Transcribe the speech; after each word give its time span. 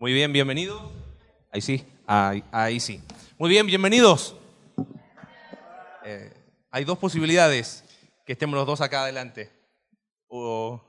Muy 0.00 0.12
bien, 0.12 0.32
bienvenidos. 0.32 0.80
Ahí 1.50 1.60
sí, 1.60 1.84
ahí, 2.06 2.44
ahí 2.52 2.78
sí. 2.78 3.02
Muy 3.36 3.50
bien, 3.50 3.66
bienvenidos. 3.66 4.36
Eh, 6.04 6.32
hay 6.70 6.84
dos 6.84 6.98
posibilidades 6.98 7.82
que 8.24 8.34
estemos 8.34 8.54
los 8.54 8.64
dos 8.64 8.80
acá 8.80 9.02
adelante. 9.02 9.50
O, 10.28 10.80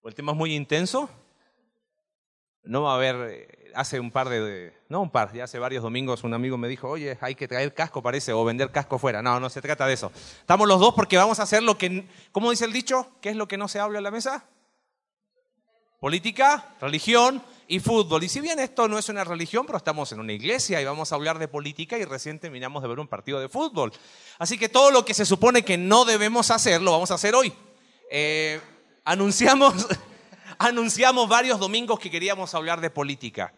o 0.00 0.08
el 0.08 0.14
tema 0.16 0.32
es 0.32 0.38
muy 0.38 0.56
intenso. 0.56 1.08
No 2.64 2.82
va 2.82 2.94
a 2.94 2.96
haber, 2.96 3.30
eh, 3.30 3.72
hace 3.76 4.00
un 4.00 4.10
par 4.10 4.28
de, 4.28 4.72
no 4.88 5.02
un 5.02 5.10
par, 5.10 5.32
ya 5.32 5.44
hace 5.44 5.60
varios 5.60 5.84
domingos 5.84 6.24
un 6.24 6.34
amigo 6.34 6.58
me 6.58 6.66
dijo, 6.66 6.88
oye, 6.88 7.16
hay 7.20 7.36
que 7.36 7.46
traer 7.46 7.72
casco 7.72 8.02
parece, 8.02 8.32
o 8.32 8.44
vender 8.44 8.72
casco 8.72 8.98
fuera. 8.98 9.22
No, 9.22 9.38
no 9.38 9.50
se 9.50 9.62
trata 9.62 9.86
de 9.86 9.94
eso. 9.94 10.10
Estamos 10.40 10.66
los 10.66 10.80
dos 10.80 10.94
porque 10.94 11.16
vamos 11.16 11.38
a 11.38 11.44
hacer 11.44 11.62
lo 11.62 11.78
que, 11.78 12.08
¿cómo 12.32 12.50
dice 12.50 12.64
el 12.64 12.72
dicho? 12.72 13.06
¿Qué 13.20 13.28
es 13.28 13.36
lo 13.36 13.46
que 13.46 13.56
no 13.56 13.68
se 13.68 13.78
habla 13.78 13.98
en 13.98 14.04
la 14.04 14.10
mesa? 14.10 14.48
Política, 16.00 16.74
religión 16.80 17.40
y 17.68 17.80
fútbol. 17.80 18.24
Y 18.24 18.28
si 18.28 18.40
bien 18.40 18.58
esto 18.58 18.88
no 18.88 18.98
es 18.98 19.08
una 19.08 19.24
religión, 19.24 19.66
pero 19.66 19.78
estamos 19.78 20.12
en 20.12 20.20
una 20.20 20.32
iglesia 20.32 20.80
y 20.80 20.84
vamos 20.84 21.12
a 21.12 21.14
hablar 21.14 21.38
de 21.38 21.48
política 21.48 21.98
y 21.98 22.04
recién 22.04 22.38
terminamos 22.38 22.82
de 22.82 22.88
ver 22.88 22.98
un 22.98 23.08
partido 23.08 23.40
de 23.40 23.48
fútbol. 23.48 23.92
Así 24.38 24.58
que 24.58 24.68
todo 24.68 24.90
lo 24.90 25.04
que 25.04 25.14
se 25.14 25.24
supone 25.24 25.64
que 25.64 25.78
no 25.78 26.04
debemos 26.04 26.50
hacer, 26.50 26.82
lo 26.82 26.92
vamos 26.92 27.10
a 27.10 27.14
hacer 27.14 27.34
hoy. 27.34 27.52
Eh, 28.10 28.60
anunciamos, 29.04 29.86
anunciamos 30.58 31.28
varios 31.28 31.58
domingos 31.58 31.98
que 31.98 32.10
queríamos 32.10 32.54
hablar 32.54 32.80
de 32.80 32.90
política. 32.90 33.54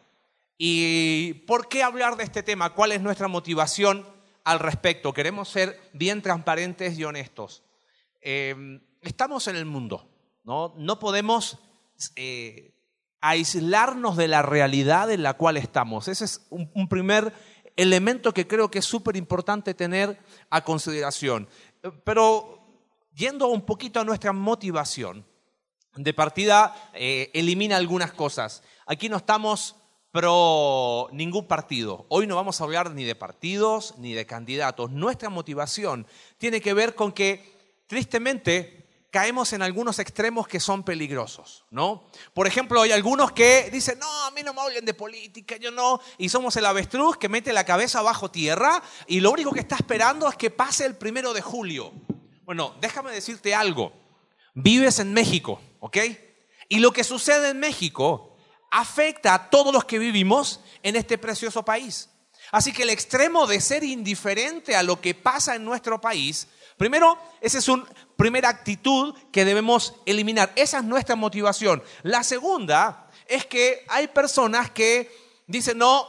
¿Y 0.56 1.34
por 1.46 1.68
qué 1.68 1.82
hablar 1.82 2.16
de 2.16 2.24
este 2.24 2.42
tema? 2.42 2.74
¿Cuál 2.74 2.92
es 2.92 3.00
nuestra 3.00 3.28
motivación 3.28 4.06
al 4.44 4.60
respecto? 4.60 5.12
Queremos 5.12 5.48
ser 5.48 5.80
bien 5.92 6.22
transparentes 6.22 6.96
y 6.98 7.04
honestos. 7.04 7.64
Eh, 8.20 8.80
estamos 9.00 9.48
en 9.48 9.56
el 9.56 9.64
mundo, 9.64 10.08
¿no? 10.44 10.74
No 10.76 10.98
podemos 10.98 11.58
eh, 12.16 12.73
aislarnos 13.26 14.18
de 14.18 14.28
la 14.28 14.42
realidad 14.42 15.10
en 15.10 15.22
la 15.22 15.32
cual 15.32 15.56
estamos. 15.56 16.08
Ese 16.08 16.26
es 16.26 16.46
un, 16.50 16.88
primer 16.88 17.32
elemento 17.74 18.34
que 18.34 18.46
creo 18.46 18.70
que 18.70 18.80
es 18.80 18.84
súper 18.84 19.16
importante 19.16 19.72
tener 19.72 20.18
a 20.50 20.62
consideración. 20.62 21.48
Pero 22.04 22.60
yendo 23.14 23.48
un 23.48 23.62
poquito 23.62 23.98
a 23.98 24.04
nuestra 24.04 24.34
motivación, 24.34 25.24
de 25.96 26.12
partida 26.12 26.90
eh, 26.92 27.30
elimina 27.32 27.78
algunas 27.78 28.12
cosas. 28.12 28.62
Aquí 28.84 29.08
no 29.08 29.16
estamos 29.16 29.76
pro 30.10 31.08
ningún 31.10 31.46
partido. 31.46 32.04
Hoy 32.10 32.26
no 32.26 32.36
vamos 32.36 32.60
a 32.60 32.64
hablar 32.64 32.90
ni 32.90 33.04
de 33.04 33.14
partidos 33.14 33.94
ni 33.96 34.12
de 34.12 34.26
candidatos. 34.26 34.90
Nuestra 34.90 35.30
motivación 35.30 36.06
tiene 36.36 36.60
que 36.60 36.74
ver 36.74 36.94
con 36.94 37.12
que, 37.12 37.54
tristemente, 37.86 38.83
caemos 39.14 39.52
en 39.52 39.62
algunos 39.62 40.00
extremos 40.00 40.48
que 40.48 40.58
son 40.58 40.82
peligrosos, 40.82 41.64
¿no? 41.70 42.02
Por 42.32 42.48
ejemplo, 42.48 42.82
hay 42.82 42.90
algunos 42.90 43.30
que 43.30 43.70
dicen, 43.70 43.96
no, 44.00 44.24
a 44.24 44.32
mí 44.32 44.42
no 44.42 44.52
me 44.52 44.60
hablen 44.60 44.84
de 44.84 44.92
política, 44.92 45.56
yo 45.56 45.70
no, 45.70 46.00
y 46.18 46.28
somos 46.28 46.56
el 46.56 46.66
avestruz 46.66 47.16
que 47.16 47.28
mete 47.28 47.52
la 47.52 47.62
cabeza 47.62 48.02
bajo 48.02 48.32
tierra 48.32 48.82
y 49.06 49.20
lo 49.20 49.30
único 49.30 49.52
que 49.52 49.60
está 49.60 49.76
esperando 49.76 50.28
es 50.28 50.34
que 50.34 50.50
pase 50.50 50.84
el 50.84 50.96
primero 50.96 51.32
de 51.32 51.42
julio. 51.42 51.92
Bueno, 52.42 52.74
déjame 52.80 53.12
decirte 53.12 53.54
algo, 53.54 53.92
vives 54.52 54.98
en 54.98 55.12
México, 55.12 55.60
¿ok? 55.78 55.98
Y 56.68 56.80
lo 56.80 56.92
que 56.92 57.04
sucede 57.04 57.50
en 57.50 57.60
México 57.60 58.36
afecta 58.72 59.32
a 59.32 59.48
todos 59.48 59.72
los 59.72 59.84
que 59.84 60.00
vivimos 60.00 60.58
en 60.82 60.96
este 60.96 61.18
precioso 61.18 61.64
país. 61.64 62.10
Así 62.50 62.72
que 62.72 62.82
el 62.82 62.90
extremo 62.90 63.46
de 63.46 63.60
ser 63.60 63.84
indiferente 63.84 64.74
a 64.74 64.82
lo 64.82 65.00
que 65.00 65.14
pasa 65.14 65.54
en 65.54 65.64
nuestro 65.64 66.00
país, 66.00 66.48
primero, 66.76 67.16
esa 67.40 67.58
es 67.58 67.68
una 67.68 67.84
primera 68.16 68.48
actitud 68.48 69.14
que 69.32 69.44
debemos 69.44 69.94
eliminar. 70.06 70.52
Esa 70.56 70.78
es 70.78 70.84
nuestra 70.84 71.16
motivación. 71.16 71.82
La 72.02 72.22
segunda 72.22 73.08
es 73.26 73.46
que 73.46 73.84
hay 73.88 74.08
personas 74.08 74.70
que 74.70 75.10
dicen, 75.46 75.78
no, 75.78 76.06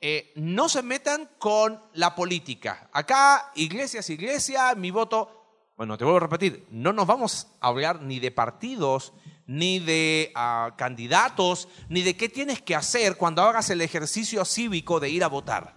eh, 0.00 0.32
no 0.36 0.68
se 0.68 0.82
metan 0.82 1.28
con 1.38 1.80
la 1.94 2.14
política. 2.14 2.88
Acá, 2.92 3.52
iglesias, 3.54 4.10
iglesia, 4.10 4.74
mi 4.74 4.90
voto. 4.90 5.38
Bueno, 5.76 5.98
te 5.98 6.04
vuelvo 6.04 6.18
a 6.18 6.20
repetir, 6.20 6.66
no 6.70 6.92
nos 6.92 7.06
vamos 7.06 7.48
a 7.60 7.68
hablar 7.68 8.02
ni 8.02 8.20
de 8.20 8.30
partidos, 8.30 9.12
ni 9.46 9.80
de 9.80 10.32
uh, 10.36 10.76
candidatos, 10.76 11.68
ni 11.88 12.02
de 12.02 12.16
qué 12.16 12.28
tienes 12.28 12.62
que 12.62 12.76
hacer 12.76 13.16
cuando 13.16 13.42
hagas 13.42 13.68
el 13.70 13.80
ejercicio 13.80 14.44
cívico 14.44 15.00
de 15.00 15.10
ir 15.10 15.24
a 15.24 15.28
votar. 15.28 15.76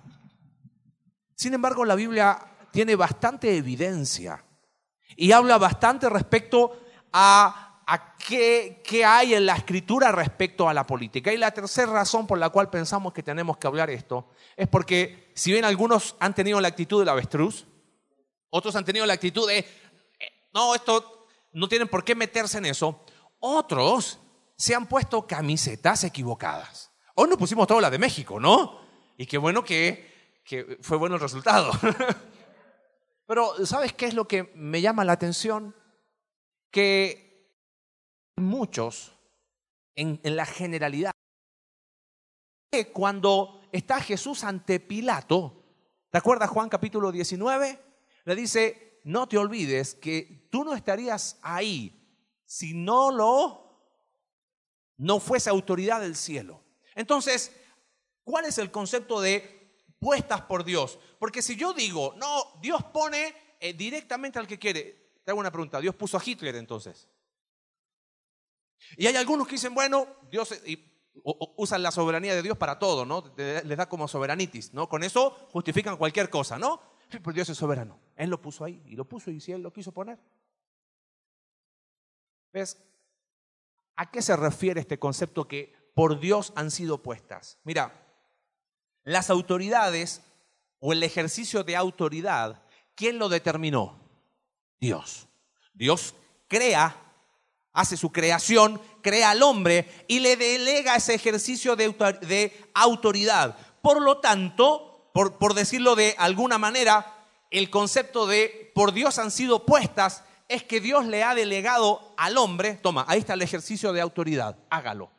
Sin 1.36 1.54
embargo, 1.54 1.86
la 1.86 1.96
Biblia 1.96 2.40
tiene 2.72 2.96
bastante 2.96 3.58
evidencia 3.58 4.45
y 5.16 5.32
habla 5.32 5.58
bastante 5.58 6.10
respecto 6.10 6.80
a, 7.14 7.82
a 7.86 8.16
qué, 8.16 8.82
qué, 8.84 9.06
hay 9.06 9.34
en 9.34 9.46
la 9.46 9.56
escritura 9.56 10.12
respecto 10.12 10.68
a 10.68 10.74
la 10.74 10.86
política. 10.86 11.32
Y 11.32 11.38
la 11.38 11.52
tercera 11.52 11.92
razón 11.92 12.28
por 12.28 12.38
la 12.38 12.50
cual 12.50 12.70
pensamos 12.70 13.14
que 13.14 13.24
tenemos 13.24 13.58
que 13.58 13.68
hablar 13.68 13.90
esto 13.90 14.30
es 14.58 14.68
porque 14.68 15.32
si 15.36 15.52
bien 15.52 15.66
algunos 15.66 16.16
han 16.20 16.34
tenido 16.34 16.60
la 16.60 16.68
actitud 16.68 17.00
del 17.00 17.10
avestruz, 17.10 17.66
otros 18.50 18.76
han 18.76 18.86
tenido 18.86 19.06
la 19.06 19.14
actitud 19.14 19.48
de, 19.48 19.66
no, 20.54 20.76
esto 20.76 21.28
no 21.54 21.68
tienen 21.68 21.88
por 21.88 22.04
qué 22.04 22.16
meterse 22.16 22.58
en 22.58 22.66
eso, 22.66 23.02
otros 23.40 24.20
se 24.58 24.76
han 24.76 24.88
puesto 24.88 25.28
camisetas 25.28 26.04
equivocadas. 26.04 26.92
Hoy 27.16 27.30
nos 27.30 27.38
pusimos 27.38 27.68
toda 27.68 27.82
la 27.82 27.90
de 27.90 27.98
México, 27.98 28.40
¿no? 28.40 28.80
Y 29.18 29.26
qué 29.26 29.38
bueno 29.38 29.64
que, 29.64 30.42
que 30.44 30.78
fue 30.82 30.98
bueno 30.98 31.16
el 31.16 31.22
resultado. 31.22 31.72
Pero 33.26 33.66
¿sabes 33.66 33.94
qué 33.94 34.06
es 34.06 34.14
lo 34.14 34.28
que 34.28 34.52
me 34.56 34.82
llama 34.82 35.04
la 35.04 35.14
atención? 35.14 35.76
Que 36.72 37.50
muchos, 38.36 39.14
en, 39.96 40.20
la 40.24 40.46
generalidad, 40.46 41.12
cuando 42.94 43.62
está 43.72 44.02
Jesús 44.02 44.44
ante 44.44 44.80
Pilato, 44.80 45.64
¿te 46.10 46.18
acuerdas 46.18 46.50
Juan 46.50 46.70
capítulo 46.70 47.12
19? 47.12 47.80
Le 48.26 48.36
dice, 48.36 49.00
no 49.06 49.28
te 49.28 49.38
olvides 49.38 49.96
que 49.96 50.48
tú 50.52 50.64
no 50.64 50.76
estarías 50.76 51.40
ahí 51.42 52.02
si 52.46 52.74
no 52.74 53.12
lo 53.12 53.66
no 54.98 55.20
fuese 55.20 55.50
autoridad 55.50 56.02
del 56.02 56.16
cielo. 56.16 56.62
Entonces, 56.96 57.56
¿cuál 58.24 58.46
es 58.46 58.58
el 58.58 58.72
concepto 58.72 59.20
de 59.20 59.55
puestas 60.06 60.42
por 60.42 60.64
Dios? 60.64 61.00
Porque 61.18 61.42
si 61.42 61.56
yo 61.56 61.74
digo, 61.74 62.14
no, 62.18 62.60
Dios 62.62 62.84
pone 62.94 63.34
eh, 63.60 63.74
directamente 63.74 64.38
al 64.38 64.46
que 64.46 64.60
quiere, 64.60 65.16
te 65.24 65.32
hago 65.32 65.40
una 65.40 65.50
pregunta, 65.50 65.82
¿Dios 65.82 65.96
puso 65.96 66.16
a 66.16 66.22
Hitler 66.24 66.56
entonces? 66.58 67.10
Y 68.98 69.08
hay 69.08 69.16
algunos 69.16 69.48
que 69.48 69.54
dicen, 69.54 69.74
bueno, 69.74 70.06
Dios 70.30 70.62
y, 70.64 70.76
o, 71.24 71.32
o, 71.32 71.54
usan 71.58 71.82
la 71.82 71.90
soberanía 71.90 72.36
de 72.36 72.44
Dios 72.44 72.56
para 72.56 72.78
todo, 72.78 73.04
¿no? 73.04 73.34
Les 73.36 73.76
da 73.76 73.90
como 73.90 74.08
soberanitis, 74.08 74.76
¿no? 74.76 74.88
Con 74.88 75.02
eso 75.02 75.32
justifican 75.52 75.98
cualquier 75.98 76.30
cosa, 76.30 76.60
¿no? 76.60 76.80
Pero 77.10 77.34
Dios 77.34 77.50
es 77.50 77.58
soberano. 77.58 78.00
Él 78.16 78.30
lo 78.30 78.40
puso 78.40 78.64
ahí 78.64 78.84
y 78.86 78.96
lo 78.96 79.06
puso 79.06 79.32
y 79.32 79.40
si 79.40 79.54
Él 79.54 79.64
lo 79.64 79.74
quiso 79.74 79.92
poner. 79.92 80.20
¿Ves? 82.54 82.78
¿A 83.96 84.12
qué 84.12 84.22
se 84.22 84.36
refiere 84.36 84.82
este 84.82 85.00
concepto 85.00 85.48
que 85.48 85.74
por 85.96 86.20
Dios 86.20 86.54
han 86.56 86.70
sido 86.70 87.02
puestas? 87.02 87.58
Mira, 87.64 88.05
las 89.06 89.30
autoridades 89.30 90.22
o 90.80 90.92
el 90.92 91.04
ejercicio 91.04 91.64
de 91.64 91.78
autoridad, 91.78 92.62
¿quién 92.96 93.18
lo 93.18 93.30
determinó? 93.30 93.98
Dios. 94.80 95.28
Dios 95.74 96.16
crea, 96.48 96.96
hace 97.72 97.96
su 97.96 98.12
creación, 98.12 98.82
crea 99.02 99.32
al 99.32 99.44
hombre 99.44 100.06
y 100.08 100.20
le 100.20 100.36
delega 100.36 100.96
ese 100.96 101.14
ejercicio 101.14 101.76
de, 101.76 102.70
autoridad. 102.74 103.58
Por 103.82 104.02
lo 104.02 104.18
tanto, 104.18 105.10
por, 105.14 105.38
por 105.38 105.54
decirlo 105.54 105.96
de 105.96 106.16
alguna 106.18 106.58
manera, 106.58 107.16
el 107.52 107.70
concepto 107.70 108.28
de 108.28 108.72
por 108.76 108.92
Dios 108.92 109.20
han 109.20 109.32
sido 109.32 109.66
puestas 109.66 110.24
es 110.48 110.64
que 110.64 110.80
Dios 110.80 111.06
le 111.06 111.24
ha 111.24 111.34
delegado 111.36 112.14
al 112.18 112.38
hombre, 112.38 112.76
toma, 112.76 113.06
ahí 113.08 113.20
está 113.20 113.34
el 113.34 113.42
ejercicio 113.42 113.94
de 113.94 114.02
autoridad, 114.02 114.58
hágalo. 114.70 115.12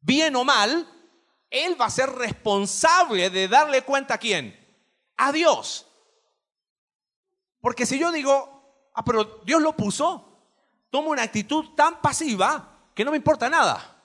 Bien 0.00 0.34
o 0.36 0.44
mal, 0.44 0.86
él 1.52 1.78
va 1.78 1.84
a 1.84 1.90
ser 1.90 2.10
responsable 2.10 3.28
de 3.28 3.46
darle 3.46 3.82
cuenta 3.82 4.14
a 4.14 4.18
quién? 4.18 4.58
A 5.18 5.30
Dios. 5.30 5.86
Porque 7.60 7.84
si 7.86 7.98
yo 7.98 8.10
digo, 8.10 8.90
ah, 8.94 9.04
pero 9.04 9.42
Dios 9.44 9.60
lo 9.60 9.76
puso, 9.76 10.40
tomo 10.90 11.10
una 11.10 11.22
actitud 11.22 11.74
tan 11.76 12.00
pasiva 12.00 12.90
que 12.94 13.04
no 13.04 13.10
me 13.10 13.18
importa 13.18 13.50
nada. 13.50 14.02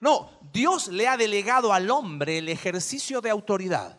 No, 0.00 0.30
Dios 0.52 0.86
le 0.86 1.08
ha 1.08 1.16
delegado 1.16 1.72
al 1.72 1.90
hombre 1.90 2.38
el 2.38 2.48
ejercicio 2.48 3.20
de 3.20 3.30
autoridad. 3.30 3.98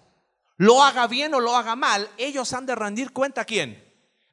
Lo 0.56 0.82
haga 0.82 1.08
bien 1.08 1.34
o 1.34 1.42
lo 1.42 1.56
haga 1.56 1.76
mal, 1.76 2.10
ellos 2.18 2.54
han 2.54 2.66
de 2.66 2.76
rendir 2.76 3.12
cuenta 3.12 3.42
a 3.42 3.46
quién? 3.46 3.86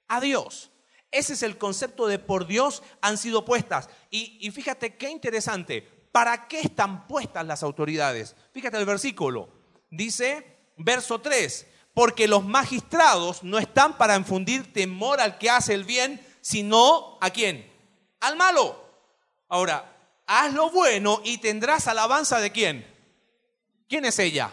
A 0.07 0.21
Dios. 0.21 0.71
Ese 1.11 1.33
es 1.33 1.43
el 1.43 1.59
concepto 1.59 2.07
de 2.07 2.19
por 2.21 2.47
Dios 2.47 2.83
han 3.01 3.19
sido 3.19 3.45
puestas. 3.45 3.89
Y, 4.11 4.39
y, 4.41 4.51
fíjate 4.51 4.97
qué 4.97 5.09
interesante. 5.11 5.96
¿Para 6.17 6.49
qué 6.49 6.61
están 6.61 7.07
puestas 7.07 7.45
las 7.45 7.63
autoridades? 7.63 8.35
Fíjate 8.55 8.79
el 8.79 8.87
versículo. 8.87 9.51
Dice, 9.91 10.71
verso 10.79 11.21
3, 11.21 11.67
porque 11.93 12.27
los 12.27 12.43
magistrados 12.43 13.43
no 13.43 13.59
están 13.59 13.99
para 13.99 14.17
infundir 14.17 14.73
temor 14.73 15.21
al 15.21 15.37
que 15.37 15.51
hace 15.51 15.75
el 15.75 15.85
bien, 15.85 16.27
sino 16.41 17.19
a 17.21 17.29
quién? 17.29 17.71
Al 18.21 18.35
malo. 18.35 18.83
Ahora, 19.51 19.95
haz 20.27 20.55
lo 20.55 20.71
bueno 20.71 21.21
y 21.23 21.37
tendrás 21.37 21.87
alabanza 21.87 22.41
de 22.41 22.51
quién? 22.51 22.87
¿Quién 23.87 24.07
es 24.07 24.19
ella? 24.19 24.51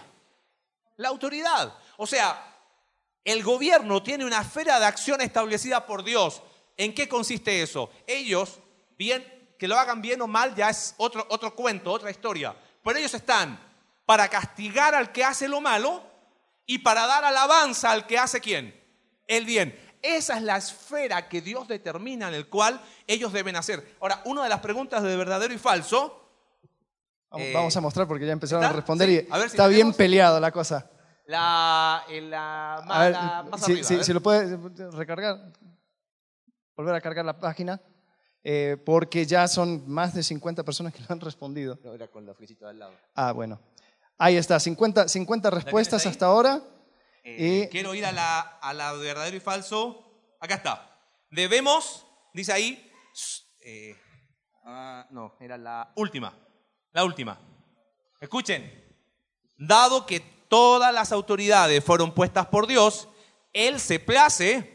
La 0.97 1.07
autoridad. 1.07 1.77
O 1.95 2.05
sea, 2.05 2.57
el 3.23 3.41
gobierno 3.41 4.03
tiene 4.03 4.25
una 4.25 4.41
esfera 4.41 4.81
de 4.81 4.85
acción 4.85 5.21
establecida 5.21 5.85
por 5.85 6.03
Dios. 6.03 6.41
¿En 6.75 6.93
qué 6.93 7.07
consiste 7.07 7.61
eso? 7.61 7.89
Ellos, 8.05 8.59
bien, 8.97 9.23
que 9.57 9.67
lo 9.67 9.77
hagan 9.77 10.01
bien 10.01 10.21
o 10.21 10.27
mal, 10.27 10.55
ya 10.55 10.69
es 10.69 10.95
otro, 10.97 11.25
otro 11.29 11.55
cuento, 11.55 11.91
otra 11.91 12.11
historia. 12.11 12.55
Pero 12.83 12.99
ellos 12.99 13.13
están 13.13 13.59
para 14.05 14.27
castigar 14.27 14.95
al 14.95 15.11
que 15.11 15.23
hace 15.23 15.47
lo 15.47 15.61
malo 15.61 16.03
y 16.65 16.79
para 16.79 17.05
dar 17.05 17.23
alabanza 17.23 17.91
al 17.91 18.05
que 18.05 18.17
hace 18.17 18.41
quién? 18.41 18.79
El 19.27 19.45
bien. 19.45 19.79
Esa 20.01 20.35
es 20.35 20.43
la 20.43 20.57
esfera 20.57 21.29
que 21.29 21.41
Dios 21.41 21.67
determina 21.67 22.27
en 22.27 22.33
el 22.33 22.47
cual 22.49 22.81
ellos 23.07 23.31
deben 23.31 23.55
hacer. 23.55 23.95
Ahora, 24.01 24.21
una 24.25 24.43
de 24.43 24.49
las 24.49 24.59
preguntas 24.59 25.01
de 25.01 25.15
verdadero 25.15 25.53
y 25.53 25.57
falso. 25.57 26.19
Vamos, 27.31 27.75
a 27.75 27.81
mostrar 27.81 28.07
porque 28.07 28.27
ya 28.27 28.33
empezaron 28.33 28.63
a 28.63 28.73
responder 28.73 29.09
y 29.09 29.27
está 29.45 29.67
bien 29.67 29.93
peleado 29.93 30.39
la 30.39 30.51
cosa. 30.51 30.89
La, 31.25 32.03
más 32.85 33.63
si, 33.63 33.83
si, 33.83 34.13
lo 34.13 34.21
puede 34.21 34.57
recargar, 34.91 35.53
volver 36.75 36.95
a 36.95 37.01
cargar 37.01 37.23
la 37.23 37.39
página, 37.39 37.81
eh, 38.43 38.77
porque 38.85 39.25
ya 39.25 39.47
son 39.47 39.89
más 39.89 40.13
de 40.13 40.21
50 40.21 40.63
personas 40.63 40.93
que 40.93 40.99
lo 40.99 41.05
han 41.09 41.21
respondido. 41.21 41.79
No, 41.83 41.93
era 41.93 42.07
con 42.07 42.25
la 42.25 42.33
de 42.33 42.57
al 42.67 42.79
lado. 42.79 42.93
Ah, 43.15 43.31
bueno. 43.31 43.59
Ahí 44.17 44.35
está, 44.35 44.59
50, 44.59 45.07
50 45.07 45.49
respuestas 45.49 46.05
hasta 46.05 46.25
ahora. 46.25 46.61
Eh, 47.23 47.69
quiero 47.71 47.95
ir 47.95 48.05
a 48.05 48.11
la, 48.11 48.39
a 48.39 48.73
la 48.73 48.93
verdadero 48.93 49.37
y 49.37 49.39
falso. 49.39 50.35
Acá 50.39 50.55
está. 50.55 50.99
Debemos, 51.31 52.05
dice 52.33 52.51
ahí, 52.51 52.91
eh, 53.61 53.95
ah, 54.65 55.07
no, 55.09 55.35
era 55.39 55.57
la 55.57 55.93
última. 55.95 56.37
La 56.91 57.05
última. 57.05 57.39
Escuchen. 58.19 58.81
Dado 59.57 60.05
que 60.05 60.19
todas 60.19 60.93
las 60.93 61.11
autoridades 61.11 61.83
fueron 61.83 62.13
puestas 62.13 62.47
por 62.47 62.67
Dios, 62.67 63.07
Él 63.53 63.79
se 63.79 63.99
place 63.99 64.72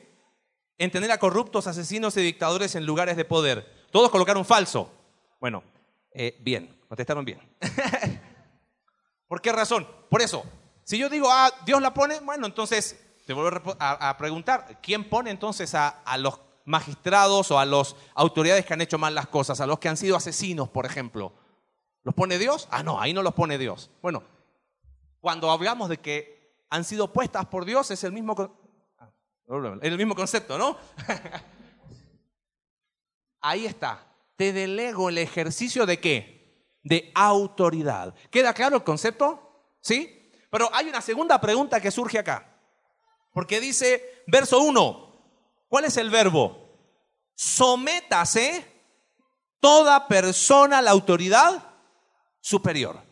en 0.78 0.90
tener 0.90 1.10
a 1.10 1.18
corruptos, 1.18 1.66
asesinos 1.66 2.16
y 2.16 2.22
dictadores 2.22 2.74
en 2.76 2.86
lugares 2.86 3.16
de 3.16 3.24
poder. 3.24 3.86
Todos 3.90 4.10
colocaron 4.10 4.44
falso. 4.44 4.90
Bueno, 5.40 5.62
eh, 6.12 6.36
bien, 6.40 6.80
contestaron 6.88 7.24
bien. 7.24 7.40
¿Por 9.28 9.40
qué 9.40 9.52
razón? 9.52 9.86
Por 10.08 10.22
eso, 10.22 10.44
si 10.84 10.96
yo 10.96 11.08
digo, 11.08 11.28
ah, 11.30 11.50
Dios 11.66 11.82
la 11.82 11.92
pone, 11.92 12.20
bueno, 12.20 12.46
entonces 12.46 13.04
te 13.26 13.34
vuelvo 13.34 13.76
a, 13.78 14.16
preguntar, 14.16 14.78
¿quién 14.80 15.08
pone 15.08 15.30
entonces 15.30 15.74
a, 15.74 15.88
a 15.88 16.16
los 16.16 16.40
magistrados 16.64 17.50
o 17.50 17.58
a 17.58 17.66
las 17.66 17.94
autoridades 18.14 18.64
que 18.64 18.72
han 18.72 18.80
hecho 18.80 18.96
mal 18.96 19.14
las 19.14 19.26
cosas, 19.26 19.60
a 19.60 19.66
los 19.66 19.78
que 19.78 19.88
han 19.88 19.96
sido 19.98 20.16
asesinos, 20.16 20.68
por 20.68 20.86
ejemplo? 20.86 21.32
¿Los 22.04 22.14
pone 22.14 22.38
Dios? 22.38 22.68
Ah, 22.70 22.82
no, 22.82 23.00
ahí 23.00 23.12
no 23.12 23.22
los 23.22 23.34
pone 23.34 23.58
Dios. 23.58 23.90
Bueno, 24.00 24.22
cuando 25.20 25.50
hablamos 25.50 25.90
de 25.90 25.98
que 25.98 26.64
han 26.70 26.84
sido 26.84 27.12
puestas 27.12 27.46
por 27.46 27.64
Dios, 27.64 27.90
es 27.90 28.02
el 28.04 28.12
mismo, 28.12 28.57
ah, 29.48 29.78
el 29.82 29.96
mismo 29.96 30.14
concepto, 30.14 30.58
¿no? 30.58 30.76
ahí 33.40 33.66
está. 33.66 34.04
Te 34.36 34.52
delego 34.52 35.08
el 35.08 35.18
ejercicio 35.18 35.86
de 35.86 36.00
qué? 36.00 36.78
De 36.82 37.10
autoridad. 37.14 38.14
¿Queda 38.30 38.54
claro 38.54 38.76
el 38.76 38.84
concepto? 38.84 39.76
¿Sí? 39.80 40.30
Pero 40.50 40.70
hay 40.72 40.88
una 40.88 41.00
segunda 41.00 41.40
pregunta 41.40 41.80
que 41.80 41.90
surge 41.90 42.18
acá. 42.18 42.56
Porque 43.32 43.60
dice, 43.60 44.22
verso 44.26 44.60
1, 44.60 45.66
¿cuál 45.68 45.84
es 45.84 45.96
el 45.96 46.10
verbo? 46.10 46.66
Sométase 47.34 48.64
toda 49.60 50.08
persona 50.08 50.78
a 50.78 50.82
la 50.82 50.90
autoridad 50.90 51.62
superior. 52.40 53.02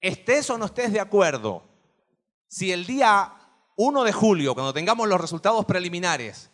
Estés 0.00 0.48
o 0.50 0.58
no 0.58 0.66
estés 0.66 0.92
de 0.92 1.00
acuerdo, 1.00 1.64
si 2.46 2.70
el 2.70 2.86
día 2.86 3.43
1 3.76 4.04
de 4.04 4.12
julio, 4.12 4.54
cuando 4.54 4.72
tengamos 4.72 5.08
los 5.08 5.20
resultados 5.20 5.64
preliminares, 5.64 6.50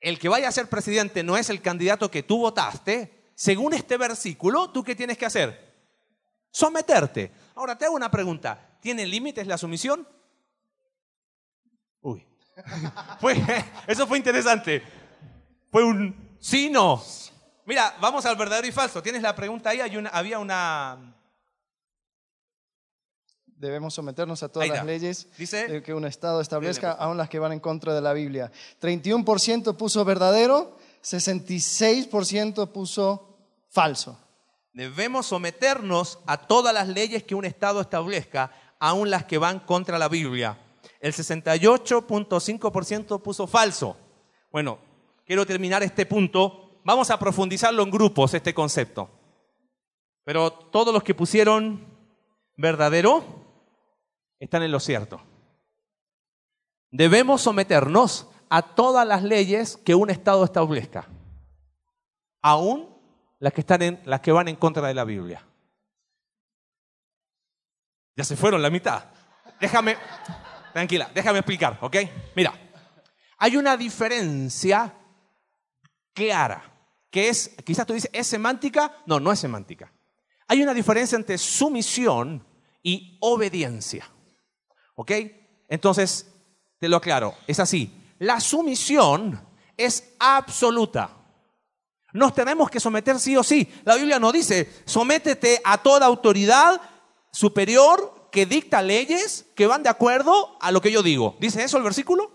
el 0.00 0.18
que 0.18 0.28
vaya 0.28 0.48
a 0.48 0.52
ser 0.52 0.68
presidente 0.68 1.22
no 1.22 1.36
es 1.36 1.50
el 1.50 1.60
candidato 1.60 2.10
que 2.10 2.22
tú 2.22 2.38
votaste, 2.38 3.30
según 3.34 3.74
este 3.74 3.96
versículo, 3.96 4.70
¿tú 4.70 4.82
qué 4.82 4.94
tienes 4.94 5.16
que 5.16 5.26
hacer? 5.26 5.68
Someterte. 6.50 7.32
Ahora 7.54 7.76
te 7.76 7.84
hago 7.84 7.94
una 7.94 8.10
pregunta. 8.10 8.78
¿Tiene 8.80 9.06
límites 9.06 9.46
la 9.46 9.58
sumisión? 9.58 10.06
Uy. 12.00 12.26
eso 13.86 14.06
fue 14.06 14.18
interesante. 14.18 14.82
Fue 15.70 15.84
un 15.84 16.36
sí, 16.40 16.70
no. 16.70 17.02
Mira, 17.66 17.96
vamos 18.00 18.24
al 18.26 18.36
verdadero 18.36 18.66
y 18.66 18.72
falso. 18.72 19.02
Tienes 19.02 19.22
la 19.22 19.34
pregunta 19.34 19.70
ahí. 19.70 19.80
había 20.12 20.38
una. 20.38 21.14
Debemos 23.58 23.94
someternos 23.94 24.44
a 24.44 24.48
todas 24.48 24.68
las 24.68 24.86
leyes 24.86 25.26
que 25.84 25.92
un 25.92 26.04
Estado 26.04 26.40
establezca, 26.40 26.92
aun 26.92 27.16
las 27.16 27.28
que 27.28 27.40
van 27.40 27.52
en 27.52 27.58
contra 27.58 27.92
de 27.92 28.00
la 28.00 28.12
Biblia. 28.12 28.52
31% 28.80 29.76
puso 29.76 30.04
verdadero, 30.04 30.76
66% 31.02 32.70
puso 32.70 33.36
falso. 33.68 34.16
Debemos 34.72 35.26
someternos 35.26 36.20
a 36.26 36.36
todas 36.36 36.72
las 36.72 36.86
leyes 36.86 37.24
que 37.24 37.34
un 37.34 37.44
Estado 37.44 37.80
establezca, 37.80 38.52
aun 38.78 39.10
las 39.10 39.24
que 39.24 39.38
van 39.38 39.58
contra 39.58 39.98
la 39.98 40.08
Biblia. 40.08 40.56
El 41.00 41.12
68.5% 41.12 43.20
puso 43.20 43.48
falso. 43.48 43.96
Bueno, 44.52 44.78
quiero 45.26 45.44
terminar 45.44 45.82
este 45.82 46.06
punto. 46.06 46.78
Vamos 46.84 47.10
a 47.10 47.18
profundizarlo 47.18 47.82
en 47.82 47.90
grupos, 47.90 48.34
este 48.34 48.54
concepto. 48.54 49.10
Pero 50.22 50.52
todos 50.52 50.94
los 50.94 51.02
que 51.02 51.16
pusieron 51.16 51.84
verdadero 52.56 53.47
están 54.38 54.62
en 54.62 54.72
lo 54.72 54.80
cierto. 54.80 55.20
Debemos 56.90 57.42
someternos 57.42 58.28
a 58.48 58.62
todas 58.62 59.06
las 59.06 59.22
leyes 59.22 59.76
que 59.76 59.94
un 59.94 60.10
Estado 60.10 60.44
establezca, 60.44 61.06
aun 62.40 62.88
las 63.38 63.52
que, 63.52 63.60
están 63.60 63.82
en, 63.82 64.00
las 64.04 64.20
que 64.20 64.32
van 64.32 64.48
en 64.48 64.56
contra 64.56 64.86
de 64.86 64.94
la 64.94 65.04
Biblia. 65.04 65.44
Ya 68.16 68.24
se 68.24 68.36
fueron 68.36 68.62
la 68.62 68.70
mitad. 68.70 69.04
Déjame, 69.60 69.96
tranquila, 70.72 71.10
déjame 71.14 71.38
explicar, 71.38 71.78
¿ok? 71.80 71.96
Mira, 72.34 72.52
hay 73.38 73.56
una 73.56 73.76
diferencia 73.76 74.94
clara, 76.12 76.62
que 77.10 77.28
es, 77.28 77.54
quizás 77.64 77.86
tú 77.86 77.92
dices, 77.92 78.10
¿es 78.12 78.26
semántica? 78.26 78.96
No, 79.06 79.20
no 79.20 79.30
es 79.30 79.38
semántica. 79.38 79.92
Hay 80.48 80.62
una 80.62 80.74
diferencia 80.74 81.16
entre 81.16 81.38
sumisión 81.38 82.44
y 82.82 83.18
obediencia, 83.20 84.10
¿ok? 84.98 85.12
Entonces, 85.68 86.26
te 86.80 86.88
lo 86.88 86.96
aclaro, 86.96 87.36
es 87.46 87.60
así. 87.60 87.94
La 88.18 88.40
sumisión 88.40 89.40
es 89.76 90.12
absoluta. 90.18 91.10
Nos 92.12 92.34
tenemos 92.34 92.68
que 92.68 92.80
someter 92.80 93.20
sí 93.20 93.36
o 93.36 93.44
sí. 93.44 93.72
La 93.84 93.94
Biblia 93.94 94.18
nos 94.18 94.32
dice, 94.32 94.68
sométete 94.86 95.60
a 95.62 95.78
toda 95.78 96.04
autoridad 96.04 96.80
superior 97.30 98.28
que 98.32 98.44
dicta 98.44 98.82
leyes 98.82 99.46
que 99.54 99.68
van 99.68 99.84
de 99.84 99.88
acuerdo 99.88 100.56
a 100.60 100.72
lo 100.72 100.80
que 100.80 100.90
yo 100.90 101.00
digo. 101.04 101.36
¿Dice 101.38 101.62
eso 101.62 101.76
el 101.76 101.84
versículo? 101.84 102.32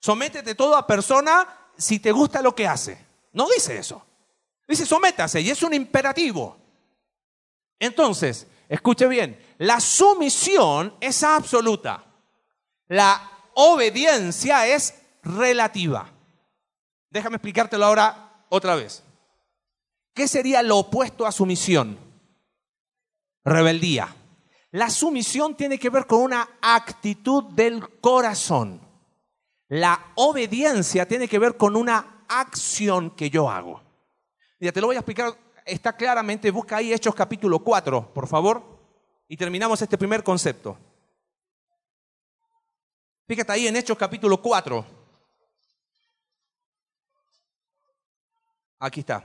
Sométete 0.00 0.52
a 0.52 0.56
toda 0.56 0.86
persona 0.86 1.46
si 1.76 1.98
te 1.98 2.10
gusta 2.10 2.40
lo 2.40 2.54
que 2.54 2.66
hace. 2.66 3.06
No 3.32 3.46
dice 3.54 3.76
eso. 3.76 4.02
Dice 4.66 4.86
sométase 4.86 5.42
y 5.42 5.50
es 5.50 5.62
un 5.62 5.74
imperativo. 5.74 6.56
Entonces, 7.78 8.46
escuche 8.70 9.06
bien, 9.08 9.38
la 9.62 9.78
sumisión 9.78 10.96
es 11.00 11.22
absoluta. 11.22 12.04
La 12.88 13.30
obediencia 13.54 14.66
es 14.66 14.92
relativa. 15.22 16.10
Déjame 17.08 17.36
explicártelo 17.36 17.84
ahora 17.84 18.44
otra 18.48 18.74
vez. 18.74 19.04
¿Qué 20.14 20.26
sería 20.26 20.64
lo 20.64 20.78
opuesto 20.78 21.26
a 21.26 21.30
sumisión? 21.30 21.96
Rebeldía. 23.44 24.12
La 24.72 24.90
sumisión 24.90 25.54
tiene 25.54 25.78
que 25.78 25.90
ver 25.90 26.08
con 26.08 26.22
una 26.22 26.48
actitud 26.60 27.44
del 27.44 28.00
corazón. 28.00 28.80
La 29.68 30.12
obediencia 30.16 31.06
tiene 31.06 31.28
que 31.28 31.38
ver 31.38 31.56
con 31.56 31.76
una 31.76 32.24
acción 32.26 33.12
que 33.12 33.30
yo 33.30 33.48
hago. 33.48 33.80
Ya 34.58 34.72
te 34.72 34.80
lo 34.80 34.88
voy 34.88 34.96
a 34.96 35.00
explicar, 35.00 35.38
está 35.64 35.92
claramente, 35.96 36.50
busca 36.50 36.78
ahí 36.78 36.92
Hechos 36.92 37.14
capítulo 37.14 37.60
4, 37.60 38.12
por 38.12 38.26
favor, 38.26 38.71
y 39.32 39.36
terminamos 39.38 39.80
este 39.80 39.96
primer 39.96 40.22
concepto. 40.22 40.76
Fíjate 43.26 43.50
ahí 43.50 43.66
en 43.66 43.76
Hechos 43.76 43.96
capítulo 43.96 44.42
4. 44.42 44.84
Aquí 48.80 49.00
está. 49.00 49.24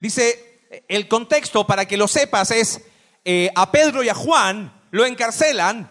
Dice, 0.00 0.82
el 0.88 1.06
contexto 1.06 1.64
para 1.64 1.86
que 1.86 1.96
lo 1.96 2.08
sepas 2.08 2.50
es, 2.50 2.84
eh, 3.24 3.48
a 3.54 3.70
Pedro 3.70 4.02
y 4.02 4.08
a 4.08 4.14
Juan 4.14 4.88
lo 4.90 5.06
encarcelan, 5.06 5.88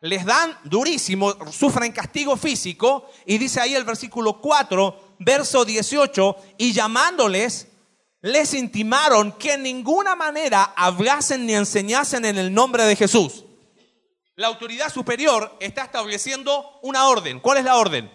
les 0.00 0.24
dan 0.24 0.58
durísimo, 0.64 1.52
sufren 1.52 1.92
castigo 1.92 2.36
físico, 2.36 3.08
y 3.24 3.38
dice 3.38 3.60
ahí 3.60 3.76
el 3.76 3.84
versículo 3.84 4.40
4, 4.40 5.14
verso 5.20 5.64
18, 5.64 6.36
y 6.58 6.72
llamándoles, 6.72 7.68
les 8.20 8.54
intimaron 8.54 9.32
que 9.32 9.54
en 9.54 9.62
ninguna 9.62 10.16
manera 10.16 10.72
hablasen 10.76 11.46
ni 11.46 11.54
enseñasen 11.54 12.24
en 12.24 12.38
el 12.38 12.52
nombre 12.52 12.84
de 12.84 12.96
Jesús. 12.96 13.44
La 14.34 14.46
autoridad 14.46 14.92
superior 14.92 15.56
está 15.60 15.84
estableciendo 15.84 16.78
una 16.82 17.08
orden. 17.08 17.40
¿Cuál 17.40 17.58
es 17.58 17.64
la 17.64 17.76
orden? 17.76 18.10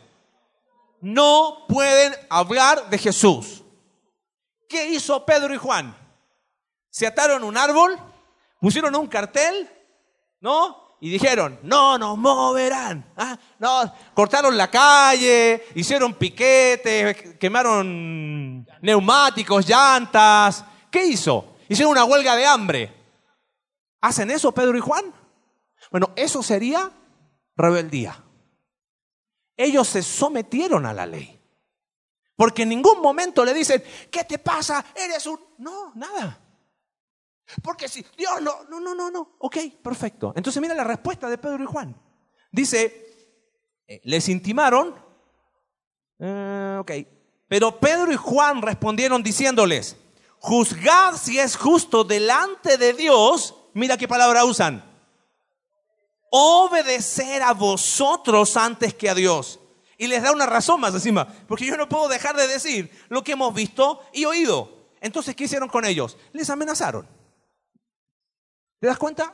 No 1.01 1.65
pueden 1.67 2.13
hablar 2.29 2.89
de 2.89 2.97
Jesús. 2.97 3.63
¿Qué 4.69 4.87
hizo 4.87 5.25
Pedro 5.25 5.53
y 5.53 5.57
Juan? 5.57 5.97
Se 6.89 7.05
ataron 7.07 7.43
un 7.43 7.57
árbol, 7.57 7.97
pusieron 8.61 8.95
un 8.95 9.07
cartel, 9.07 9.69
¿no? 10.39 10.82
Y 11.03 11.09
dijeron, 11.09 11.59
no 11.63 11.97
nos 11.97 12.17
moverán. 12.17 13.11
Ah, 13.17 13.37
no, 13.59 13.93
cortaron 14.13 14.55
la 14.55 14.71
calle, 14.71 15.65
hicieron 15.75 16.13
piquetes, 16.13 17.35
quemaron 17.37 18.65
neumáticos, 18.81 19.67
llantas. 19.67 20.63
¿Qué 20.89 21.05
hizo? 21.07 21.57
Hicieron 21.67 21.91
una 21.91 22.05
huelga 22.05 22.37
de 22.37 22.45
hambre. 22.45 22.93
¿Hacen 23.99 24.31
eso 24.31 24.53
Pedro 24.53 24.77
y 24.77 24.79
Juan? 24.79 25.13
Bueno, 25.91 26.11
eso 26.15 26.41
sería 26.41 26.89
rebeldía. 27.57 28.23
Ellos 29.57 29.89
se 29.89 30.03
sometieron 30.03 30.85
a 30.85 30.93
la 30.93 31.05
ley. 31.05 31.37
Porque 32.37 32.63
en 32.63 32.69
ningún 32.69 33.01
momento 33.01 33.43
le 33.43 33.53
dicen, 33.53 33.83
¿qué 34.09 34.23
te 34.23 34.39
pasa? 34.39 34.85
Eres 34.95 35.27
un... 35.27 35.37
No, 35.57 35.91
nada. 35.95 36.39
Porque 37.61 37.87
si 37.87 38.05
Dios 38.17 38.41
no, 38.41 38.63
no, 38.69 38.79
no, 38.79 38.95
no, 38.95 39.11
no. 39.11 39.35
Ok, 39.39 39.57
perfecto. 39.81 40.33
Entonces 40.35 40.61
mira 40.61 40.73
la 40.73 40.83
respuesta 40.83 41.29
de 41.29 41.37
Pedro 41.37 41.63
y 41.63 41.67
Juan. 41.67 41.95
Dice, 42.51 43.03
eh, 43.87 44.01
les 44.05 44.29
intimaron, 44.29 44.95
eh, 46.19 46.77
ok, 46.79 46.91
pero 47.47 47.79
Pedro 47.79 48.11
y 48.11 48.15
Juan 48.15 48.61
respondieron 48.61 49.21
diciéndoles, 49.21 49.97
juzgad 50.39 51.15
si 51.17 51.39
es 51.39 51.55
justo 51.55 52.03
delante 52.03 52.77
de 52.77 52.93
Dios, 52.93 53.55
mira 53.73 53.97
qué 53.97 54.07
palabra 54.07 54.45
usan, 54.45 54.83
obedecer 56.31 57.43
a 57.43 57.53
vosotros 57.53 58.57
antes 58.57 58.93
que 58.93 59.09
a 59.09 59.15
Dios. 59.15 59.59
Y 59.97 60.07
les 60.07 60.23
da 60.23 60.31
una 60.31 60.45
razón 60.45 60.79
más 60.79 60.93
encima, 60.93 61.27
porque 61.47 61.65
yo 61.65 61.77
no 61.77 61.87
puedo 61.87 62.07
dejar 62.07 62.35
de 62.35 62.47
decir 62.47 62.89
lo 63.09 63.23
que 63.23 63.33
hemos 63.33 63.53
visto 63.53 64.01
y 64.11 64.25
oído. 64.25 64.89
Entonces, 64.99 65.35
¿qué 65.35 65.43
hicieron 65.43 65.69
con 65.69 65.85
ellos? 65.85 66.17
Les 66.31 66.49
amenazaron. 66.49 67.07
¿Te 68.83 68.87
das 68.87 68.97
cuenta? 68.97 69.33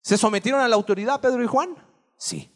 ¿Se 0.00 0.16
sometieron 0.16 0.60
a 0.60 0.68
la 0.68 0.76
autoridad 0.76 1.20
Pedro 1.20 1.42
y 1.42 1.48
Juan? 1.48 1.74
Sí. 2.16 2.48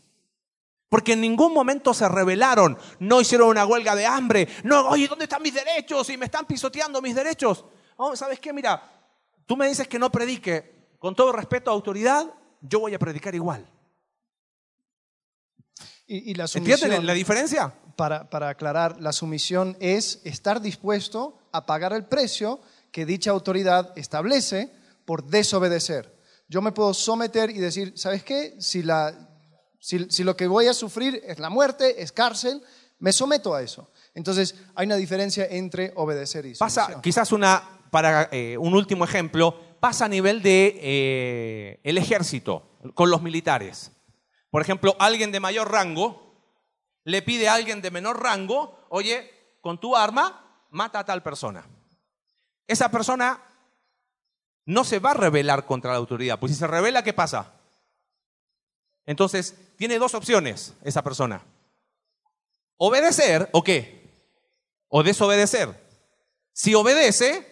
Porque 0.89 1.15
en 1.15 1.21
ningún 1.21 1.53
momento 1.53 1.93
se 1.93 2.09
rebelaron, 2.09 2.79
no 3.01 3.21
hicieron 3.21 3.49
una 3.49 3.67
huelga 3.67 3.97
de 3.97 4.07
hambre, 4.07 4.47
no, 4.63 4.89
oye, 4.91 5.09
¿dónde 5.09 5.25
están 5.25 5.43
mis 5.43 5.53
derechos? 5.53 6.09
Y 6.11 6.17
me 6.17 6.27
están 6.27 6.47
pisoteando 6.47 7.03
mis 7.03 7.17
derechos. 7.17 7.65
Oh, 7.97 8.15
¿Sabes 8.15 8.39
qué? 8.39 8.53
Mira, 8.53 8.89
tú 9.47 9.57
me 9.57 9.67
dices 9.67 9.89
que 9.89 9.99
no 9.99 10.13
predique, 10.13 10.95
con 11.01 11.17
todo 11.17 11.33
respeto 11.33 11.73
a 11.73 11.75
autoridad, 11.75 12.33
yo 12.61 12.79
voy 12.79 12.95
a 12.95 12.99
predicar 13.01 13.35
igual. 13.35 13.69
Y, 16.07 16.35
la 16.35 16.47
¿Entienden 16.55 17.05
la 17.05 17.15
diferencia? 17.15 17.75
Para, 17.97 18.31
para 18.31 18.51
aclarar, 18.51 19.01
la 19.01 19.13
sumisión 19.13 19.77
es 19.81 20.21
estar 20.23 20.61
dispuesto 20.61 21.37
a 21.51 21.67
pagar 21.67 21.93
el 21.95 22.05
precio 22.05 22.61
que 22.93 23.05
dicha 23.05 23.33
autoridad 23.33 23.93
establece 23.99 24.84
por 25.05 25.25
desobedecer. 25.25 26.15
Yo 26.49 26.63
me 26.63 26.73
puedo 26.73 26.95
someter 26.95 27.51
y 27.51 27.59
decir, 27.59 27.93
¿sabes 27.97 28.23
qué? 28.23 28.55
Si, 28.61 28.83
la, 28.83 29.15
si, 29.79 30.25
lo 30.25 30.37
que 30.37 30.47
voy 30.47 30.67
a 30.67 30.75
sufrir 30.75 31.23
es 31.25 31.39
la 31.39 31.51
muerte, 31.51 32.03
es 32.03 32.13
cárcel, 32.13 32.63
me 32.99 33.13
someto 33.13 33.55
a 33.55 33.63
eso. 33.63 33.91
Entonces, 34.15 34.55
hay 34.75 34.87
una 34.87 34.97
diferencia 34.97 35.47
entre 35.47 35.93
obedecer 35.97 36.47
y 36.47 36.55
sumisión. 36.55 36.87
Pasa, 36.87 37.03
quizás 37.03 37.33
una, 37.33 37.81
para 37.91 38.29
eh, 38.31 38.57
un 38.59 38.75
último 38.75 39.05
ejemplo, 39.05 39.59
pasa 39.81 40.05
a 40.05 40.09
nivel 40.09 40.43
de 40.43 40.79
eh, 40.81 41.81
el 41.83 41.99
ejército, 41.99 42.79
con 42.95 43.11
los 43.11 43.23
militares. 43.23 43.93
Por 44.51 44.63
ejemplo, 44.63 44.95
alguien 44.99 45.33
de 45.33 45.41
mayor 45.41 45.71
rango 45.71 46.25
le 47.05 47.23
pide 47.23 47.49
a 47.49 47.55
alguien 47.55 47.83
de 47.83 47.91
menor 47.91 48.23
rango, 48.23 48.87
oye, 48.89 49.31
con 49.61 49.79
tu 49.79 49.97
arma, 49.97 50.67
mata 50.71 51.01
a 51.01 51.05
tal 51.05 51.23
persona. 51.23 51.67
Esa 52.67 52.91
persona 52.91 53.43
no 54.67 54.85
se 54.85 54.99
va 54.99 55.11
a 55.11 55.15
rebelar 55.15 55.67
contra 55.67 55.93
la 55.93 55.99
autoridad, 55.99 56.39
pues 56.39 56.53
si 56.53 56.59
se 56.59 56.67
revela, 56.67 57.03
¿qué 57.03 57.13
pasa? 57.13 57.53
Entonces, 59.07 59.57
tiene 59.77 59.99
dos 59.99 60.15
opciones 60.15 60.75
esa 60.83 61.03
persona. 61.03 61.45
Obedecer 62.77 63.49
o 63.53 63.63
qué? 63.63 64.05
O 64.89 65.03
desobedecer. 65.03 65.83
Si 66.53 66.75
obedece, 66.75 67.47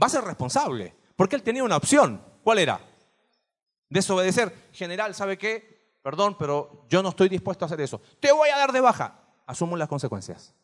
va 0.00 0.06
a 0.06 0.10
ser 0.10 0.24
responsable. 0.24 0.94
Porque 1.16 1.36
él 1.36 1.42
tenía 1.42 1.64
una 1.64 1.76
opción. 1.76 2.22
¿Cuál 2.42 2.58
era? 2.58 2.80
Desobedecer. 3.88 4.70
General, 4.72 5.14
¿sabe 5.14 5.38
qué? 5.38 5.98
Perdón, 6.02 6.36
pero 6.38 6.86
yo 6.88 7.02
no 7.02 7.10
estoy 7.10 7.28
dispuesto 7.28 7.64
a 7.64 7.66
hacer 7.66 7.80
eso. 7.80 8.00
Te 8.20 8.30
voy 8.32 8.50
a 8.50 8.58
dar 8.58 8.72
de 8.72 8.80
baja. 8.80 9.20
Asumo 9.46 9.76
las 9.76 9.88
consecuencias. 9.88 10.54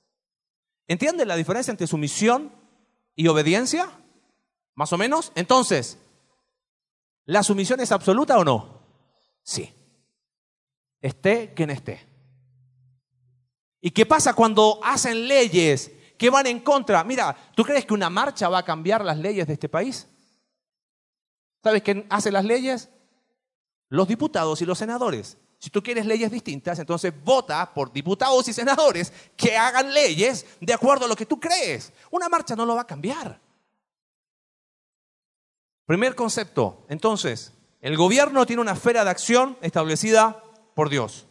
¿Entienden 0.86 1.28
la 1.28 1.36
diferencia 1.36 1.70
entre 1.70 1.86
sumisión 1.86 2.52
y 3.14 3.28
obediencia? 3.28 3.90
¿Más 4.74 4.92
o 4.92 4.98
menos? 4.98 5.32
Entonces, 5.34 5.98
¿la 7.24 7.42
sumisión 7.42 7.80
es 7.80 7.92
absoluta 7.92 8.38
o 8.38 8.44
no? 8.44 8.80
Sí. 9.42 9.72
Esté 11.00 11.54
quien 11.54 11.70
esté. 11.70 12.06
¿Y 13.80 13.90
qué 13.90 14.04
pasa 14.04 14.34
cuando 14.34 14.78
hacen 14.82 15.26
leyes 15.26 15.90
que 16.18 16.30
van 16.30 16.46
en 16.46 16.60
contra? 16.60 17.02
Mira, 17.02 17.34
¿tú 17.54 17.64
crees 17.64 17.86
que 17.86 17.94
una 17.94 18.10
marcha 18.10 18.48
va 18.48 18.58
a 18.58 18.64
cambiar 18.64 19.04
las 19.04 19.16
leyes 19.16 19.46
de 19.46 19.54
este 19.54 19.68
país? 19.68 20.06
¿Sabes 21.62 21.82
quién 21.82 22.06
hace 22.10 22.30
las 22.30 22.44
leyes? 22.44 22.90
Los 23.88 24.06
diputados 24.06 24.60
y 24.62 24.66
los 24.66 24.78
senadores. 24.78 25.38
Si 25.58 25.68
tú 25.68 25.82
quieres 25.82 26.06
leyes 26.06 26.30
distintas, 26.30 26.78
entonces 26.78 27.12
vota 27.22 27.72
por 27.74 27.92
diputados 27.92 28.48
y 28.48 28.52
senadores 28.52 29.12
que 29.36 29.56
hagan 29.56 29.92
leyes 29.92 30.46
de 30.60 30.72
acuerdo 30.72 31.04
a 31.04 31.08
lo 31.08 31.16
que 31.16 31.26
tú 31.26 31.38
crees. 31.38 31.92
Una 32.10 32.28
marcha 32.28 32.56
no 32.56 32.64
lo 32.64 32.74
va 32.74 32.82
a 32.82 32.86
cambiar. 32.86 33.40
Primer 35.90 36.14
concepto, 36.14 36.86
entonces, 36.88 37.52
el 37.80 37.96
gobierno 37.96 38.46
tiene 38.46 38.62
una 38.62 38.74
esfera 38.74 39.02
de 39.02 39.10
acción 39.10 39.58
establecida 39.60 40.40
por 40.76 40.88
Dios. 40.88 41.26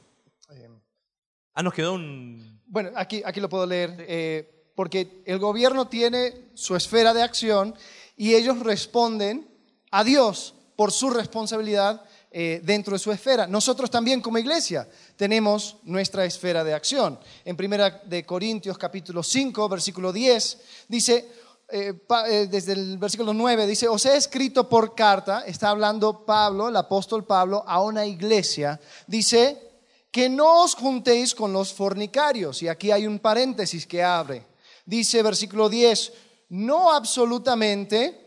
Ah, 1.54 1.64
nos 1.64 1.74
quedó 1.74 1.94
un... 1.94 2.62
Bueno, 2.66 2.90
aquí, 2.98 3.22
aquí 3.24 3.40
lo 3.40 3.48
puedo 3.48 3.66
leer, 3.66 3.96
eh, 4.06 4.72
porque 4.76 5.24
el 5.26 5.40
gobierno 5.40 5.88
tiene 5.88 6.50
su 6.56 6.76
esfera 6.76 7.14
de 7.14 7.24
acción 7.24 7.74
y 8.18 8.36
ellos 8.36 8.60
responden 8.60 9.48
a 9.92 10.04
Dios 10.04 10.56
por 10.76 10.92
su 10.92 11.10
responsabilidad 11.10 12.04
eh, 12.30 12.60
dentro 12.62 12.92
de 12.92 13.00
su 13.00 13.14
esfera. 13.14 13.48
Nosotros 13.48 13.90
también 13.90 14.20
como 14.20 14.40
iglesia 14.40 14.90
tenemos 15.16 15.78
nuestra 15.84 16.26
esfera 16.26 16.66
de 16.66 16.74
acción. 16.74 17.18
En 17.46 17.56
primera 17.56 18.02
de 18.04 18.26
Corintios 18.26 18.78
capítulo 18.78 19.24
5, 19.24 19.70
versículo 19.70 20.12
10, 20.12 20.58
dice, 20.90 21.32
eh, 21.72 21.94
eh, 22.28 22.48
desde 22.50 22.74
el 22.74 22.98
versículo 22.98 23.34
9, 23.34 23.68
dice, 23.68 23.88
os 23.88 24.06
he 24.06 24.16
escrito 24.18 24.68
por 24.68 24.96
carta, 24.96 25.44
está 25.46 25.70
hablando 25.70 26.26
Pablo, 26.26 26.70
el 26.70 26.76
apóstol 26.76 27.26
Pablo, 27.26 27.64
a 27.68 27.82
una 27.82 28.06
iglesia, 28.06 28.80
dice, 29.08 29.70
que 30.12 30.30
no 30.30 30.64
os 30.64 30.76
juntéis 30.76 31.36
con 31.36 31.54
los 31.54 31.74
fornicarios. 31.74 32.62
Y 32.64 32.68
aquí 32.68 32.92
hay 32.92 33.06
un 33.06 33.20
paréntesis 33.20 33.86
que 33.86 34.04
abre. 34.04 34.48
Dice 34.86 35.22
versículo 35.22 35.70
10, 35.70 36.14
no 36.50 36.92
absolutamente 36.92 38.26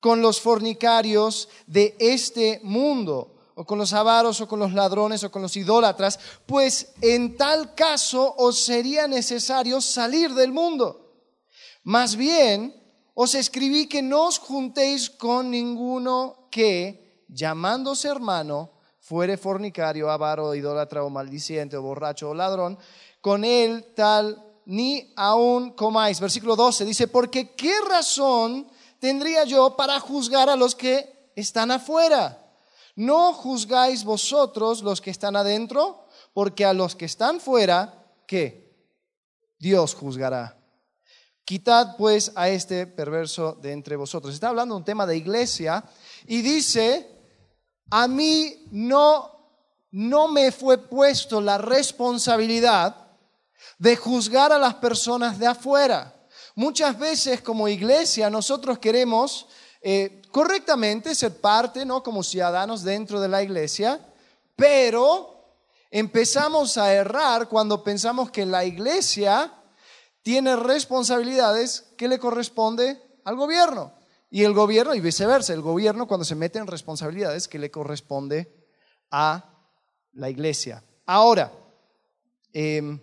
con 0.00 0.20
los 0.20 0.40
fornicarios 0.40 1.48
de 1.66 1.96
este 1.98 2.60
mundo, 2.62 3.34
o 3.54 3.64
con 3.64 3.78
los 3.78 3.94
avaros, 3.94 4.42
o 4.42 4.46
con 4.46 4.60
los 4.60 4.74
ladrones, 4.74 5.24
o 5.24 5.30
con 5.30 5.40
los 5.40 5.56
idólatras, 5.56 6.20
pues 6.44 6.92
en 7.00 7.38
tal 7.38 7.74
caso 7.74 8.34
os 8.36 8.60
sería 8.60 9.08
necesario 9.08 9.80
salir 9.80 10.34
del 10.34 10.52
mundo. 10.52 11.05
Más 11.86 12.16
bien, 12.16 12.74
os 13.14 13.36
escribí 13.36 13.86
que 13.86 14.02
no 14.02 14.26
os 14.26 14.42
juntéis 14.42 15.08
con 15.08 15.52
ninguno 15.52 16.48
que, 16.50 17.22
llamándose 17.28 18.08
hermano, 18.08 18.72
fuere 18.98 19.36
fornicario, 19.36 20.10
avaro, 20.10 20.52
idólatra 20.56 21.04
o 21.04 21.10
maldiciente, 21.10 21.76
o 21.76 21.82
borracho 21.82 22.30
o 22.30 22.34
ladrón, 22.34 22.76
con 23.20 23.44
él 23.44 23.94
tal 23.94 24.42
ni 24.66 25.14
aún 25.14 25.78
comáis. 25.78 26.18
Versículo 26.18 26.56
12 26.56 26.84
dice, 26.84 27.06
porque 27.06 27.54
qué 27.54 27.78
razón 27.88 28.66
tendría 28.98 29.44
yo 29.44 29.76
para 29.76 30.00
juzgar 30.00 30.50
a 30.50 30.56
los 30.56 30.74
que 30.74 31.30
están 31.36 31.70
afuera? 31.70 32.50
No 32.96 33.32
juzgáis 33.32 34.02
vosotros 34.02 34.82
los 34.82 35.00
que 35.00 35.10
están 35.10 35.36
adentro, 35.36 36.08
porque 36.34 36.64
a 36.64 36.72
los 36.72 36.96
que 36.96 37.04
están 37.04 37.38
fuera, 37.38 38.10
¿qué? 38.26 38.74
Dios 39.60 39.94
juzgará. 39.94 40.65
Quitad 41.46 41.94
pues 41.96 42.32
a 42.34 42.48
este 42.48 42.88
perverso 42.88 43.56
de 43.62 43.70
entre 43.70 43.94
vosotros. 43.94 44.34
Está 44.34 44.48
hablando 44.48 44.74
de 44.74 44.78
un 44.80 44.84
tema 44.84 45.06
de 45.06 45.16
iglesia 45.16 45.84
y 46.26 46.42
dice, 46.42 47.08
a 47.88 48.08
mí 48.08 48.66
no, 48.72 49.30
no 49.92 50.26
me 50.26 50.50
fue 50.50 50.76
puesto 50.76 51.40
la 51.40 51.56
responsabilidad 51.56 52.96
de 53.78 53.94
juzgar 53.94 54.50
a 54.50 54.58
las 54.58 54.74
personas 54.74 55.38
de 55.38 55.46
afuera. 55.46 56.12
Muchas 56.56 56.98
veces 56.98 57.40
como 57.42 57.68
iglesia 57.68 58.28
nosotros 58.28 58.80
queremos 58.80 59.46
eh, 59.80 60.22
correctamente 60.32 61.14
ser 61.14 61.40
parte, 61.40 61.84
¿no? 61.84 62.02
Como 62.02 62.24
ciudadanos 62.24 62.82
dentro 62.82 63.20
de 63.20 63.28
la 63.28 63.44
iglesia, 63.44 64.00
pero 64.56 65.44
empezamos 65.92 66.76
a 66.76 66.92
errar 66.92 67.48
cuando 67.48 67.84
pensamos 67.84 68.32
que 68.32 68.44
la 68.44 68.64
iglesia 68.64 69.52
tiene 70.26 70.56
responsabilidades 70.56 71.94
que 71.96 72.08
le 72.08 72.18
corresponde 72.18 73.00
al 73.22 73.36
gobierno. 73.36 73.92
Y 74.28 74.42
el 74.42 74.54
gobierno, 74.54 74.92
y 74.92 75.00
viceversa, 75.00 75.52
el 75.52 75.60
gobierno 75.60 76.08
cuando 76.08 76.24
se 76.24 76.34
mete 76.34 76.58
en 76.58 76.66
responsabilidades 76.66 77.46
que 77.46 77.60
le 77.60 77.70
corresponde 77.70 78.52
a 79.12 79.44
la 80.14 80.28
iglesia. 80.28 80.82
Ahora, 81.06 81.52
em, 82.52 82.98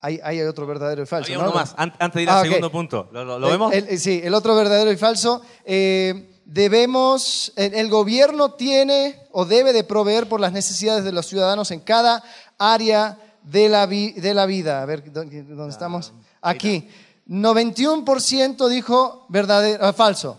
hay, 0.00 0.42
otro 0.42 0.66
verdadero 0.66 1.02
y 1.02 1.06
falso. 1.06 1.32
Hay 1.32 1.38
uno 1.38 1.50
más, 1.50 1.74
antes 1.78 2.12
de 2.12 2.22
ir 2.22 2.28
al 2.28 2.36
ah, 2.36 2.42
segundo 2.42 2.70
punto. 2.70 3.08
¿Lo, 3.10 3.40
vemos? 3.40 3.72
sí, 3.96 4.20
el 4.22 4.34
otro 4.34 4.54
verdadero 4.54 4.92
y 4.92 4.98
falso. 4.98 5.40
Eh, 5.64 6.42
debemos, 6.44 7.54
el 7.56 7.88
gobierno 7.88 8.52
tiene 8.52 9.26
o 9.32 9.46
debe 9.46 9.72
de 9.72 9.82
proveer 9.82 10.28
por 10.28 10.40
las 10.40 10.52
necesidades 10.52 11.04
de 11.04 11.12
los 11.12 11.24
ciudadanos 11.24 11.70
en 11.70 11.80
cada 11.80 12.22
área 12.58 13.18
de 13.46 13.68
la, 13.68 13.86
de 13.86 14.34
la 14.34 14.44
vida. 14.44 14.82
A 14.82 14.86
ver, 14.86 15.10
¿dónde, 15.12 15.44
ah, 15.58 15.66
estamos? 15.68 16.12
Aquí. 16.42 16.88
91% 17.28 18.68
dijo 18.68 19.26
verdadero, 19.28 19.84
ah, 19.84 19.92
falso. 19.92 20.38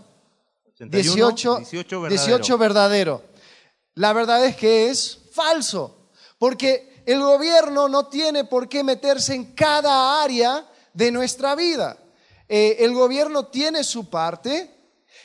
18, 0.80 1.58
18, 1.58 2.02
verdadero. 2.02 2.26
18 2.26 2.58
verdadero. 2.58 3.24
La 3.96 4.14
verdad 4.14 4.46
es 4.46 4.56
que 4.56 4.90
es 4.90 5.20
falso, 5.32 6.10
porque 6.38 7.02
el 7.06 7.20
gobierno 7.20 7.88
no 7.90 8.08
tiene 8.08 8.44
por 8.44 8.70
qué 8.70 8.84
meterse 8.84 9.34
en 9.34 9.54
cada 9.54 10.24
área 10.24 10.66
de 10.94 11.12
nuestra 11.12 11.56
vida. 11.56 11.98
Eh, 12.48 12.78
el 12.80 12.94
gobierno 12.94 13.48
tiene 13.48 13.84
su 13.84 14.10
parte 14.10 14.70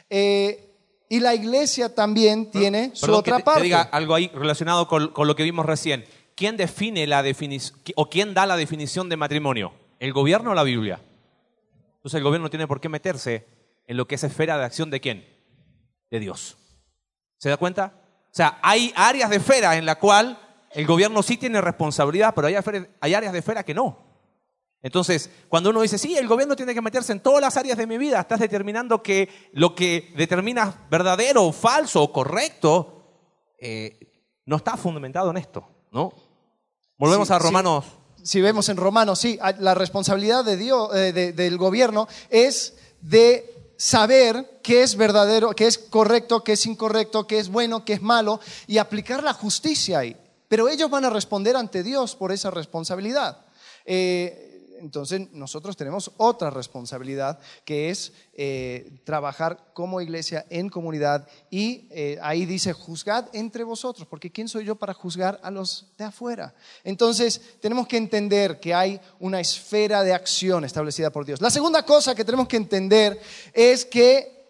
eh, 0.08 0.70
y 1.08 1.20
la 1.20 1.34
iglesia 1.34 1.94
también 1.94 2.50
tiene 2.50 2.92
su 2.94 3.12
otra 3.12 3.40
parte. 3.40 3.60
Te 3.60 3.64
diga 3.64 3.82
algo 3.82 4.14
ahí 4.14 4.30
relacionado 4.34 4.88
con, 4.88 5.12
lo 5.14 5.36
que 5.36 5.42
vimos 5.42 5.66
recién. 5.66 6.04
¿Quién 6.42 6.56
define 6.56 7.06
la 7.06 7.22
definición 7.22 7.78
o 7.94 8.10
quién 8.10 8.34
da 8.34 8.46
la 8.46 8.56
definición 8.56 9.08
de 9.08 9.16
matrimonio? 9.16 9.74
¿El 10.00 10.12
gobierno 10.12 10.50
o 10.50 10.54
la 10.54 10.64
Biblia? 10.64 11.00
Entonces 11.94 12.18
el 12.18 12.24
gobierno 12.24 12.46
no 12.46 12.50
tiene 12.50 12.66
por 12.66 12.80
qué 12.80 12.88
meterse 12.88 13.46
en 13.86 13.96
lo 13.96 14.08
que 14.08 14.16
es 14.16 14.24
esfera 14.24 14.58
de 14.58 14.64
acción 14.64 14.90
de 14.90 15.00
quién? 15.00 15.24
De 16.10 16.18
Dios. 16.18 16.58
¿Se 17.38 17.48
da 17.48 17.56
cuenta? 17.58 17.92
O 18.24 18.34
sea, 18.34 18.58
hay 18.60 18.92
áreas 18.96 19.30
de 19.30 19.36
esfera 19.36 19.76
en 19.76 19.86
la 19.86 20.00
cual 20.00 20.36
el 20.72 20.84
gobierno 20.84 21.22
sí 21.22 21.36
tiene 21.36 21.60
responsabilidad, 21.60 22.34
pero 22.34 22.48
hay, 22.48 23.14
áreas 23.14 23.32
de 23.32 23.38
esfera 23.38 23.62
que 23.62 23.74
no. 23.74 23.98
Entonces, 24.82 25.30
cuando 25.48 25.70
uno 25.70 25.82
dice, 25.82 25.96
sí, 25.96 26.16
el 26.16 26.26
gobierno 26.26 26.56
tiene 26.56 26.74
que 26.74 26.82
meterse 26.82 27.12
en 27.12 27.20
todas 27.20 27.40
las 27.40 27.56
áreas 27.56 27.78
de 27.78 27.86
mi 27.86 27.98
vida, 27.98 28.18
estás 28.18 28.40
determinando 28.40 29.00
que 29.00 29.28
lo 29.52 29.76
que 29.76 30.12
determinas 30.16 30.74
verdadero, 30.90 31.52
falso 31.52 32.02
o 32.02 32.12
correcto 32.12 33.52
eh, 33.60 34.40
no 34.44 34.56
está 34.56 34.76
fundamentado 34.76 35.30
en 35.30 35.36
esto, 35.36 35.68
¿no? 35.92 36.12
Volvemos 37.02 37.32
a 37.32 37.38
Romanos. 37.40 37.84
Si 38.22 38.40
vemos 38.40 38.68
en 38.68 38.76
Romanos, 38.76 39.18
sí, 39.18 39.36
la 39.58 39.74
responsabilidad 39.74 40.44
de 40.44 40.56
Dios, 40.56 40.88
eh, 40.94 41.32
del 41.34 41.56
gobierno 41.56 42.06
es 42.30 42.74
de 43.00 43.72
saber 43.76 44.60
qué 44.62 44.84
es 44.84 44.94
verdadero, 44.94 45.50
qué 45.50 45.66
es 45.66 45.78
correcto, 45.78 46.44
qué 46.44 46.52
es 46.52 46.64
incorrecto, 46.64 47.26
qué 47.26 47.40
es 47.40 47.48
bueno, 47.48 47.84
qué 47.84 47.94
es 47.94 48.02
malo 48.02 48.38
y 48.68 48.78
aplicar 48.78 49.24
la 49.24 49.32
justicia 49.32 49.98
ahí. 49.98 50.16
Pero 50.46 50.68
ellos 50.68 50.90
van 50.90 51.04
a 51.04 51.10
responder 51.10 51.56
ante 51.56 51.82
Dios 51.82 52.14
por 52.14 52.30
esa 52.30 52.52
responsabilidad. 52.52 53.46
Eh, 53.84 54.51
entonces 54.82 55.30
nosotros 55.32 55.76
tenemos 55.76 56.10
otra 56.16 56.50
responsabilidad 56.50 57.38
que 57.64 57.90
es 57.90 58.12
eh, 58.34 59.00
trabajar 59.04 59.70
como 59.72 60.00
iglesia 60.00 60.44
en 60.50 60.68
comunidad 60.68 61.28
y 61.50 61.86
eh, 61.90 62.18
ahí 62.20 62.44
dice 62.44 62.72
juzgad 62.72 63.26
entre 63.32 63.64
vosotros, 63.64 64.06
porque 64.08 64.30
¿quién 64.30 64.48
soy 64.48 64.64
yo 64.64 64.74
para 64.74 64.92
juzgar 64.92 65.40
a 65.42 65.50
los 65.50 65.86
de 65.96 66.04
afuera? 66.04 66.54
Entonces 66.82 67.40
tenemos 67.60 67.86
que 67.86 67.96
entender 67.96 68.58
que 68.58 68.74
hay 68.74 69.00
una 69.20 69.40
esfera 69.40 70.02
de 70.02 70.12
acción 70.12 70.64
establecida 70.64 71.10
por 71.10 71.24
Dios. 71.24 71.40
La 71.40 71.50
segunda 71.50 71.84
cosa 71.84 72.14
que 72.14 72.24
tenemos 72.24 72.48
que 72.48 72.56
entender 72.56 73.20
es 73.52 73.84
que 73.84 74.42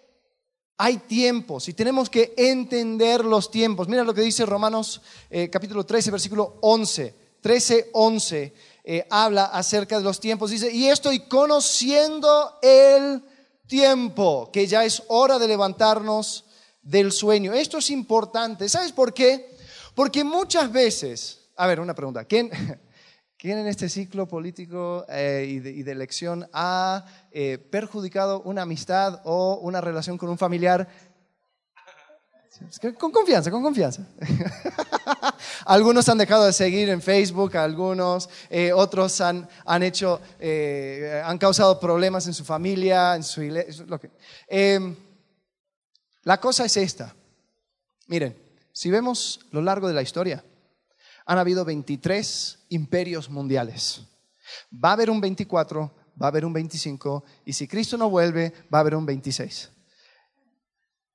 hay 0.78 0.96
tiempos 0.96 1.68
y 1.68 1.74
tenemos 1.74 2.08
que 2.08 2.32
entender 2.36 3.24
los 3.24 3.50
tiempos. 3.50 3.86
Mira 3.86 4.02
lo 4.02 4.14
que 4.14 4.22
dice 4.22 4.46
Romanos 4.46 5.02
eh, 5.30 5.48
capítulo 5.50 5.84
13, 5.84 6.10
versículo 6.10 6.56
11. 6.62 7.22
13, 7.42 7.90
11 7.92 8.54
eh, 8.84 9.06
habla 9.10 9.44
acerca 9.44 9.98
de 9.98 10.04
los 10.04 10.20
tiempos. 10.20 10.50
Dice, 10.50 10.72
y 10.72 10.88
estoy 10.88 11.20
conociendo 11.20 12.58
el 12.62 13.22
tiempo, 13.66 14.50
que 14.52 14.66
ya 14.66 14.84
es 14.84 15.02
hora 15.08 15.38
de 15.38 15.48
levantarnos 15.48 16.44
del 16.82 17.12
sueño. 17.12 17.52
Esto 17.52 17.78
es 17.78 17.90
importante. 17.90 18.68
¿Sabes 18.68 18.92
por 18.92 19.14
qué? 19.14 19.56
Porque 19.94 20.24
muchas 20.24 20.70
veces, 20.72 21.48
a 21.56 21.66
ver, 21.66 21.80
una 21.80 21.94
pregunta. 21.94 22.24
¿Quién, 22.24 22.50
¿Quién 23.36 23.58
en 23.58 23.66
este 23.66 23.88
ciclo 23.88 24.26
político 24.26 25.04
eh, 25.08 25.46
y, 25.48 25.58
de, 25.58 25.90
elección 25.90 26.48
ha 26.52 27.06
eh, 27.30 27.58
perjudicado 27.58 28.40
una 28.42 28.62
amistad 28.62 29.20
o 29.24 29.58
una 29.62 29.80
relación 29.80 30.16
con 30.16 30.28
un 30.28 30.38
familiar? 30.38 30.88
Con 32.98 33.10
confianza, 33.10 33.50
con 33.50 33.62
confianza. 33.62 34.06
algunos 35.66 36.08
han 36.08 36.18
dejado 36.18 36.44
de 36.44 36.52
seguir 36.52 36.88
en 36.88 37.02
Facebook, 37.02 37.56
algunos, 37.56 38.28
eh, 38.50 38.72
otros 38.72 39.20
han, 39.20 39.48
han 39.64 39.82
hecho, 39.82 40.20
han 41.24 41.38
causado 41.38 41.78
problemas 41.78 42.26
en 42.26 42.34
su 42.34 42.44
familia, 42.44 43.14
en 43.16 43.22
su 43.22 43.42
iglesia. 43.42 43.84
Em, 44.48 44.96
la 46.22 46.40
cosa 46.40 46.64
es 46.64 46.76
esta. 46.76 47.14
Miren, 48.06 48.36
si 48.72 48.90
vemos 48.90 49.40
lo 49.50 49.60
largo 49.60 49.88
de 49.88 49.94
la 49.94 50.02
historia, 50.02 50.44
han 51.26 51.38
habido 51.38 51.64
23 51.64 52.66
imperios 52.70 53.28
mundiales. 53.28 54.02
Va 54.72 54.90
a 54.90 54.92
haber 54.92 55.10
un 55.10 55.20
24, 55.20 55.92
va 56.20 56.26
a 56.26 56.28
haber 56.28 56.44
un 56.44 56.52
25 56.52 57.24
y 57.44 57.52
si 57.52 57.66
Cristo 57.68 57.96
no 57.96 58.10
vuelve, 58.10 58.52
va 58.72 58.78
a 58.78 58.80
haber 58.80 58.96
un 58.96 59.06
26. 59.06 59.70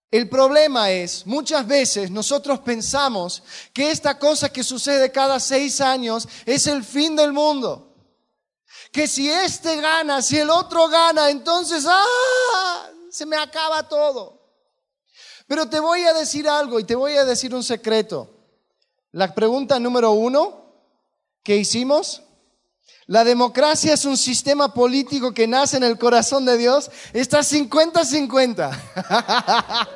El 0.09 0.29
problema 0.29 0.89
es, 0.91 1.25
muchas 1.25 1.67
veces 1.67 2.09
nosotros 2.09 2.59
pensamos 2.59 3.43
que 3.73 3.91
esta 3.91 4.17
cosa 4.17 4.49
que 4.49 4.63
sucede 4.63 5.11
cada 5.11 5.39
seis 5.39 5.81
años 5.81 6.27
es 6.45 6.65
el 6.67 6.83
fin 6.83 7.15
del 7.15 7.33
mundo. 7.33 7.93
Que 8.91 9.07
si 9.07 9.29
este 9.29 9.81
gana, 9.81 10.21
si 10.21 10.37
el 10.37 10.49
otro 10.49 10.87
gana, 10.87 11.29
entonces, 11.29 11.85
¡ah! 11.87 12.89
Se 13.09 13.25
me 13.25 13.35
acaba 13.35 13.87
todo. 13.87 14.37
Pero 15.45 15.69
te 15.69 15.79
voy 15.79 16.03
a 16.03 16.13
decir 16.13 16.47
algo 16.47 16.79
y 16.79 16.85
te 16.85 16.95
voy 16.95 17.13
a 17.17 17.25
decir 17.25 17.53
un 17.53 17.63
secreto. 17.63 18.33
La 19.11 19.33
pregunta 19.33 19.79
número 19.79 20.11
uno 20.11 20.73
que 21.43 21.57
hicimos, 21.57 22.21
la 23.07 23.23
democracia 23.23 23.93
es 23.93 24.03
un 24.03 24.17
sistema 24.17 24.73
político 24.73 25.33
que 25.33 25.47
nace 25.47 25.77
en 25.77 25.83
el 25.83 25.97
corazón 25.97 26.45
de 26.45 26.57
Dios, 26.57 26.91
está 27.13 27.39
50-50. 27.39 28.67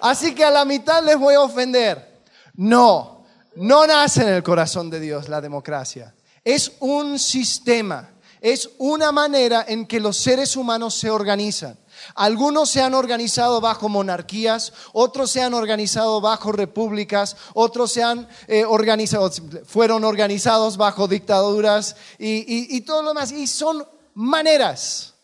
Así 0.00 0.36
que 0.36 0.44
a 0.44 0.50
la 0.50 0.64
mitad 0.64 1.04
les 1.04 1.18
voy 1.18 1.34
a 1.34 1.40
ofender. 1.40 2.22
No, 2.54 3.24
no 3.56 3.86
nace 3.88 4.22
en 4.22 4.28
el 4.28 4.44
corazón 4.44 4.88
de 4.88 5.00
Dios 5.00 5.28
la 5.28 5.40
democracia. 5.40 6.14
Es 6.44 6.70
un 6.78 7.18
sistema, 7.18 8.10
es 8.40 8.70
una 8.78 9.10
manera 9.10 9.64
en 9.66 9.84
que 9.84 9.98
los 9.98 10.16
seres 10.16 10.54
humanos 10.54 10.94
se 10.94 11.10
organizan. 11.10 11.76
Algunos 12.14 12.70
se 12.70 12.82
han 12.82 12.94
organizado 12.94 13.60
bajo 13.60 13.88
monarquías, 13.88 14.72
otros 14.92 15.30
se 15.30 15.42
han 15.42 15.54
organizado 15.54 16.20
bajo 16.20 16.52
repúblicas, 16.52 17.36
otros 17.54 17.92
se 17.92 18.02
han 18.02 18.28
eh, 18.48 18.64
organizado, 18.64 19.30
fueron 19.64 20.04
organizados 20.04 20.76
bajo 20.76 21.08
dictaduras 21.08 21.96
y, 22.18 22.76
y 22.76 22.80
todo 22.82 23.02
lo 23.02 23.08
demás. 23.10 23.32
Y 23.32 23.46
son 23.46 23.86
maneras. 24.14 25.14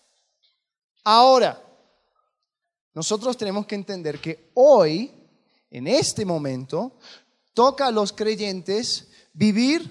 Ahora, 1.04 1.62
nosotros 2.94 3.36
tenemos 3.36 3.66
que 3.66 3.74
entender 3.74 4.18
que 4.20 4.50
hoy, 4.54 5.12
en 5.70 5.86
este 5.86 6.24
momento, 6.24 6.98
toca 7.52 7.86
a 7.86 7.90
los 7.90 8.12
creyentes 8.12 9.08
vivir 9.32 9.90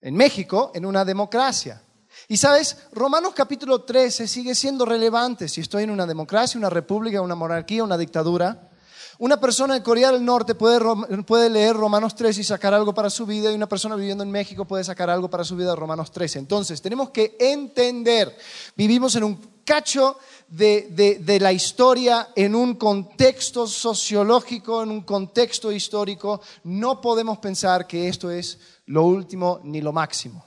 en 0.00 0.14
México 0.14 0.72
en 0.74 0.84
una 0.84 1.04
democracia. 1.04 1.82
Y 2.28 2.38
sabes, 2.38 2.76
Romanos 2.92 3.34
capítulo 3.36 3.82
13 3.82 4.26
sigue 4.26 4.56
siendo 4.56 4.84
relevante 4.84 5.48
si 5.48 5.60
estoy 5.60 5.84
en 5.84 5.90
una 5.90 6.06
democracia, 6.06 6.58
una 6.58 6.70
república, 6.70 7.20
una 7.20 7.36
monarquía, 7.36 7.84
una 7.84 7.96
dictadura. 7.96 8.70
Una 9.18 9.40
persona 9.40 9.76
en 9.76 9.82
Corea 9.82 10.12
del 10.12 10.24
Norte 10.24 10.54
puede, 10.54 11.48
leer 11.48 11.76
Romanos 11.76 12.16
13 12.16 12.40
y 12.40 12.44
sacar 12.44 12.74
algo 12.74 12.92
para 12.92 13.10
su 13.10 13.24
vida 13.24 13.50
y 13.50 13.54
una 13.54 13.68
persona 13.68 13.96
viviendo 13.96 14.24
en 14.24 14.30
México 14.30 14.66
puede 14.66 14.84
sacar 14.84 15.08
algo 15.08 15.30
para 15.30 15.44
su 15.44 15.56
vida 15.56 15.70
de 15.70 15.76
Romanos 15.76 16.10
13. 16.10 16.40
Entonces, 16.40 16.82
tenemos 16.82 17.10
que 17.10 17.36
entender, 17.38 18.36
vivimos 18.76 19.14
en 19.14 19.24
un 19.24 19.62
cacho 19.64 20.18
de, 20.48 20.88
de, 20.90 21.20
de 21.20 21.40
la 21.40 21.52
historia, 21.52 22.28
en 22.36 22.54
un 22.54 22.74
contexto 22.74 23.66
sociológico, 23.66 24.82
en 24.82 24.90
un 24.90 25.02
contexto 25.02 25.72
histórico. 25.72 26.42
No 26.64 27.00
podemos 27.00 27.38
pensar 27.38 27.86
que 27.86 28.08
esto 28.08 28.30
es 28.30 28.58
lo 28.86 29.04
último 29.04 29.60
ni 29.62 29.80
lo 29.80 29.92
máximo. 29.94 30.44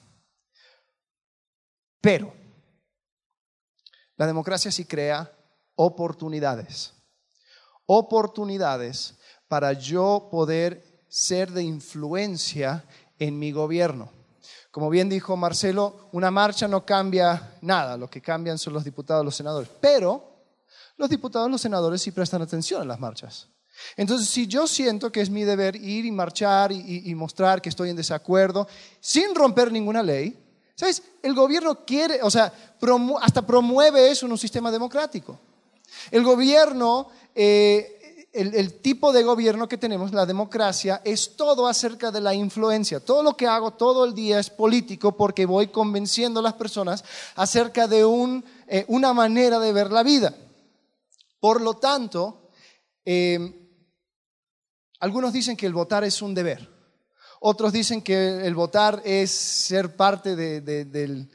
Pero 2.02 2.34
La 4.18 4.28
democracia 4.28 4.70
sí 4.70 4.84
crea 4.84 5.32
oportunidades. 5.76 6.94
Oportunidades 7.86 9.18
para 9.48 9.72
yo 9.72 10.28
poder 10.30 11.06
ser 11.08 11.52
de 11.52 11.64
influencia 11.64 12.84
en 13.18 13.40
mi 13.40 13.54
gobierno. 13.54 14.12
Como 14.72 14.90
bien 14.90 15.10
dijo 15.10 15.38
Marcelo, 15.38 16.10
una 16.12 16.32
marcha 16.32 16.68
no 16.68 16.86
cambia 16.86 17.58
nada, 17.62 17.96
lo 17.96 18.10
que 18.10 18.22
cambian 18.22 18.58
son 18.58 18.74
los 18.74 18.84
diputados, 18.84 19.24
los 19.24 19.36
senadores. 19.36 19.70
Pero 19.80 20.30
los 20.98 21.10
diputados, 21.10 21.50
los 21.50 21.62
senadores 21.62 22.02
sí 22.02 22.12
prestan 22.12 22.42
atención 22.42 22.82
a 22.82 22.86
las 22.86 23.00
marchas. 23.00 23.48
Entonces, 23.96 24.28
si 24.28 24.48
yo 24.48 24.68
siento 24.68 25.12
que 25.12 25.22
es 25.22 25.30
mi 25.30 25.44
deber 25.44 25.76
ir 25.76 26.06
y 26.06 26.12
marchar 26.12 26.72
y, 26.72 27.16
mostrar 27.16 27.62
que 27.62 27.70
estoy 27.70 27.90
en 27.90 27.96
desacuerdo, 27.96 28.68
sin 29.00 29.34
romper 29.34 29.72
ninguna 29.72 30.04
ley, 30.04 30.38
¿sabes? 30.80 31.04
El 31.22 31.34
gobierno 31.34 31.84
quiere, 31.84 32.24
o 32.24 32.32
sea, 32.32 32.54
hasta 33.20 33.46
promueve 33.46 34.10
eso 34.10 34.26
en 34.26 34.32
un 34.32 34.38
sistema 34.38 34.72
democrático. 34.72 35.38
El 36.10 36.24
gobierno, 36.24 37.10
eh, 37.36 38.30
el, 38.32 38.80
tipo 38.80 39.12
de 39.12 39.24
gobierno 39.24 39.68
que 39.68 39.78
tenemos, 39.78 40.14
la 40.14 40.26
democracia, 40.26 41.02
es 41.04 41.36
todo 41.36 41.68
acerca 41.68 42.12
de 42.12 42.22
la 42.22 42.34
influencia. 42.34 43.02
Todo 43.02 43.24
lo 43.24 43.36
que 43.36 43.46
hago 43.46 43.72
todo 43.72 44.06
el 44.06 44.14
día 44.14 44.40
es 44.40 44.50
político 44.50 45.18
porque 45.18 45.46
voy 45.46 45.68
convenciendo 45.68 46.40
a 46.40 46.44
las 46.44 46.54
personas 46.54 47.04
acerca 47.36 47.86
de 47.86 48.06
eh, 48.68 48.86
una 48.88 49.12
manera 49.12 49.60
de 49.60 49.74
ver 49.74 49.92
la 49.92 50.04
vida. 50.04 50.34
Por 51.42 51.60
lo 51.60 51.74
tanto, 51.74 52.52
eh, 53.04 53.38
algunos 55.02 55.34
dicen 55.34 55.58
que 55.58 55.66
el 55.66 55.74
votar 55.74 56.06
es 56.06 56.22
un 56.22 56.34
deber. 56.34 56.79
Otros 57.40 57.72
dicen 57.72 58.02
que 58.02 58.46
el 58.46 58.54
votar 58.54 59.02
es 59.06 59.32
ser 59.32 59.96
parte 59.96 60.36
de, 60.36 61.28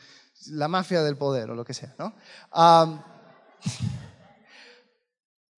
la 0.48 0.68
mafia 0.68 1.02
del 1.02 1.16
poder 1.16 1.50
o 1.50 1.54
lo 1.54 1.64
que 1.64 1.72
sea. 1.72 1.94
¿no? 1.98 2.14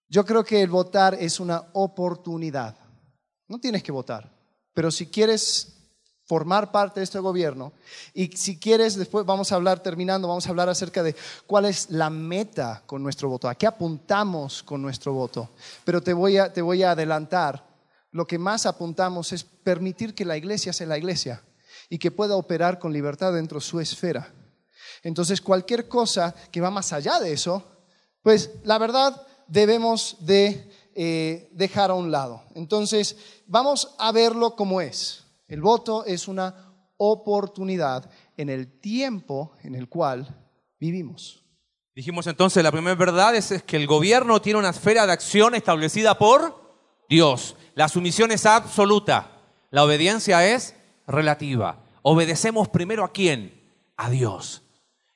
yo 0.08 0.24
creo 0.24 0.44
que 0.44 0.62
el 0.62 0.70
votar 0.70 1.14
es 1.14 1.40
una 1.40 1.64
oportunidad. 1.72 2.76
No 3.48 3.58
tienes 3.58 3.82
que 3.82 3.92
votar, 3.92 4.32
pero 4.72 4.90
si 4.90 5.06
quieres 5.08 5.72
formar 6.26 6.72
parte 6.72 7.00
de 7.00 7.04
este 7.04 7.20
gobierno 7.20 7.72
y 8.12 8.26
si 8.36 8.58
quieres, 8.58 8.96
después 8.96 9.24
vamos 9.24 9.52
a 9.52 9.54
hablar, 9.54 9.80
terminando, 9.80 10.28
vamos 10.28 10.46
a 10.46 10.50
hablar 10.50 10.68
acerca 10.68 11.02
de 11.02 11.14
cuál 11.46 11.66
es 11.66 11.90
la 11.90 12.10
meta 12.10 12.82
con 12.86 13.02
nuestro 13.02 13.28
voto, 13.28 13.48
a 13.48 13.54
qué 13.54 13.66
apuntamos 13.66 14.62
con 14.62 14.82
nuestro 14.82 15.12
voto. 15.12 15.50
Pero 15.84 16.02
te 16.02 16.12
voy 16.12 16.36
a, 16.38 16.52
te 16.52 16.62
voy 16.62 16.82
a 16.82 16.90
adelantar 16.92 17.65
lo 18.16 18.26
que 18.26 18.38
más 18.38 18.64
apuntamos 18.64 19.32
es 19.34 19.44
permitir 19.44 20.14
que 20.14 20.24
la 20.24 20.38
iglesia 20.38 20.72
sea 20.72 20.86
la 20.86 20.96
iglesia 20.96 21.42
y 21.90 21.98
que 21.98 22.10
pueda 22.10 22.36
operar 22.36 22.78
con 22.78 22.90
libertad 22.90 23.34
dentro 23.34 23.58
de 23.58 23.64
su 23.64 23.78
esfera. 23.78 24.32
Entonces, 25.02 25.42
cualquier 25.42 25.86
cosa 25.86 26.34
que 26.50 26.62
va 26.62 26.70
más 26.70 26.94
allá 26.94 27.20
de 27.20 27.34
eso, 27.34 27.62
pues 28.22 28.52
la 28.64 28.78
verdad 28.78 29.26
debemos 29.46 30.16
de 30.20 30.70
eh, 30.94 31.50
dejar 31.52 31.90
a 31.90 31.94
un 31.94 32.10
lado. 32.10 32.42
Entonces, 32.54 33.18
vamos 33.46 33.94
a 33.98 34.12
verlo 34.12 34.56
como 34.56 34.80
es. 34.80 35.24
El 35.46 35.60
voto 35.60 36.06
es 36.06 36.26
una 36.26 36.72
oportunidad 36.96 38.10
en 38.38 38.48
el 38.48 38.80
tiempo 38.80 39.52
en 39.62 39.74
el 39.74 39.90
cual 39.90 40.26
vivimos. 40.80 41.44
Dijimos 41.94 42.26
entonces, 42.26 42.64
la 42.64 42.72
primera 42.72 42.96
verdad 42.96 43.34
es 43.34 43.62
que 43.64 43.76
el 43.76 43.86
gobierno 43.86 44.40
tiene 44.40 44.58
una 44.58 44.70
esfera 44.70 45.06
de 45.06 45.12
acción 45.12 45.54
establecida 45.54 46.16
por 46.16 46.65
Dios. 47.08 47.56
La 47.74 47.88
sumisión 47.88 48.32
es 48.32 48.46
absoluta. 48.46 49.32
La 49.70 49.84
obediencia 49.84 50.46
es 50.46 50.74
relativa. 51.06 51.84
Obedecemos 52.02 52.68
primero 52.68 53.04
a 53.04 53.12
quién? 53.12 53.60
A 53.96 54.10
Dios. 54.10 54.62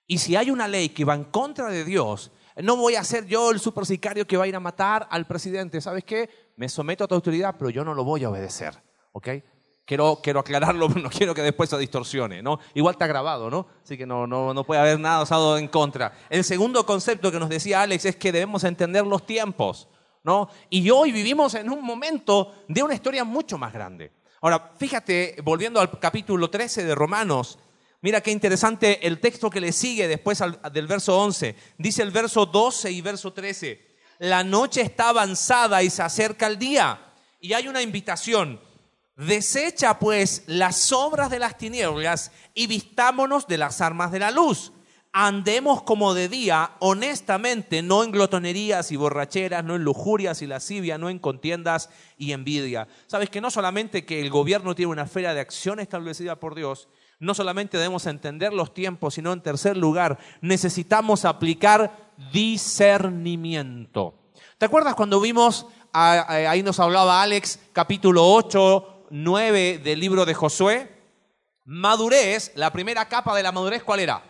Y 0.06 0.18
si 0.18 0.36
hay 0.36 0.50
una 0.50 0.68
ley 0.68 0.88
que 0.88 1.04
va 1.04 1.14
en 1.14 1.24
contra 1.24 1.68
de 1.68 1.84
Dios, 1.84 2.32
no 2.56 2.76
voy 2.76 2.96
a 2.96 3.04
ser 3.04 3.26
yo 3.26 3.50
el 3.50 3.60
supersicario 3.60 4.26
que 4.26 4.36
va 4.36 4.44
a 4.44 4.48
ir 4.48 4.56
a 4.56 4.60
matar 4.60 5.06
al 5.10 5.26
presidente. 5.26 5.80
¿Sabes 5.80 6.04
qué? 6.04 6.28
Me 6.56 6.68
someto 6.68 7.04
a 7.04 7.08
tu 7.08 7.14
autoridad, 7.14 7.54
pero 7.58 7.70
yo 7.70 7.84
no 7.84 7.94
lo 7.94 8.04
voy 8.04 8.24
a 8.24 8.30
obedecer. 8.30 8.74
¿Ok? 9.12 9.28
Quiero, 9.84 10.20
quiero 10.22 10.40
aclararlo, 10.40 10.88
no 11.02 11.10
quiero 11.10 11.34
que 11.34 11.42
después 11.42 11.70
se 11.70 11.78
distorsione, 11.78 12.42
¿no? 12.42 12.58
Igual 12.74 12.94
está 12.94 13.06
grabado, 13.06 13.50
¿no? 13.50 13.66
Así 13.82 13.96
que 13.96 14.06
no, 14.06 14.26
no, 14.26 14.52
no 14.52 14.64
puede 14.64 14.80
haber 14.80 15.00
nada 15.00 15.22
usado 15.22 15.58
en 15.58 15.68
contra. 15.68 16.12
El 16.28 16.44
segundo 16.44 16.84
concepto 16.86 17.32
que 17.32 17.38
nos 17.38 17.48
decía 17.48 17.82
Alex 17.82 18.04
es 18.04 18.16
que 18.16 18.32
debemos 18.32 18.64
entender 18.64 19.06
los 19.06 19.26
tiempos. 19.26 19.88
Y 20.68 20.90
hoy 20.90 21.12
vivimos 21.12 21.54
en 21.54 21.70
un 21.70 21.82
momento 21.82 22.64
de 22.68 22.82
una 22.82 22.94
historia 22.94 23.24
mucho 23.24 23.56
más 23.56 23.72
grande. 23.72 24.12
Ahora, 24.42 24.72
fíjate, 24.76 25.36
volviendo 25.42 25.80
al 25.80 25.98
capítulo 25.98 26.50
13 26.50 26.84
de 26.84 26.94
Romanos, 26.94 27.58
mira 28.02 28.20
qué 28.20 28.30
interesante 28.30 29.06
el 29.06 29.20
texto 29.20 29.50
que 29.50 29.60
le 29.60 29.72
sigue 29.72 30.08
después 30.08 30.42
del 30.72 30.86
verso 30.86 31.18
11. 31.18 31.54
Dice 31.78 32.02
el 32.02 32.10
verso 32.10 32.46
12 32.46 32.90
y 32.90 33.00
verso 33.00 33.32
13, 33.32 33.88
la 34.18 34.44
noche 34.44 34.82
está 34.82 35.08
avanzada 35.08 35.82
y 35.82 35.90
se 35.90 36.02
acerca 36.02 36.46
el 36.46 36.58
día. 36.58 37.12
Y 37.40 37.54
hay 37.54 37.68
una 37.68 37.82
invitación. 37.82 38.60
Desecha 39.16 39.98
pues 39.98 40.44
las 40.46 40.92
obras 40.92 41.30
de 41.30 41.38
las 41.38 41.58
tinieblas 41.58 42.32
y 42.54 42.66
vistámonos 42.66 43.46
de 43.46 43.58
las 43.58 43.80
armas 43.80 44.12
de 44.12 44.18
la 44.18 44.30
luz 44.30 44.72
andemos 45.12 45.82
como 45.82 46.14
de 46.14 46.28
día, 46.28 46.72
honestamente, 46.78 47.82
no 47.82 48.04
en 48.04 48.12
glotonerías 48.12 48.92
y 48.92 48.96
borracheras, 48.96 49.64
no 49.64 49.74
en 49.74 49.82
lujurias 49.82 50.42
y 50.42 50.46
lascivia, 50.46 50.98
no 50.98 51.10
en 51.10 51.18
contiendas 51.18 51.90
y 52.16 52.32
envidia. 52.32 52.86
Sabes 53.06 53.28
que 53.30 53.40
no 53.40 53.50
solamente 53.50 54.04
que 54.04 54.20
el 54.20 54.30
gobierno 54.30 54.74
tiene 54.74 54.92
una 54.92 55.02
esfera 55.02 55.34
de 55.34 55.40
acción 55.40 55.80
establecida 55.80 56.36
por 56.36 56.54
Dios, 56.54 56.88
no 57.18 57.34
solamente 57.34 57.76
debemos 57.76 58.06
entender 58.06 58.52
los 58.52 58.72
tiempos, 58.72 59.14
sino 59.14 59.32
en 59.32 59.42
tercer 59.42 59.76
lugar, 59.76 60.18
necesitamos 60.40 61.24
aplicar 61.24 62.12
discernimiento. 62.32 64.14
¿Te 64.58 64.66
acuerdas 64.66 64.94
cuando 64.94 65.20
vimos, 65.20 65.66
ahí 65.92 66.62
nos 66.62 66.78
hablaba 66.80 67.22
Alex, 67.22 67.58
capítulo 67.72 68.26
8, 68.26 69.06
9 69.10 69.78
del 69.78 70.00
libro 70.00 70.24
de 70.24 70.34
Josué? 70.34 71.00
Madurez, 71.64 72.52
la 72.54 72.72
primera 72.72 73.06
capa 73.08 73.34
de 73.36 73.42
la 73.42 73.52
madurez, 73.52 73.82
¿cuál 73.84 74.00
era? 74.00 74.29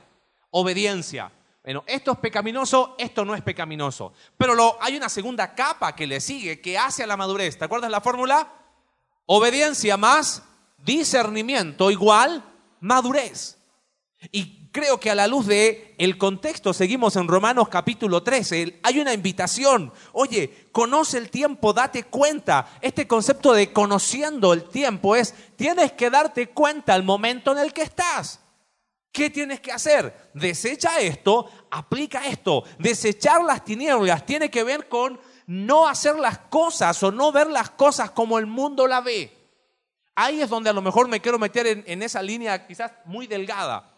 Obediencia. 0.50 1.32
Bueno, 1.62 1.84
esto 1.86 2.12
es 2.12 2.18
pecaminoso, 2.18 2.94
esto 2.98 3.24
no 3.24 3.34
es 3.34 3.42
pecaminoso. 3.42 4.12
Pero 4.36 4.78
hay 4.80 4.96
una 4.96 5.08
segunda 5.08 5.54
capa 5.54 5.94
que 5.94 6.06
le 6.06 6.20
sigue, 6.20 6.60
que 6.60 6.78
hace 6.78 7.02
a 7.02 7.06
la 7.06 7.16
madurez. 7.16 7.58
¿Te 7.58 7.64
acuerdas 7.64 7.90
la 7.90 8.00
fórmula? 8.00 8.52
Obediencia 9.26 9.96
más 9.96 10.42
discernimiento 10.78 11.90
igual 11.90 12.44
madurez. 12.80 13.58
Y 14.32 14.68
creo 14.72 14.98
que 15.00 15.10
a 15.10 15.14
la 15.14 15.26
luz 15.26 15.46
de 15.46 15.94
el 15.98 16.18
contexto 16.18 16.72
seguimos 16.72 17.16
en 17.16 17.28
Romanos 17.28 17.68
capítulo 17.68 18.22
13, 18.22 18.80
hay 18.82 18.98
una 18.98 19.12
invitación. 19.12 19.92
Oye, 20.12 20.68
conoce 20.72 21.18
el 21.18 21.30
tiempo, 21.30 21.72
date 21.72 22.04
cuenta. 22.04 22.66
Este 22.80 23.06
concepto 23.06 23.52
de 23.52 23.72
conociendo 23.72 24.52
el 24.52 24.64
tiempo 24.64 25.14
es 25.14 25.34
tienes 25.56 25.92
que 25.92 26.10
darte 26.10 26.48
cuenta 26.50 26.94
al 26.94 27.02
momento 27.02 27.52
en 27.52 27.58
el 27.58 27.72
que 27.72 27.82
estás. 27.82 28.40
¿Qué 29.12 29.28
tienes 29.28 29.60
que 29.60 29.72
hacer? 29.72 30.30
Desecha 30.34 31.00
esto, 31.00 31.50
aplica 31.70 32.26
esto. 32.26 32.62
Desechar 32.78 33.42
las 33.42 33.64
tinieblas 33.64 34.24
tiene 34.24 34.50
que 34.50 34.62
ver 34.62 34.88
con 34.88 35.20
no 35.46 35.88
hacer 35.88 36.16
las 36.16 36.38
cosas 36.38 37.02
o 37.02 37.10
no 37.10 37.32
ver 37.32 37.48
las 37.48 37.70
cosas 37.70 38.12
como 38.12 38.38
el 38.38 38.46
mundo 38.46 38.86
la 38.86 39.00
ve. 39.00 39.36
Ahí 40.14 40.40
es 40.40 40.48
donde 40.48 40.70
a 40.70 40.72
lo 40.72 40.82
mejor 40.82 41.08
me 41.08 41.20
quiero 41.20 41.38
meter 41.38 41.66
en, 41.86 42.02
esa 42.02 42.22
línea 42.22 42.66
quizás 42.66 42.92
muy 43.04 43.26
delgada. 43.26 43.96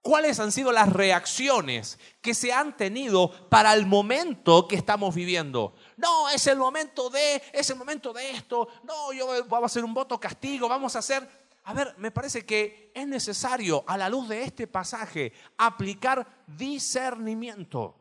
¿Cuáles 0.00 0.38
han 0.38 0.52
sido 0.52 0.72
las 0.72 0.90
reacciones 0.90 1.98
que 2.22 2.32
se 2.32 2.52
han 2.52 2.76
tenido 2.76 3.48
para 3.48 3.74
el 3.74 3.84
momento 3.84 4.68
que 4.68 4.76
estamos 4.76 5.14
viviendo? 5.14 5.74
No, 5.96 6.30
es 6.30 6.46
el 6.46 6.56
momento 6.56 7.10
de, 7.10 7.42
es 7.52 7.68
el 7.68 7.76
momento 7.76 8.12
de 8.12 8.30
esto. 8.30 8.68
No, 8.84 9.12
yo 9.12 9.26
vamos 9.46 9.64
a 9.64 9.66
hacer 9.66 9.84
un 9.84 9.92
voto 9.92 10.18
castigo, 10.18 10.68
vamos 10.68 10.94
a 10.96 11.00
hacer 11.00 11.28
a 11.68 11.74
ver, 11.74 11.94
me 11.98 12.12
parece 12.12 12.46
que 12.46 12.92
es 12.94 13.08
necesario, 13.08 13.82
a 13.88 13.98
la 13.98 14.08
luz 14.08 14.28
de 14.28 14.44
este 14.44 14.68
pasaje, 14.68 15.32
aplicar 15.58 16.44
discernimiento. 16.46 17.96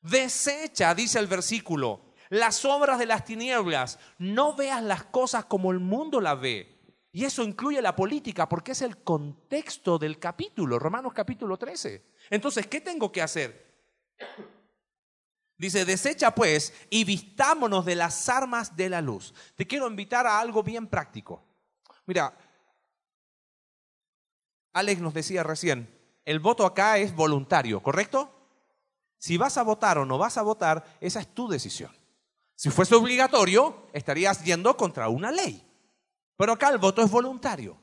Desecha, 0.00 0.94
dice 0.94 1.18
el 1.18 1.26
versículo, 1.26 2.12
las 2.28 2.64
obras 2.64 3.00
de 3.00 3.06
las 3.06 3.24
tinieblas. 3.24 3.98
No 4.18 4.54
veas 4.54 4.80
las 4.84 5.02
cosas 5.02 5.46
como 5.46 5.72
el 5.72 5.80
mundo 5.80 6.20
las 6.20 6.40
ve. 6.40 6.78
Y 7.10 7.24
eso 7.24 7.42
incluye 7.42 7.82
la 7.82 7.96
política, 7.96 8.48
porque 8.48 8.70
es 8.72 8.82
el 8.82 8.98
contexto 8.98 9.98
del 9.98 10.20
capítulo, 10.20 10.78
Romanos 10.78 11.12
capítulo 11.12 11.56
13. 11.56 12.04
Entonces, 12.30 12.68
¿qué 12.68 12.80
tengo 12.80 13.10
que 13.10 13.22
hacer? 13.22 13.74
Dice, 15.58 15.84
desecha 15.84 16.32
pues 16.32 16.72
y 16.90 17.02
vistámonos 17.02 17.84
de 17.84 17.96
las 17.96 18.28
armas 18.28 18.76
de 18.76 18.88
la 18.88 19.00
luz. 19.00 19.34
Te 19.56 19.66
quiero 19.66 19.88
invitar 19.88 20.28
a 20.28 20.38
algo 20.38 20.62
bien 20.62 20.86
práctico. 20.86 21.42
Mira, 22.06 22.32
Alex 24.72 25.00
nos 25.00 25.14
decía 25.14 25.42
recién, 25.42 25.88
el 26.24 26.40
voto 26.40 26.64
acá 26.64 26.98
es 26.98 27.14
voluntario, 27.14 27.82
¿correcto? 27.82 28.30
Si 29.18 29.36
vas 29.36 29.58
a 29.58 29.62
votar 29.62 29.98
o 29.98 30.06
no 30.06 30.18
vas 30.18 30.38
a 30.38 30.42
votar, 30.42 30.96
esa 31.00 31.20
es 31.20 31.34
tu 31.34 31.48
decisión. 31.48 31.90
Si 32.54 32.70
fuese 32.70 32.94
obligatorio, 32.94 33.86
estarías 33.92 34.44
yendo 34.44 34.76
contra 34.76 35.08
una 35.08 35.30
ley. 35.30 35.66
Pero 36.36 36.52
acá 36.52 36.68
el 36.68 36.78
voto 36.78 37.02
es 37.02 37.10
voluntario. 37.10 37.76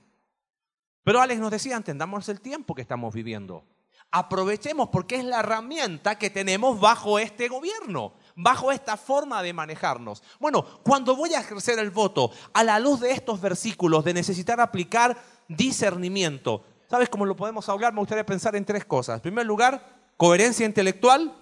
Pero 1.03 1.21
Alex 1.21 1.39
nos 1.39 1.51
decía, 1.51 1.75
entendamos 1.75 2.27
el 2.29 2.41
tiempo 2.41 2.75
que 2.75 2.81
estamos 2.81 3.13
viviendo. 3.13 3.65
Aprovechemos 4.11 4.89
porque 4.89 5.15
es 5.15 5.25
la 5.25 5.39
herramienta 5.39 6.17
que 6.17 6.29
tenemos 6.29 6.79
bajo 6.79 7.19
este 7.19 7.49
gobierno, 7.49 8.13
bajo 8.35 8.71
esta 8.71 8.97
forma 8.97 9.43
de 9.43 9.53
manejarnos. 9.53 10.23
Bueno, 10.39 10.63
cuando 10.83 11.15
voy 11.15 11.33
a 11.33 11.41
ejercer 11.41 11.77
el 11.79 11.91
voto, 11.91 12.31
a 12.53 12.63
la 12.63 12.79
luz 12.79 12.99
de 13.01 13.11
estos 13.11 13.41
versículos, 13.41 14.05
de 14.05 14.13
necesitar 14.13 14.61
aplicar 14.61 15.17
discernimiento, 15.47 16.63
¿sabes 16.89 17.09
cómo 17.09 17.25
lo 17.25 17.35
podemos 17.35 17.67
hablar? 17.69 17.93
Me 17.93 17.99
gustaría 17.99 18.25
pensar 18.25 18.55
en 18.55 18.65
tres 18.65 18.85
cosas. 18.85 19.15
En 19.15 19.21
primer 19.21 19.45
lugar, 19.45 20.11
coherencia 20.17 20.65
intelectual. 20.65 21.35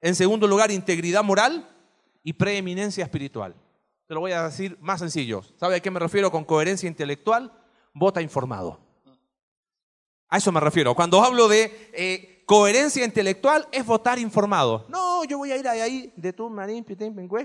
En 0.00 0.14
segundo 0.14 0.46
lugar, 0.46 0.70
integridad 0.70 1.22
moral 1.22 1.68
y 2.22 2.32
preeminencia 2.32 3.04
espiritual. 3.04 3.54
Te 4.06 4.14
lo 4.14 4.20
voy 4.20 4.32
a 4.32 4.44
decir 4.44 4.76
más 4.80 5.00
sencillo. 5.00 5.42
¿Sabe 5.56 5.76
a 5.76 5.80
qué 5.80 5.90
me 5.90 6.00
refiero 6.00 6.30
con 6.30 6.44
coherencia 6.44 6.88
intelectual? 6.88 7.52
Vota 7.94 8.20
informado. 8.20 8.80
A 10.28 10.38
eso 10.38 10.50
me 10.50 10.60
refiero. 10.60 10.94
Cuando 10.94 11.22
hablo 11.22 11.46
de 11.46 11.90
eh, 11.92 12.42
coherencia 12.46 13.04
intelectual, 13.04 13.68
es 13.70 13.84
votar 13.84 14.18
informado. 14.18 14.86
No, 14.88 15.24
yo 15.24 15.38
voy 15.38 15.52
a 15.52 15.56
ir 15.56 15.68
ahí 15.68 16.12
de 16.16 16.32
tu 16.32 16.50
marín, 16.50 16.84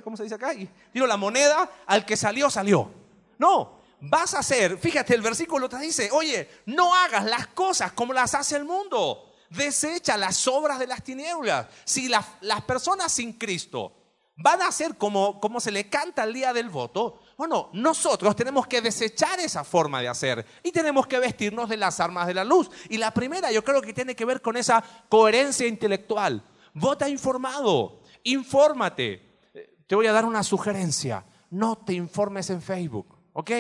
¿cómo 0.04 0.18
se 0.18 0.24
dice 0.24 0.36
acá? 0.36 0.54
Y 0.54 0.70
tiro 0.92 1.06
la 1.06 1.18
moneda, 1.18 1.70
al 1.86 2.06
que 2.06 2.18
salió, 2.18 2.50
salió. 2.50 2.90
No, 3.38 3.77
vas 4.00 4.34
a 4.34 4.40
hacer, 4.40 4.78
fíjate, 4.78 5.14
el 5.16 5.22
versículo 5.22 5.68
te 5.68 5.78
dice, 5.80 6.10
oye, 6.12 6.50
no 6.66 6.94
hagas 6.94 7.26
las 7.26 7.48
cosas 7.48 7.92
como 7.94 8.14
las 8.14 8.34
hace 8.36 8.56
el 8.56 8.66
mundo. 8.66 9.34
Desecha 9.50 10.18
las 10.18 10.48
obras 10.48 10.78
de 10.80 10.88
las 10.88 11.04
tinieblas. 11.04 11.68
Si 11.86 12.10
las 12.10 12.62
personas 12.66 13.12
sin 13.12 13.34
Cristo 13.34 13.94
van 14.38 14.62
a 14.62 14.72
ser 14.72 14.98
como, 14.98 15.40
como 15.40 15.60
se 15.60 15.72
le 15.72 15.90
canta 15.90 16.24
el 16.24 16.34
día 16.34 16.54
del 16.54 16.70
voto, 16.70 17.22
bueno, 17.38 17.70
nosotros 17.74 18.36
tenemos 18.36 18.68
que 18.68 18.82
desechar 18.82 19.40
esa 19.40 19.64
forma 19.64 20.02
de 20.02 20.08
hacer 20.08 20.46
y 20.64 20.72
tenemos 20.72 21.08
que 21.08 21.20
vestirnos 21.20 21.70
de 21.70 21.78
las 21.78 22.00
armas 22.00 22.28
de 22.28 22.34
la 22.34 22.44
luz. 22.44 22.70
Y 22.90 22.98
la 22.98 23.12
primera 23.12 23.52
yo 23.52 23.64
creo 23.64 23.82
que 23.82 23.94
tiene 23.94 24.16
que 24.16 24.26
ver 24.26 24.42
con 24.42 24.58
esa 24.58 24.84
coherencia 25.10 25.68
intelectual. 25.68 26.44
Vota 26.74 27.10
informado, 27.10 28.02
infórmate. 28.24 29.40
Te 29.88 29.96
voy 29.96 30.08
a 30.08 30.12
dar 30.14 30.26
una 30.26 30.44
sugerencia. 30.44 31.26
No 31.50 31.78
te 31.78 31.94
informes 31.94 32.50
en 32.50 32.62
Facebook, 32.62 33.18
¿ok? 33.34 33.52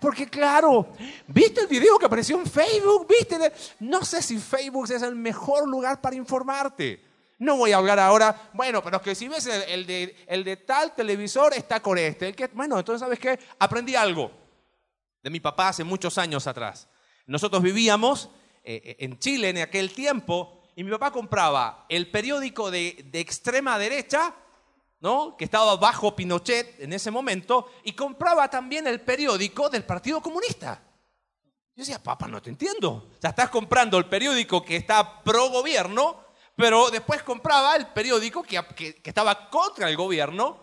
Porque 0.00 0.28
claro, 0.28 0.88
¿viste 1.26 1.62
el 1.62 1.66
video 1.66 1.98
que 1.98 2.06
apareció 2.06 2.38
en 2.38 2.46
Facebook? 2.46 3.06
¿Viste? 3.08 3.52
No 3.80 4.04
sé 4.04 4.22
si 4.22 4.38
Facebook 4.38 4.90
es 4.90 5.02
el 5.02 5.14
mejor 5.14 5.68
lugar 5.68 6.00
para 6.00 6.16
informarte. 6.16 7.00
No 7.38 7.56
voy 7.56 7.72
a 7.72 7.78
hablar 7.78 7.98
ahora, 7.98 8.50
bueno, 8.52 8.82
pero 8.82 8.98
es 8.98 9.02
que 9.02 9.14
si 9.14 9.28
ves 9.28 9.46
el, 9.46 9.86
de, 9.86 10.16
el 10.26 10.44
de, 10.44 10.56
tal 10.56 10.94
televisor 10.94 11.52
está 11.52 11.80
con 11.80 11.98
este. 11.98 12.32
que, 12.32 12.46
bueno, 12.48 12.78
entonces, 12.78 13.00
¿sabes 13.00 13.18
qué? 13.18 13.38
Aprendí 13.58 13.94
algo 13.96 14.30
de 15.22 15.30
mi 15.30 15.40
papá 15.40 15.68
hace 15.68 15.84
muchos 15.84 16.16
años 16.18 16.46
atrás. 16.46 16.88
Nosotros 17.26 17.62
vivíamos 17.62 18.30
eh, 18.62 18.80
eh, 18.84 18.96
en 19.00 19.18
Chile 19.18 19.48
en 19.48 19.58
aquel 19.58 19.92
tiempo 19.92 20.62
y 20.76 20.84
mi 20.84 20.90
papá 20.90 21.10
compraba 21.10 21.86
el 21.88 22.10
periódico 22.10 22.70
de, 22.70 23.04
de 23.10 23.20
extrema 23.20 23.78
derecha, 23.78 24.34
que 25.38 25.44
estaba 25.44 25.76
bajo 25.76 26.16
Pinochet 26.16 26.80
en 26.80 26.92
ese 26.92 27.10
momento, 27.10 27.70
y 27.84 27.92
compraba 27.92 28.48
también 28.48 28.86
el 28.86 29.00
periódico 29.00 29.68
del 29.68 29.84
Partido 29.84 30.20
Comunista. 30.20 30.82
Yo 31.76 31.82
decía, 31.82 32.02
papá, 32.02 32.28
no 32.28 32.40
te 32.40 32.50
entiendo. 32.50 32.90
O 32.90 33.20
sea, 33.20 33.30
estás 33.30 33.50
comprando 33.50 33.98
el 33.98 34.06
periódico 34.06 34.64
que 34.64 34.76
está 34.76 35.22
pro 35.22 35.50
gobierno 35.50 36.24
pero 36.56 36.90
después 36.90 37.22
compraba 37.22 37.76
el 37.76 37.88
periódico 37.88 38.42
que, 38.42 38.62
estaba 39.02 39.50
contra 39.50 39.88
el 39.88 39.96
gobierno. 39.96 40.58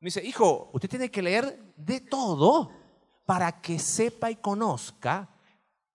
Me 0.00 0.06
dice, 0.06 0.24
hijo, 0.24 0.70
usted 0.72 0.88
tiene 0.88 1.10
que 1.10 1.22
leer 1.22 1.74
de 1.76 2.00
todo 2.00 2.70
para 3.26 3.60
que 3.60 3.78
sepa 3.78 4.30
y 4.30 4.36
conozca 4.36 5.28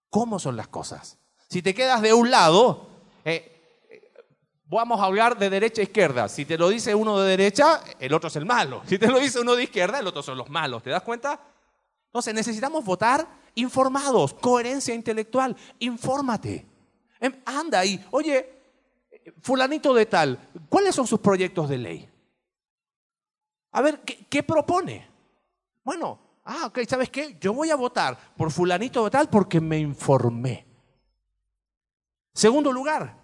cómo 0.09 0.37
son 0.37 0.57
las 0.57 0.67
cosas. 0.67 1.17
Si 1.49 1.61
te 1.61 1.73
quedas 1.73 2.01
de 2.01 2.13
un 2.13 2.29
lado, 2.29 2.87
eh, 3.25 3.60
vamos 4.77 5.01
a 5.01 5.05
hablar 5.05 5.37
de 5.37 5.49
derecha 5.49 5.81
e 5.81 5.85
izquierda. 5.85 6.29
Si 6.29 6.45
te 6.45 6.57
lo 6.57 6.69
dice 6.69 6.95
uno 6.95 7.19
de 7.19 7.29
derecha, 7.29 7.81
el 7.99 8.13
otro 8.13 8.29
es 8.29 8.35
el 8.37 8.45
malo. 8.45 8.81
Si 8.87 8.97
te 8.97 9.07
lo 9.07 9.19
dice 9.19 9.39
uno 9.39 9.55
de 9.55 9.63
izquierda, 9.63 9.99
el 9.99 10.07
otro 10.07 10.23
son 10.23 10.37
los 10.37 10.49
malos. 10.49 10.81
¿Te 10.81 10.89
das 10.89 11.03
cuenta? 11.03 11.39
Entonces 12.07 12.33
necesitamos 12.33 12.83
votar 12.83 13.27
informados, 13.55 14.33
coherencia 14.33 14.95
intelectual. 14.95 15.55
Infórmate. 15.79 16.65
Em, 17.19 17.33
anda 17.45 17.79
ahí. 17.79 18.03
Oye, 18.11 18.61
fulanito 19.41 19.93
de 19.93 20.05
tal, 20.05 20.39
¿cuáles 20.69 20.95
son 20.95 21.05
sus 21.05 21.19
proyectos 21.19 21.67
de 21.67 21.77
ley? 21.77 22.09
A 23.73 23.81
ver, 23.81 24.01
¿qué, 24.01 24.43
propone? 24.43 25.07
Bueno, 25.83 26.19
ah, 26.45 26.67
ok, 26.67 26.79
¿sabes 26.87 27.09
qué? 27.09 27.37
Yo 27.39 27.53
voy 27.53 27.69
a 27.69 27.75
votar 27.75 28.17
por 28.37 28.51
fulanito 28.51 29.03
de 29.03 29.11
tal 29.11 29.29
porque 29.29 29.59
me 29.59 29.79
informé. 29.79 30.65
Segundo 32.33 32.71
lugar, 32.71 33.20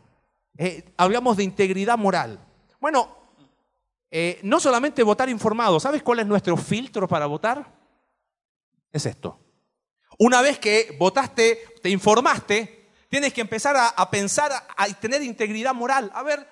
eh, 0.58 0.94
hablamos 0.98 1.38
de 1.38 1.44
integridad 1.44 1.98
moral. 1.98 2.40
Bueno, 2.80 3.16
eh, 4.12 4.40
no 4.44 4.60
solamente 4.60 5.04
votar 5.04 5.30
informado, 5.30 5.80
¿sabes 5.80 6.04
cuál 6.04 6.20
es 6.20 6.28
nuestro 6.28 6.58
filtro 6.58 7.08
para 7.08 7.26
votar? 7.26 7.74
Es 8.92 9.06
esto. 9.06 9.40
Una 10.20 10.42
vez 10.42 10.60
que 10.60 10.96
votaste, 10.98 11.60
te 11.82 11.90
informaste, 11.90 12.78
Tienes 13.10 13.34
que 13.34 13.42
empezar 13.42 13.76
a, 13.78 14.12
pensar, 14.12 14.52
a, 14.52 14.88
tener 15.00 15.22
integridad 15.22 15.74
moral. 15.74 16.12
A 16.14 16.24
ver, 16.24 16.46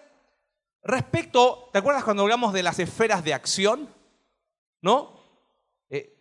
respecto, 0.84 1.70
¿te 1.74 1.80
acuerdas 1.80 2.06
cuando 2.06 2.24
hablamos 2.24 2.54
de 2.54 2.64
las 2.64 2.80
esferas 2.80 3.24
de 3.26 3.34
acción? 3.34 3.94
¿No? 4.82 5.20
Eh, 5.90 6.18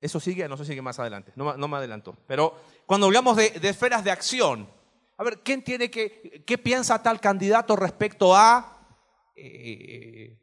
eso 0.00 0.18
sigue, 0.18 0.48
no 0.48 0.56
sé 0.56 0.64
si 0.64 0.70
sigue 0.70 0.82
más 0.82 0.98
adelante, 0.98 1.32
no, 1.36 1.56
me 1.56 1.76
adelanto. 1.76 2.16
Pero 2.26 2.56
cuando 2.84 3.06
hablamos 3.06 3.36
de, 3.36 3.52
esferas 3.62 4.02
de 4.02 4.10
acción, 4.10 4.68
a 5.16 5.24
ver, 5.24 5.40
¿quién 5.42 5.62
tiene 5.62 5.90
que, 5.90 6.44
qué 6.46 6.58
piensa 6.58 7.02
tal 7.02 7.20
candidato 7.20 7.74
respecto 7.74 8.36
a 8.36 8.86
eh, 9.34 10.38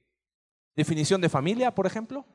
definición 0.75 1.21
de 1.21 1.29
familia, 1.29 1.73
por 1.73 1.85
ejemplo? 1.85 2.25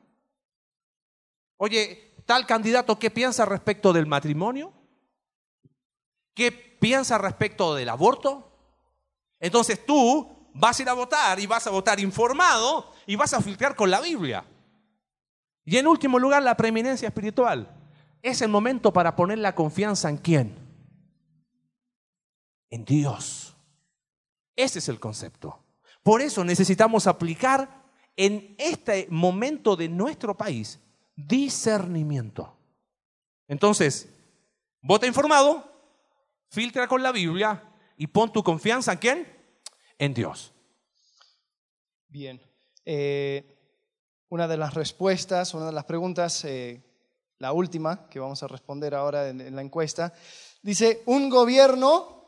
Oye, 1.57 2.13
tal 2.25 2.45
candidato, 2.45 2.97
¿qué 2.97 3.11
piensa 3.11 3.45
respecto 3.45 3.91
del 3.91 4.05
matrimonio? 4.05 4.73
¿Qué 6.33 6.51
piensa 6.51 7.17
respecto 7.17 7.75
del 7.75 7.89
aborto? 7.89 8.49
Entonces 9.39 9.85
tú 9.85 10.49
vas 10.53 10.79
a 10.79 10.81
ir 10.81 10.89
a 10.89 10.93
votar 10.93 11.39
y 11.39 11.47
vas 11.47 11.67
a 11.67 11.71
votar 11.71 11.99
informado 11.99 12.93
y 13.05 13.17
vas 13.17 13.33
a 13.33 13.41
filtrar 13.41 13.75
con 13.75 13.91
la 13.91 13.99
Biblia. 13.99 14.45
Y 15.65 15.77
en 15.77 15.87
último 15.87 16.17
lugar, 16.17 16.41
la 16.41 16.55
preeminencia 16.55 17.09
espiritual. 17.09 17.75
Es 18.21 18.41
el 18.41 18.49
momento 18.49 18.91
para 18.91 19.15
poner 19.15 19.37
la 19.37 19.55
confianza 19.55 20.09
en 20.09 20.17
quién? 20.17 20.58
En 22.69 22.85
Dios. 22.85 23.55
Ese 24.55 24.79
es 24.79 24.89
el 24.89 24.99
concepto. 24.99 25.63
Por 26.03 26.21
eso 26.21 26.43
necesitamos 26.43 27.07
aplicar 27.07 27.83
en 28.15 28.55
este 28.57 29.07
momento 29.09 29.75
de 29.75 29.87
nuestro 29.87 30.35
país 30.35 30.79
discernimiento. 31.15 32.55
Entonces, 33.47 34.09
vota 34.81 35.07
informado, 35.07 35.63
filtra 36.49 36.87
con 36.87 37.01
la 37.01 37.11
Biblia 37.11 37.63
y 37.97 38.07
pon 38.07 38.31
tu 38.31 38.43
confianza 38.43 38.93
en 38.93 38.97
quién? 38.97 39.37
En 39.97 40.13
Dios. 40.13 40.53
Bien. 42.07 42.41
Eh, 42.85 43.57
una 44.29 44.47
de 44.47 44.57
las 44.57 44.73
respuestas, 44.73 45.53
una 45.53 45.67
de 45.67 45.71
las 45.71 45.85
preguntas, 45.85 46.43
eh, 46.45 46.81
la 47.37 47.53
última 47.53 48.07
que 48.09 48.19
vamos 48.19 48.43
a 48.43 48.47
responder 48.47 48.95
ahora 48.95 49.29
en 49.29 49.55
la 49.55 49.61
encuesta, 49.61 50.13
dice, 50.61 51.03
un 51.05 51.29
gobierno 51.29 52.18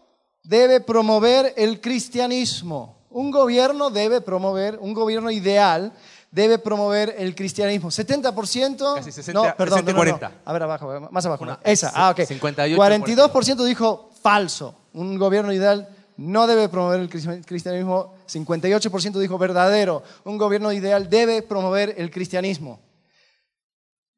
debe 0.44 0.82
promover 0.82 1.54
el 1.58 1.82
cristianismo. 1.82 3.06
Un 3.10 3.32
gobierno 3.32 3.90
debe 3.90 4.22
promover, 4.22 4.78
un 4.80 4.94
gobierno 4.94 5.32
ideal 5.32 5.94
debe 6.32 6.60
promover 6.60 7.16
el 7.18 7.36
cristianismo. 7.36 7.90
70%. 7.90 8.96
Casi 8.96 9.12
60, 9.12 9.34
no, 9.34 9.56
perdón, 9.56 9.84
40. 9.84 10.32
A 10.46 10.54
ver, 10.54 10.64
abajo, 10.64 11.10
más 11.12 11.26
abajo. 11.26 11.46
Esa, 11.64 11.92
ah, 11.94 12.12
ok. 12.12 12.22
58, 12.22 12.82
42% 12.82 13.66
dijo 13.66 14.10
falso. 14.22 14.76
Un 14.94 15.18
gobierno 15.18 15.52
ideal 15.52 15.90
no 16.18 16.48
debe 16.48 16.70
promover 16.70 17.02
el 17.02 17.10
cristianismo. 17.10 18.16
58% 18.28 19.20
dijo 19.20 19.38
verdadero. 19.38 20.04
Un 20.24 20.38
gobierno 20.38 20.72
ideal 20.72 21.10
debe 21.10 21.42
promover 21.42 21.96
el 21.98 22.10
cristianismo. 22.10 22.80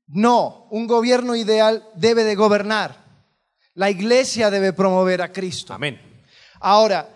No, 0.07 0.67
un 0.69 0.85
gobierno 0.85 1.35
ideal 1.35 1.87
debe 1.95 2.23
de 2.23 2.35
gobernar. 2.35 3.03
La 3.73 3.89
iglesia 3.89 4.51
debe 4.51 4.73
promover 4.73 5.23
a 5.23 5.31
Cristo. 5.31 5.73
Amén. 5.73 6.12
Ahora, 6.63 7.07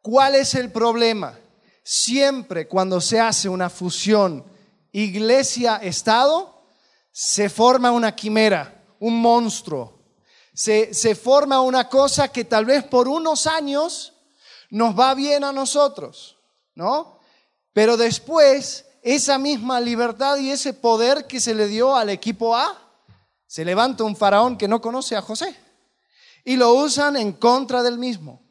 ¿cuál 0.00 0.34
es 0.36 0.54
el 0.54 0.72
problema? 0.72 1.38
siempre 1.84 2.66
cuando 2.66 3.00
se 3.00 3.20
hace 3.20 3.48
una 3.48 3.68
fusión 3.68 4.42
iglesia-estado, 4.90 6.62
se 7.12 7.48
forma 7.48 7.92
una 7.92 8.16
quimera, 8.16 8.82
un 8.98 9.20
monstruo. 9.20 10.00
Se, 10.54 10.94
se, 10.94 11.14
forma 11.14 11.60
una 11.60 11.88
cosa 11.88 12.28
que 12.28 12.44
tal 12.44 12.64
vez 12.64 12.84
por 12.84 13.06
unos 13.06 13.46
años 13.46 14.14
nos 14.70 14.98
va 14.98 15.14
bien 15.14 15.44
a 15.44 15.52
nosotros, 15.52 16.38
¿no? 16.74 17.18
Pero 17.72 17.96
después, 17.96 18.86
esa 19.02 19.36
misma 19.36 19.80
libertad 19.80 20.38
y 20.38 20.50
ese 20.50 20.72
poder 20.72 21.26
que 21.26 21.40
se 21.40 21.54
le 21.54 21.66
dio 21.66 21.94
al 21.94 22.08
equipo 22.08 22.56
A, 22.56 22.80
se 23.46 23.64
levanta 23.64 24.04
un 24.04 24.16
faraón 24.16 24.56
que 24.56 24.68
no 24.68 24.80
conoce 24.80 25.16
a 25.16 25.22
José 25.22 25.54
y 26.44 26.56
lo 26.56 26.72
usan 26.74 27.16
en 27.16 27.32
contra 27.32 27.82
del 27.82 27.98
mismo. 27.98 28.43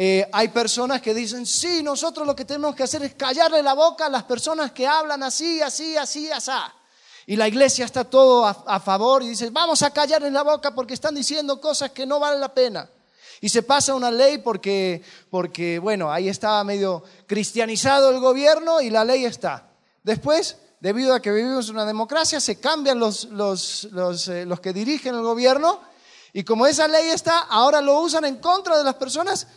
Eh, 0.00 0.28
hay 0.30 0.46
personas 0.46 1.02
que 1.02 1.12
dicen, 1.12 1.44
sí, 1.44 1.82
nosotros 1.82 2.24
lo 2.24 2.36
que 2.36 2.44
tenemos 2.44 2.76
que 2.76 2.84
hacer 2.84 3.02
es 3.02 3.14
callarle 3.14 3.64
la 3.64 3.74
boca 3.74 4.06
a 4.06 4.08
las 4.08 4.22
personas 4.22 4.70
que 4.70 4.86
hablan 4.86 5.24
así, 5.24 5.60
así, 5.60 5.96
así, 5.96 6.30
así. 6.30 6.52
Y 7.26 7.34
la 7.34 7.48
iglesia 7.48 7.84
está 7.84 8.04
todo 8.04 8.46
a, 8.46 8.78
favor 8.78 9.24
y 9.24 9.30
dice, 9.30 9.50
vamos 9.50 9.82
a 9.82 9.90
callarles 9.90 10.32
la 10.32 10.44
boca 10.44 10.72
porque 10.72 10.94
están 10.94 11.16
diciendo 11.16 11.60
cosas 11.60 11.90
que 11.90 12.06
no 12.06 12.20
valen 12.20 12.40
la 12.40 12.54
pena. 12.54 12.88
Y 13.40 13.48
se 13.48 13.64
pasa 13.64 13.92
una 13.92 14.12
ley 14.12 14.38
porque, 14.38 15.02
porque, 15.30 15.80
bueno, 15.80 16.12
ahí 16.12 16.28
estaba 16.28 16.62
medio 16.62 17.02
cristianizado 17.26 18.10
el 18.10 18.20
gobierno 18.20 18.80
y 18.80 18.90
la 18.90 19.04
ley 19.04 19.24
está. 19.24 19.66
Después, 20.04 20.58
debido 20.78 21.12
a 21.12 21.20
que 21.20 21.32
vivimos 21.32 21.70
en 21.70 21.74
una 21.74 21.84
democracia, 21.84 22.38
se 22.38 22.60
cambian 22.60 23.00
los, 23.00 23.24
los, 23.24 23.88
los, 23.90 24.28
eh, 24.28 24.44
los 24.44 24.60
que 24.60 24.72
dirigen 24.72 25.16
el 25.16 25.22
gobierno 25.22 25.80
y 26.32 26.44
como 26.44 26.68
esa 26.68 26.86
ley 26.86 27.08
está, 27.08 27.40
ahora 27.40 27.80
lo 27.80 28.00
usan 28.00 28.24
en 28.26 28.36
contra 28.36 28.78
de 28.78 28.84
las 28.84 28.94
personas 28.94 29.48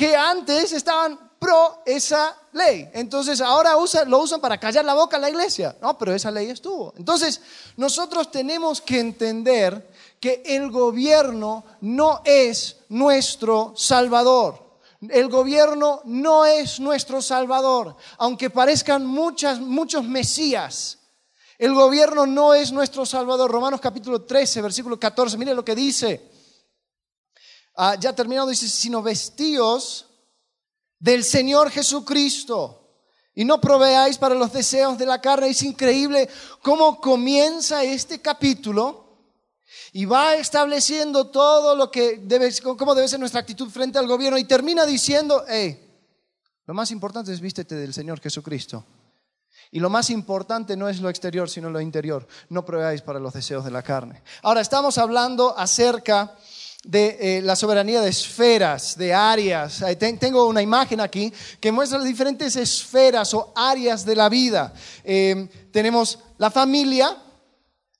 que 0.00 0.16
antes 0.16 0.72
estaban 0.72 1.18
pro 1.38 1.82
esa 1.84 2.34
ley. 2.52 2.88
Entonces 2.94 3.38
ahora 3.42 3.74
lo 4.06 4.18
usan 4.20 4.40
para 4.40 4.56
callar 4.56 4.82
la 4.82 4.94
boca 4.94 5.18
a 5.18 5.20
la 5.20 5.28
iglesia. 5.28 5.76
No, 5.82 5.98
pero 5.98 6.14
esa 6.14 6.30
ley 6.30 6.48
estuvo. 6.48 6.94
Entonces 6.96 7.42
nosotros 7.76 8.30
tenemos 8.30 8.80
que 8.80 8.98
entender 8.98 9.90
que 10.18 10.42
el 10.46 10.70
gobierno 10.70 11.64
no 11.82 12.22
es 12.24 12.78
nuestro 12.88 13.74
salvador. 13.76 14.78
El 15.06 15.28
gobierno 15.28 16.00
no 16.06 16.46
es 16.46 16.80
nuestro 16.80 17.20
salvador, 17.20 17.94
aunque 18.16 18.48
parezcan 18.48 19.04
muchas, 19.04 19.60
muchos 19.60 20.04
mesías. 20.04 20.96
El 21.58 21.74
gobierno 21.74 22.24
no 22.24 22.54
es 22.54 22.72
nuestro 22.72 23.04
salvador. 23.04 23.50
Romanos 23.50 23.82
capítulo 23.82 24.22
13, 24.22 24.62
versículo 24.62 24.98
14, 24.98 25.36
mire 25.36 25.54
lo 25.54 25.62
que 25.62 25.74
dice. 25.74 26.29
Ah, 27.82 27.96
ya 27.98 28.12
terminado, 28.12 28.48
dice, 28.50 28.68
sino 28.68 29.00
vestíos 29.00 30.04
del 30.98 31.24
Señor 31.24 31.70
Jesucristo 31.70 32.76
y 33.34 33.42
no 33.46 33.58
proveáis 33.58 34.18
para 34.18 34.34
los 34.34 34.52
deseos 34.52 34.98
de 34.98 35.06
la 35.06 35.18
carne. 35.18 35.48
Es 35.48 35.62
increíble 35.62 36.28
cómo 36.60 37.00
comienza 37.00 37.82
este 37.82 38.20
capítulo 38.20 39.16
y 39.94 40.04
va 40.04 40.34
estableciendo 40.34 41.28
todo 41.28 41.74
lo 41.74 41.90
que 41.90 42.18
debe, 42.18 42.52
cómo 42.60 42.94
debe 42.94 43.08
ser 43.08 43.18
nuestra 43.18 43.40
actitud 43.40 43.70
frente 43.70 43.98
al 43.98 44.06
gobierno 44.06 44.36
y 44.36 44.44
termina 44.44 44.84
diciendo, 44.84 45.46
hey, 45.48 45.82
lo 46.66 46.74
más 46.74 46.90
importante 46.90 47.32
es 47.32 47.40
vístete 47.40 47.76
del 47.76 47.94
Señor 47.94 48.20
Jesucristo. 48.20 48.84
Y 49.70 49.80
lo 49.80 49.88
más 49.88 50.10
importante 50.10 50.76
no 50.76 50.86
es 50.90 51.00
lo 51.00 51.08
exterior, 51.08 51.48
sino 51.48 51.70
lo 51.70 51.80
interior. 51.80 52.28
No 52.50 52.62
proveáis 52.62 53.00
para 53.00 53.20
los 53.20 53.32
deseos 53.32 53.64
de 53.64 53.70
la 53.70 53.82
carne. 53.82 54.22
Ahora, 54.42 54.60
estamos 54.60 54.98
hablando 54.98 55.56
acerca 55.56 56.36
de 56.84 57.38
eh, 57.38 57.42
la 57.42 57.56
soberanía 57.56 58.00
de 58.00 58.08
esferas, 58.08 58.96
de 58.96 59.12
áreas. 59.12 59.84
tengo 59.98 60.46
una 60.46 60.62
imagen 60.62 61.00
aquí 61.00 61.32
que 61.60 61.72
muestra 61.72 61.98
las 61.98 62.06
diferentes 62.06 62.56
esferas 62.56 63.34
o 63.34 63.52
áreas 63.54 64.04
de 64.04 64.16
la 64.16 64.28
vida. 64.28 64.72
Eh, 65.04 65.48
tenemos 65.72 66.18
la 66.38 66.50
familia, 66.50 67.16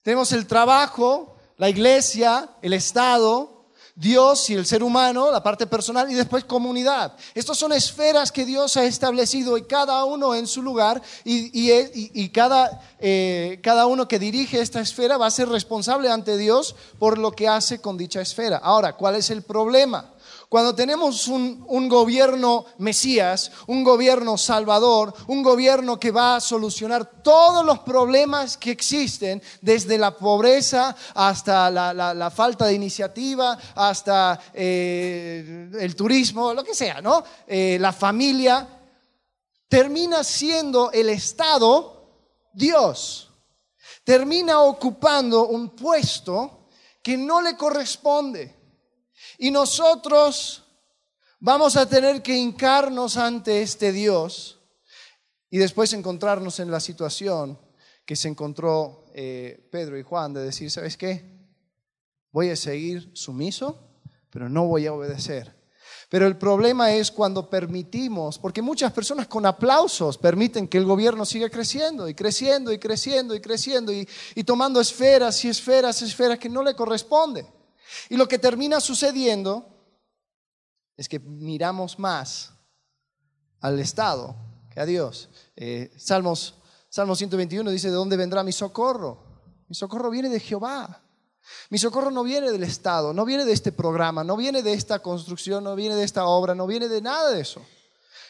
tenemos 0.03 0.33
el 0.33 0.47
trabajo, 0.47 1.37
la 1.59 1.69
iglesia, 1.69 2.49
el 2.63 2.73
Estado, 2.73 3.60
Dios 4.01 4.49
y 4.49 4.55
el 4.55 4.65
ser 4.65 4.83
humano, 4.83 5.31
la 5.31 5.43
parte 5.43 5.67
personal 5.67 6.11
y 6.11 6.15
después 6.15 6.45
comunidad. 6.45 7.13
Estas 7.35 7.59
son 7.59 7.71
esferas 7.73 8.33
que 8.33 8.47
Dios 8.47 8.79
ha 8.79 8.85
establecido 8.85 9.59
y 9.59 9.65
cada 9.65 10.03
uno 10.07 10.35
en 10.35 10.47
su 10.47 10.63
lugar 10.63 11.03
y, 11.23 12.29
cada, 12.31 12.81
eh, 12.99 13.61
cada 13.63 13.85
uno 13.85 14.09
que 14.09 14.19
dirige 14.19 14.59
esta 14.59 14.81
esfera 14.81 15.19
va 15.19 15.27
a 15.27 15.31
ser 15.31 15.51
responsable 15.51 16.11
ante 16.11 16.39
Dios 16.39 16.75
por 16.99 17.19
lo 17.19 17.33
que 17.33 17.47
hace 17.47 17.83
con 17.83 17.99
dicha 17.99 18.23
esfera. 18.23 18.57
Ahora, 18.57 18.97
¿cuál 18.97 19.17
es 19.17 19.29
el 19.29 19.43
problema? 19.43 20.11
Cuando 20.51 20.75
tenemos 20.75 21.29
un, 21.29 21.89
gobierno 21.89 22.65
Mesías, 22.79 23.53
un 23.69 23.85
gobierno 23.85 24.37
Salvador, 24.37 25.15
un 25.29 25.45
gobierno 25.45 26.01
que 26.01 26.11
va 26.11 26.35
a 26.35 26.41
solucionar 26.41 27.23
todos 27.23 27.65
los 27.65 27.79
problemas 27.79 28.57
que 28.57 28.73
existen, 28.73 29.41
desde 29.61 29.97
la 29.97 30.17
pobreza 30.17 30.97
hasta 31.15 31.71
la, 31.71 32.33
falta 32.35 32.67
de 32.67 32.75
iniciativa, 32.75 33.57
hasta 33.77 34.41
eh, 34.53 35.71
el 35.79 35.95
turismo, 35.95 36.53
lo 36.53 36.65
que 36.65 36.75
sea, 36.75 37.01
¿no? 37.01 37.23
Eh, 37.47 37.79
la 37.81 37.93
familia, 37.93 38.67
termina 39.69 40.25
siendo 40.25 40.91
el 40.91 41.11
Estado 41.11 42.09
Dios. 42.53 43.31
Termina 44.03 44.63
ocupando 44.63 45.47
un 45.47 45.77
puesto 45.77 46.67
que 47.01 47.17
no 47.17 47.41
le 47.41 47.57
corresponde. 47.57 48.60
Y 49.43 49.51
nosotros 49.51 50.63
vamos 51.39 51.75
a 51.79 51.89
tener 51.89 52.21
que 52.21 52.37
hincarnos 52.37 53.17
ante 53.17 53.63
este 53.63 53.91
Dios 53.91 54.61
y 55.49 55.57
después 55.57 55.95
encontrarnos 55.95 56.61
en 56.61 56.71
la 56.71 56.79
situación 56.79 57.59
que 58.05 58.17
se 58.17 58.29
encontró 58.29 59.07
eh, 59.15 59.67
Pedro 59.73 59.99
y 59.99 60.03
Juan 60.03 60.35
de 60.35 60.43
decir, 60.43 60.71
¿sabes 60.71 60.99
qué? 60.99 61.25
Voy 62.31 62.51
a 62.51 62.57
seguir 62.57 63.13
sumiso, 63.15 63.79
pero 64.29 64.51
no 64.51 64.67
voy 64.67 64.87
a 64.87 64.93
obedecer. 64.93 65.57
Pero 66.11 66.27
el 66.27 66.37
problema 66.37 66.93
es 66.93 67.11
cuando 67.11 67.49
permitimos, 67.49 68.39
porque 68.39 68.61
muchas 68.61 68.93
personas 68.93 69.27
con 69.27 69.47
aplausos 69.47 70.19
permiten 70.19 70.69
que 70.69 70.77
el 70.77 70.85
gobierno 70.85 71.25
siga 71.25 71.49
creciendo 71.49 72.11
y 72.11 72.15
creciendo 72.15 72.75
y 72.75 72.79
creciendo 72.79 73.35
y 73.35 73.41
creciendo 73.41 73.91
y, 73.91 74.07
y 74.35 74.45
tomando 74.45 74.83
esferas 74.83 75.43
y 75.47 75.49
esferas, 75.49 76.03
y 76.03 76.05
esferas 76.05 76.39
que 76.39 76.51
no 76.51 76.63
le 76.63 76.75
corresponden. 76.75 77.47
Y 78.09 78.17
lo 78.17 78.29
que 78.29 78.39
termina 78.39 78.81
sucediendo 78.81 79.67
es 80.97 81.09
que 81.09 81.19
miramos 81.19 81.99
más 81.99 82.53
al 83.61 83.79
Estado 83.79 84.37
que 84.71 84.81
a 84.81 84.87
Dios. 84.87 85.29
Eh, 85.57 85.93
Salmos, 85.97 86.55
Salmo 86.89 87.17
121 87.17 87.71
dice, 87.71 87.89
¿de 87.89 87.95
dónde 87.95 88.17
vendrá 88.17 88.43
mi 88.43 88.53
socorro? 88.53 89.25
Mi 89.69 89.75
socorro 89.75 90.11
viene 90.11 90.29
de 90.29 90.41
Jehová. 90.41 91.03
Mi 91.69 91.79
socorro 91.79 92.11
no 92.11 92.23
viene 92.23 92.51
del 92.51 92.63
Estado, 92.63 93.13
no 93.13 93.25
viene 93.25 93.45
de 93.45 93.53
este 93.53 93.73
programa, 93.73 94.25
no 94.25 94.37
viene 94.37 94.63
de 94.63 94.73
esta 94.73 95.01
construcción, 95.01 95.65
no 95.65 95.75
viene 95.75 95.95
de 95.95 96.05
esta 96.05 96.27
obra, 96.27 96.55
no 96.55 96.67
viene 96.67 96.89
de 96.89 97.01
nada 97.01 97.31
de 97.31 97.41
eso. 97.41 97.65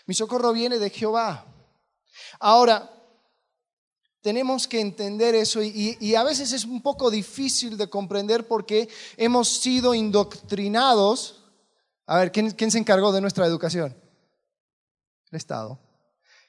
Mi 0.06 0.14
socorro 0.14 0.52
viene 0.52 0.78
de 0.78 0.90
Jehová. 0.90 1.44
Ahora, 2.38 2.90
tenemos 4.20 4.68
que 4.68 4.80
entender 4.80 5.34
eso 5.34 5.62
y, 5.62 6.14
a 6.14 6.22
veces 6.22 6.52
es 6.52 6.64
un 6.64 6.82
poco 6.82 7.10
difícil 7.10 7.76
de 7.76 7.88
comprender 7.88 8.46
porque 8.46 8.88
hemos 9.16 9.48
sido 9.48 9.94
indoctrinados. 9.94 11.44
A 12.06 12.18
ver, 12.18 12.32
¿quién, 12.32 12.50
¿quién, 12.50 12.70
se 12.70 12.78
encargó 12.78 13.12
de 13.12 13.20
nuestra 13.20 13.46
educación? 13.46 13.96
El 15.30 15.36
Estado. 15.36 15.78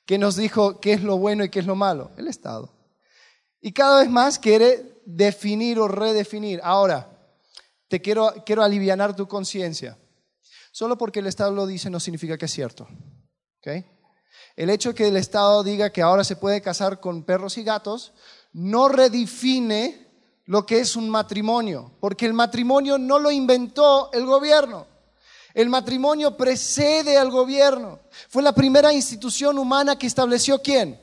¿Quién 0.05 0.21
nos 0.21 0.35
dijo 0.35 0.79
qué 0.79 0.93
es 0.93 1.03
lo 1.03 1.17
bueno 1.17 1.43
y 1.43 1.49
qué 1.49 1.59
es 1.59 1.65
lo 1.65 1.75
malo? 1.75 2.11
El 2.17 2.27
Estado. 2.27 2.73
Y 3.61 3.71
cada 3.71 4.01
vez 4.01 4.09
más 4.09 4.39
quiere 4.39 5.01
definir 5.05 5.79
o 5.79 5.87
redefinir. 5.87 6.59
Ahora, 6.63 7.07
te 7.87 8.01
quiero, 8.01 8.33
quiero 8.45 8.63
aliviar 8.63 9.15
tu 9.15 9.27
conciencia. 9.27 9.97
Solo 10.71 10.97
porque 10.97 11.19
el 11.19 11.27
Estado 11.27 11.51
lo 11.51 11.67
dice 11.67 11.89
no 11.89 11.99
significa 11.99 12.37
que 12.37 12.45
es 12.45 12.51
cierto. 12.51 12.87
¿Okay? 13.59 13.85
El 14.55 14.69
hecho 14.69 14.93
que 14.93 15.07
el 15.07 15.17
Estado 15.17 15.63
diga 15.63 15.91
que 15.91 16.01
ahora 16.01 16.23
se 16.23 16.35
puede 16.35 16.61
casar 16.61 16.99
con 16.99 17.23
perros 17.23 17.57
y 17.57 17.63
gatos 17.63 18.13
no 18.53 18.89
redefine 18.89 20.07
lo 20.45 20.65
que 20.65 20.79
es 20.79 20.95
un 20.95 21.09
matrimonio, 21.09 21.91
porque 21.99 22.25
el 22.25 22.33
matrimonio 22.33 22.97
no 22.97 23.19
lo 23.19 23.31
inventó 23.31 24.11
el 24.11 24.25
gobierno. 24.25 24.87
El 25.53 25.69
matrimonio 25.69 26.35
precede 26.37 27.17
al 27.17 27.29
gobierno. 27.29 27.99
Fue 28.29 28.41
la 28.41 28.53
primera 28.53 28.93
institución 28.93 29.57
humana 29.57 29.97
que 29.97 30.07
estableció 30.07 30.61
quién? 30.61 30.99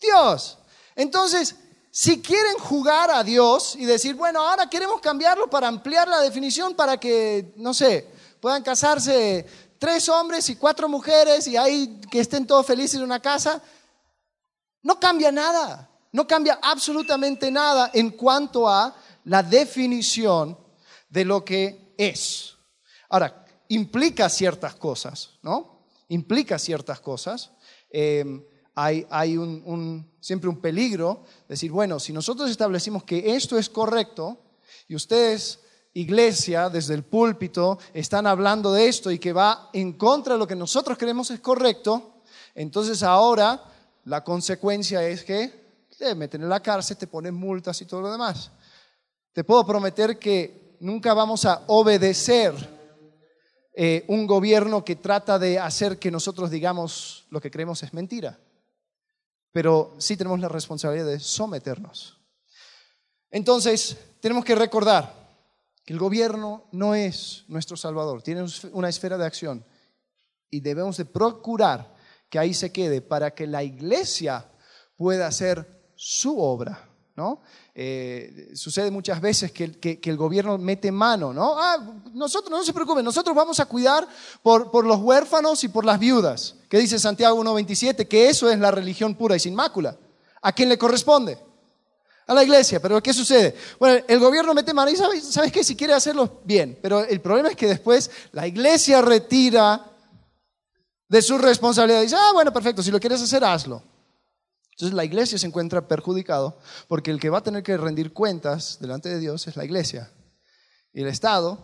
Dios. 0.00 0.58
Entonces, 0.94 1.56
si 1.90 2.20
quieren 2.20 2.58
jugar 2.58 3.10
a 3.10 3.24
Dios 3.24 3.74
y 3.76 3.84
decir, 3.84 4.14
bueno, 4.14 4.40
ahora 4.40 4.68
queremos 4.68 5.00
cambiarlo 5.00 5.48
para 5.48 5.68
ampliar 5.68 6.06
la 6.06 6.20
definición 6.20 6.74
para 6.74 6.98
que, 6.98 7.54
no 7.56 7.72
sé, 7.72 8.06
puedan 8.40 8.62
casarse 8.62 9.46
tres 9.78 10.08
hombres 10.08 10.48
y 10.50 10.56
cuatro 10.56 10.88
mujeres 10.88 11.46
y 11.46 11.56
ahí 11.56 12.00
que 12.10 12.20
estén 12.20 12.46
todos 12.46 12.66
felices 12.66 12.96
en 12.96 13.02
una 13.02 13.20
casa, 13.20 13.62
no 14.82 15.00
cambia 15.00 15.32
nada, 15.32 15.90
no 16.12 16.26
cambia 16.26 16.58
absolutamente 16.62 17.50
nada 17.50 17.90
en 17.92 18.10
cuanto 18.10 18.68
a 18.68 18.94
la 19.24 19.42
definición 19.42 20.58
de 21.08 21.24
lo 21.24 21.44
que 21.44 21.94
es. 21.98 22.54
Ahora, 23.08 23.44
implica 23.68 24.28
ciertas 24.28 24.74
cosas, 24.76 25.30
¿no? 25.42 25.86
Implica 26.08 26.58
ciertas 26.58 27.00
cosas. 27.00 27.50
Em, 27.90 28.44
hay, 28.74 29.06
hay 29.10 29.36
un, 29.36 30.10
siempre 30.20 30.50
un 30.50 30.60
peligro, 30.60 31.24
decir, 31.48 31.70
bueno, 31.72 31.98
si 31.98 32.12
nosotros 32.12 32.50
establecimos 32.50 33.04
que 33.04 33.34
esto 33.34 33.58
es 33.58 33.68
correcto 33.68 34.38
y 34.86 34.94
ustedes 34.94 35.60
iglesia, 35.96 36.68
desde 36.68 36.94
el 36.94 37.04
púlpito, 37.04 37.78
están 37.94 38.26
hablando 38.26 38.72
de 38.72 38.86
esto 38.86 39.10
y 39.10 39.18
que 39.18 39.32
va 39.32 39.70
en 39.72 39.94
contra 39.94 40.34
de 40.34 40.38
lo 40.38 40.46
que 40.46 40.54
nosotros 40.54 40.98
creemos 40.98 41.30
es 41.30 41.40
correcto, 41.40 42.20
entonces 42.54 43.02
ahora 43.02 43.62
la 44.04 44.22
consecuencia 44.22 45.06
es 45.06 45.24
que 45.24 45.66
te 45.96 46.14
meten 46.14 46.42
en 46.42 46.50
la 46.50 46.60
cárcel, 46.60 46.98
te 46.98 47.06
ponen 47.06 47.34
multas 47.34 47.80
y 47.80 47.86
todo 47.86 48.02
lo 48.02 48.12
demás. 48.12 48.50
Te 49.32 49.42
puedo 49.42 49.64
prometer 49.66 50.18
que 50.18 50.76
nunca 50.80 51.14
vamos 51.14 51.46
a 51.46 51.62
obedecer 51.68 52.54
eh, 53.72 54.04
un 54.08 54.26
gobierno 54.26 54.84
que 54.84 54.96
trata 54.96 55.38
de 55.38 55.58
hacer 55.58 55.98
que 55.98 56.10
nosotros 56.10 56.50
digamos 56.50 57.26
lo 57.30 57.40
que 57.40 57.50
creemos 57.50 57.82
es 57.82 57.94
mentira. 57.94 58.38
Pero 59.50 59.94
sí 59.96 60.18
tenemos 60.18 60.40
la 60.40 60.48
responsabilidad 60.48 61.06
de 61.06 61.20
someternos. 61.20 62.18
Entonces, 63.30 63.96
tenemos 64.20 64.44
que 64.44 64.54
recordar 64.54 65.25
que 65.86 65.92
el 65.92 66.00
gobierno 66.00 66.64
no 66.72 66.96
es 66.96 67.44
nuestro 67.46 67.76
salvador, 67.76 68.20
tiene 68.20 68.44
una 68.72 68.88
esfera 68.88 69.16
de 69.16 69.24
acción 69.24 69.64
y 70.50 70.60
debemos 70.60 70.96
de 70.96 71.04
procurar 71.04 71.94
que 72.28 72.40
ahí 72.40 72.52
se 72.52 72.72
quede 72.72 73.00
para 73.00 73.30
que 73.34 73.46
la 73.46 73.62
iglesia 73.62 74.50
pueda 74.96 75.28
hacer 75.28 75.90
su 75.94 76.40
obra. 76.40 76.90
¿no? 77.14 77.40
Eh, 77.74 78.50
sucede 78.54 78.90
muchas 78.90 79.20
veces 79.20 79.52
que, 79.52 80.00
el 80.02 80.16
gobierno 80.16 80.58
mete 80.58 80.92
mano, 80.92 81.32
¿no? 81.32 81.54
Ah, 81.56 81.78
nosotros, 82.12 82.50
no 82.50 82.62
se 82.62 82.74
preocupen, 82.74 83.02
nosotros 83.02 83.34
vamos 83.34 83.58
a 83.58 83.64
cuidar 83.66 84.06
por, 84.42 84.84
los 84.84 85.00
huérfanos 85.00 85.64
y 85.64 85.68
por 85.68 85.86
las 85.86 85.98
viudas. 85.98 86.56
¿Qué 86.68 86.78
dice 86.78 86.98
Santiago 86.98 87.42
1.27? 87.42 88.06
Que 88.06 88.28
eso 88.28 88.50
es 88.50 88.58
la 88.58 88.70
religión 88.70 89.14
pura 89.14 89.36
y 89.36 89.40
sin 89.40 89.54
mácula. 89.54 89.96
¿A 90.42 90.52
quién 90.52 90.68
le 90.68 90.76
corresponde? 90.76 91.38
A 92.26 92.34
la 92.34 92.42
iglesia. 92.42 92.80
Pero 92.80 93.02
¿qué 93.02 93.12
sucede? 93.12 93.54
Bueno, 93.78 94.04
el 94.08 94.18
gobierno 94.18 94.52
mete 94.52 94.74
mano 94.74 94.90
y 94.90 94.96
¿sabes, 94.96 95.24
¿sabes 95.24 95.52
qué? 95.52 95.62
Si 95.62 95.76
quiere 95.76 95.94
hacerlo, 95.94 96.40
bien. 96.44 96.78
Pero 96.82 97.04
el 97.04 97.20
problema 97.20 97.50
es 97.50 97.56
que 97.56 97.68
después 97.68 98.10
la 98.32 98.46
iglesia 98.46 99.00
retira 99.00 99.92
de 101.08 101.22
su 101.22 101.38
responsabilidad. 101.38 102.02
Dice, 102.02 102.16
ah, 102.18 102.30
bueno, 102.32 102.52
perfecto, 102.52 102.82
si 102.82 102.90
lo 102.90 103.00
quieres 103.00 103.22
hacer, 103.22 103.44
hazlo. 103.44 103.82
Entonces 104.72 104.94
la 104.94 105.04
iglesia 105.04 105.38
se 105.38 105.46
encuentra 105.46 105.88
perjudicado 105.88 106.58
porque 106.86 107.10
el 107.10 107.18
que 107.18 107.30
va 107.30 107.38
a 107.38 107.42
tener 107.42 107.62
que 107.62 107.76
rendir 107.78 108.12
cuentas 108.12 108.78
delante 108.78 109.08
de 109.08 109.18
Dios 109.18 109.46
es 109.46 109.56
la 109.56 109.64
iglesia. 109.64 110.10
Y 110.92 111.02
el 111.02 111.08
Estado 111.08 111.58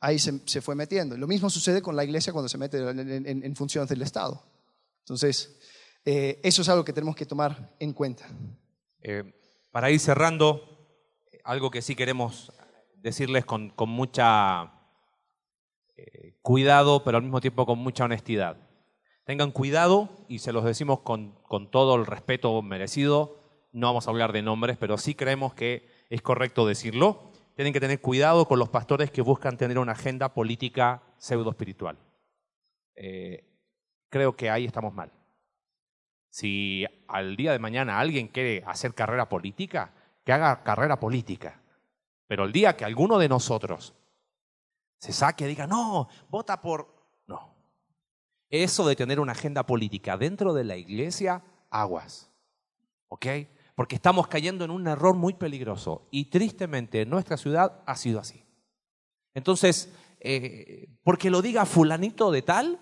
ahí 0.00 0.18
se, 0.18 0.60
fue 0.60 0.74
metiendo. 0.74 1.16
Lo 1.16 1.26
mismo 1.26 1.48
sucede 1.48 1.80
con 1.80 1.96
la 1.96 2.04
iglesia 2.04 2.32
cuando 2.32 2.48
se 2.48 2.58
mete 2.58 2.78
en, 2.78 3.56
funciones 3.56 3.88
del 3.88 4.02
Estado. 4.02 4.42
Entonces, 5.00 5.56
eh, 6.04 6.40
eso 6.42 6.62
es 6.62 6.68
algo 6.68 6.84
que 6.84 6.92
tenemos 6.92 7.16
que 7.16 7.26
tomar 7.26 7.74
en 7.78 7.92
cuenta. 7.92 8.26
Eh, 9.02 9.32
para 9.70 9.90
ir 9.90 10.00
cerrando, 10.00 10.70
algo 11.44 11.70
que 11.70 11.82
sí 11.82 11.94
queremos 11.94 12.52
decirles 12.96 13.44
con, 13.44 13.72
mucha 13.86 14.72
eh, 15.96 16.38
cuidado, 16.42 17.02
pero 17.04 17.16
al 17.16 17.22
mismo 17.22 17.40
tiempo 17.40 17.66
con 17.66 17.78
mucha 17.78 18.04
honestidad. 18.04 18.56
Tengan 19.24 19.52
cuidado, 19.52 20.10
y 20.28 20.40
se 20.40 20.52
los 20.52 20.64
decimos 20.64 21.00
con, 21.00 21.38
todo 21.70 21.96
el 21.96 22.06
respeto 22.06 22.60
merecido, 22.62 23.38
no 23.72 23.86
vamos 23.86 24.06
a 24.06 24.10
hablar 24.10 24.32
de 24.32 24.42
nombres, 24.42 24.76
pero 24.76 24.98
sí 24.98 25.14
creemos 25.14 25.54
que 25.54 25.88
es 26.10 26.20
correcto 26.22 26.66
decirlo. 26.66 27.30
Tienen 27.54 27.72
que 27.72 27.80
tener 27.80 28.00
cuidado 28.00 28.46
con 28.46 28.58
los 28.58 28.68
pastores 28.68 29.10
que 29.10 29.22
buscan 29.22 29.56
tener 29.56 29.78
una 29.78 29.92
agenda 29.92 30.34
política 30.34 31.02
pseudo 31.18 31.50
espiritual. 31.50 31.96
Eh, 32.96 33.44
creo 34.08 34.34
que 34.34 34.50
ahí 34.50 34.64
estamos 34.64 34.92
mal. 34.92 35.12
Si 36.30 36.86
al 37.08 37.36
día 37.36 37.52
de 37.52 37.58
mañana 37.58 37.98
alguien 37.98 38.28
quiere 38.28 38.62
hacer 38.66 38.94
carrera 38.94 39.28
política, 39.28 39.92
que 40.24 40.32
haga 40.32 40.62
carrera 40.62 40.98
política. 40.98 41.60
Pero 42.26 42.44
el 42.44 42.52
día 42.52 42.76
que 42.76 42.84
alguno 42.84 43.18
de 43.18 43.28
nosotros 43.28 43.94
se 44.98 45.12
saque 45.12 45.44
y 45.44 45.48
diga, 45.48 45.66
no, 45.66 46.08
vota 46.30 46.60
por 46.60 47.00
eso 48.50 48.86
de 48.86 48.96
tener 48.96 49.20
una 49.20 49.32
agenda 49.32 49.64
política 49.64 50.16
dentro 50.16 50.52
de 50.52 50.64
la 50.64 50.76
iglesia, 50.76 51.42
aguas. 51.70 52.30
¿Ok? 53.08 53.26
Porque 53.74 53.94
estamos 53.94 54.26
cayendo 54.26 54.64
en 54.64 54.72
un 54.72 54.86
error 54.88 55.14
muy 55.14 55.34
peligroso 55.34 56.08
y 56.10 56.26
tristemente 56.26 57.02
en 57.02 57.10
nuestra 57.10 57.36
ciudad 57.36 57.82
ha 57.86 57.96
sido 57.96 58.18
así. 58.20 58.44
Entonces, 59.34 59.92
eh, 60.18 60.88
porque 61.02 61.30
lo 61.30 61.40
diga 61.40 61.64
fulanito 61.64 62.30
de 62.30 62.42
tal, 62.42 62.80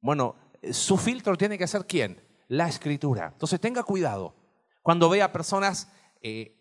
bueno, 0.00 0.36
su 0.70 0.98
filtro 0.98 1.36
tiene 1.36 1.58
que 1.58 1.66
ser 1.66 1.86
quién? 1.86 2.22
La 2.48 2.68
escritura. 2.68 3.30
Entonces 3.32 3.60
tenga 3.60 3.82
cuidado 3.82 4.34
cuando 4.82 5.08
vea 5.08 5.32
personas, 5.32 5.92
eh, 6.22 6.56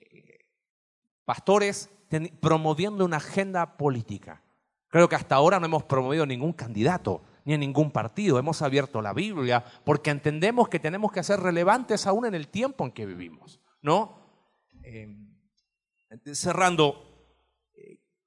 pastores, 1.26 1.92
promoviendo 2.40 3.06
una 3.06 3.18
agenda 3.18 3.78
política. 3.78 4.42
Creo 4.88 5.08
que 5.10 5.16
hasta 5.16 5.36
ahora 5.36 5.60
no 5.60 5.68
hemos 5.68 5.84
promovido 5.84 6.26
ningún 6.26 6.54
candidato 6.54 7.22
ni 7.44 7.54
en 7.54 7.60
ningún 7.60 7.92
partido. 7.92 8.40
Hemos 8.40 8.62
abierto 8.62 9.02
la 9.02 9.14
Biblia 9.14 9.64
porque 9.84 10.10
entendemos 10.10 10.70
que 10.70 10.80
tenemos 10.80 11.12
que 11.12 11.24
ser 11.24 11.40
relevantes 11.40 12.08
aún 12.08 12.26
en 12.26 12.34
el 12.34 12.48
tiempo 12.48 12.86
en 12.86 12.92
que 12.92 13.06
vivimos. 13.06 13.60
¿No? 13.82 14.18
Eh, 14.84 15.08
cerrando, 16.34 17.30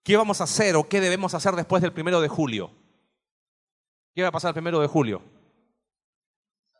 ¿qué 0.04 0.16
vamos 0.16 0.40
a 0.40 0.44
hacer 0.44 0.76
o 0.76 0.88
qué 0.88 1.00
debemos 1.00 1.34
hacer 1.34 1.54
después 1.54 1.82
del 1.82 1.92
primero 1.92 2.20
de 2.20 2.28
julio? 2.28 2.70
¿Qué 4.14 4.22
va 4.22 4.28
a 4.28 4.32
pasar 4.32 4.50
el 4.50 4.54
primero 4.54 4.80
de 4.80 4.86
julio? 4.86 5.37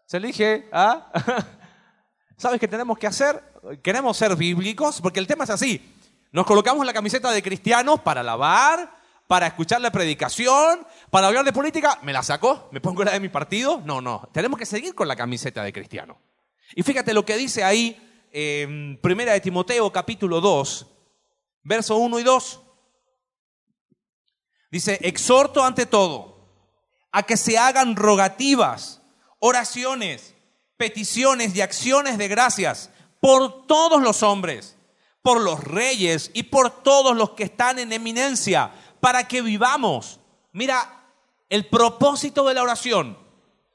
Se 0.08 0.16
elige, 0.16 0.66
¿ah? 0.72 1.12
¿Sabes 2.38 2.58
qué 2.58 2.66
tenemos 2.66 2.96
que 2.96 3.06
hacer? 3.06 3.44
Queremos 3.82 4.16
ser 4.16 4.34
bíblicos, 4.36 5.02
porque 5.02 5.20
el 5.20 5.26
tema 5.26 5.44
es 5.44 5.50
así. 5.50 5.94
Nos 6.32 6.46
colocamos 6.46 6.86
la 6.86 6.94
camiseta 6.94 7.30
de 7.30 7.42
cristianos 7.42 8.00
para 8.00 8.22
lavar, 8.22 8.90
para 9.26 9.46
escuchar 9.46 9.82
la 9.82 9.92
predicación, 9.92 10.86
para 11.10 11.26
hablar 11.26 11.44
de 11.44 11.52
política, 11.52 11.98
¿me 12.04 12.14
la 12.14 12.22
sacó? 12.22 12.70
¿Me 12.72 12.80
pongo 12.80 13.04
la 13.04 13.12
de 13.12 13.20
mi 13.20 13.28
partido? 13.28 13.82
No, 13.84 14.00
no. 14.00 14.26
Tenemos 14.32 14.58
que 14.58 14.64
seguir 14.64 14.94
con 14.94 15.08
la 15.08 15.14
camiseta 15.14 15.62
de 15.62 15.74
cristiano. 15.74 16.16
Y 16.74 16.82
fíjate 16.82 17.12
lo 17.12 17.26
que 17.26 17.36
dice 17.36 17.62
ahí, 17.62 18.26
en 18.32 18.98
Primera 19.02 19.34
de 19.34 19.42
Timoteo, 19.42 19.92
capítulo 19.92 20.40
2, 20.40 20.86
verso 21.64 21.98
1 21.98 22.18
y 22.18 22.22
2. 22.22 22.60
Dice, 24.70 24.98
exhorto 25.02 25.62
ante 25.62 25.84
todo 25.84 26.48
a 27.12 27.24
que 27.24 27.36
se 27.36 27.58
hagan 27.58 27.94
rogativas, 27.94 28.97
oraciones, 29.38 30.34
peticiones 30.76 31.54
y 31.54 31.60
acciones 31.60 32.18
de 32.18 32.28
gracias 32.28 32.90
por 33.20 33.66
todos 33.66 34.00
los 34.00 34.22
hombres, 34.22 34.76
por 35.22 35.40
los 35.40 35.62
reyes 35.62 36.30
y 36.34 36.44
por 36.44 36.70
todos 36.82 37.16
los 37.16 37.30
que 37.30 37.44
están 37.44 37.78
en 37.78 37.92
eminencia 37.92 38.72
para 39.00 39.26
que 39.26 39.42
vivamos. 39.42 40.20
Mira 40.52 41.04
el 41.48 41.66
propósito 41.66 42.44
de 42.46 42.54
la 42.54 42.62
oración. 42.62 43.18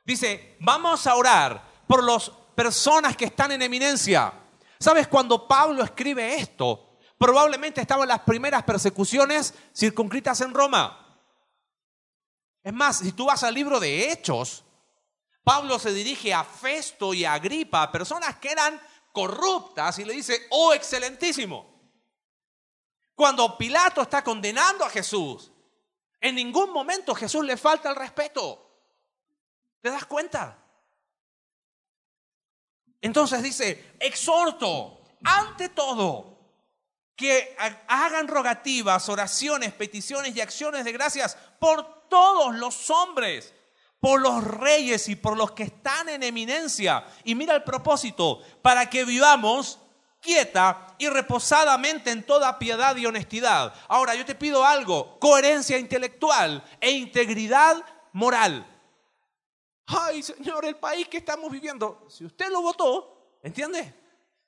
Dice, 0.05 0.57
vamos 0.59 1.07
a 1.07 1.16
orar 1.16 1.64
por 1.88 2.03
las 2.03 2.30
personas 2.55 3.16
que 3.16 3.26
están 3.26 3.51
en 3.51 3.61
eminencia. 3.61 4.34
¿Sabes 4.80 5.07
cuando 5.07 5.47
Pablo 5.47 5.84
escribe 5.84 6.36
esto? 6.36 6.97
Probablemente 7.18 7.80
estaban 7.80 8.07
las 8.07 8.20
primeras 8.20 8.64
persecuciones 8.64 9.53
circunscritas 9.74 10.41
en 10.41 10.53
Roma. 10.53 10.99
Es 12.64 12.74
más, 12.74 12.97
si 12.97 13.11
tú 13.11 13.26
vas 13.26 13.43
al 13.43 13.53
libro 13.53 13.80
de 13.80 14.11
Hechos, 14.11 14.64
Pablo 15.43 15.77
se 15.77 15.93
dirige 15.93 16.33
a 16.33 16.43
Festo 16.43 17.13
y 17.13 17.25
a 17.25 17.33
Agripa, 17.33 17.91
personas 17.91 18.37
que 18.37 18.51
eran 18.51 18.81
corruptas, 19.11 19.99
y 19.99 20.05
le 20.05 20.13
dice, 20.13 20.47
oh 20.51 20.73
excelentísimo, 20.73 21.73
cuando 23.15 23.57
Pilato 23.57 24.01
está 24.01 24.23
condenando 24.23 24.85
a 24.85 24.89
Jesús, 24.89 25.51
en 26.19 26.35
ningún 26.35 26.71
momento 26.71 27.13
Jesús 27.13 27.43
le 27.43 27.57
falta 27.57 27.89
el 27.89 27.95
respeto. 27.95 28.59
¿Te 29.81 29.89
das 29.89 30.05
cuenta? 30.05 30.57
Entonces 33.01 33.43
dice, 33.43 33.95
exhorto 33.99 35.01
ante 35.25 35.69
todo 35.69 36.33
que 37.15 37.55
hagan 37.87 38.27
rogativas, 38.27 39.09
oraciones, 39.09 39.73
peticiones 39.73 40.35
y 40.35 40.41
acciones 40.41 40.85
de 40.85 40.91
gracias 40.93 41.37
por 41.59 42.07
todos 42.07 42.55
los 42.55 42.89
hombres, 42.89 43.53
por 44.04 44.20
los 44.20 44.43
reyes 44.43 45.08
y 45.08 45.16
por 45.16 45.38
los 45.38 45.54
que 45.54 45.64
están 45.64 46.10
en 46.10 46.24
eminencia. 46.24 47.06
Y 47.24 47.36
mira 47.36 47.56
el 47.56 47.64
propósito, 47.64 48.41
para 48.62 48.89
que 48.89 49.06
vivamos 49.06 49.80
quieta 50.20 50.93
y 50.97 51.08
reposadamente 51.08 52.12
en 52.12 52.26
toda 52.26 52.60
piedad 52.60 52.97
y 52.97 53.06
honestidad. 53.06 53.74
Ahora, 53.88 54.14
yo 54.14 54.26
te 54.26 54.36
pido 54.36 54.66
algo, 54.66 55.18
coherencia 55.22 55.78
intelectual 55.78 56.62
e 56.82 56.91
integridad 56.91 57.78
moral. 58.12 58.68
Ay, 59.86 60.22
Señor, 60.22 60.66
el 60.66 60.76
país 60.76 61.08
que 61.08 61.20
estamos 61.20 61.49
viviendo, 61.49 62.06
si 62.10 62.26
usted 62.26 62.49
lo 62.49 62.62
votó, 62.62 63.38
¿entiende? 63.41 63.95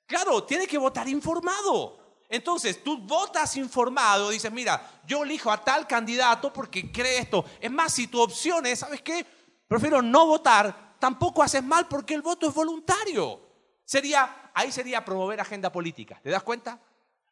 Claro, 0.04 0.44
tiene 0.44 0.66
que 0.66 0.76
votar 0.76 1.08
informado. 1.08 1.98
Entonces, 2.28 2.84
tú 2.84 2.98
votas 2.98 3.56
informado, 3.56 4.28
dices, 4.28 4.52
mira, 4.52 5.00
yo 5.06 5.24
elijo 5.24 5.50
a 5.50 5.64
tal 5.64 5.86
candidato 5.86 6.52
porque 6.52 6.92
cree 6.92 7.20
esto. 7.20 7.42
Es 7.58 7.70
más, 7.70 7.94
si 7.94 8.06
tu 8.06 8.20
opción 8.20 8.66
es, 8.66 8.80
¿sabes 8.80 9.00
qué? 9.00 9.24
Prefiero 9.68 10.00
no 10.02 10.26
votar, 10.26 10.96
tampoco 10.98 11.42
haces 11.42 11.62
mal 11.62 11.88
porque 11.88 12.14
el 12.14 12.22
voto 12.22 12.48
es 12.48 12.54
voluntario. 12.54 13.40
Sería, 13.84 14.50
ahí 14.54 14.70
sería 14.72 15.04
promover 15.04 15.40
agenda 15.40 15.70
política. 15.70 16.20
¿Te 16.22 16.30
das 16.30 16.42
cuenta? 16.42 16.80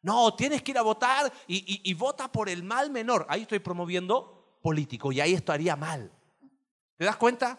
No, 0.01 0.35
tienes 0.35 0.61
que 0.61 0.71
ir 0.71 0.77
a 0.77 0.83
votar 0.83 1.31
y, 1.47 1.93
vota 1.95 2.31
por 2.31 2.47
el 2.47 2.63
mal 2.63 2.91
menor. 2.91 3.25
Ahí 3.27 3.41
estoy 3.41 3.59
promoviendo 3.59 4.59
político 4.61 5.11
y 5.11 5.19
ahí 5.19 5.33
estaría 5.33 5.75
mal. 5.75 6.11
¿Te 6.95 7.05
das 7.05 7.15
cuenta? 7.15 7.57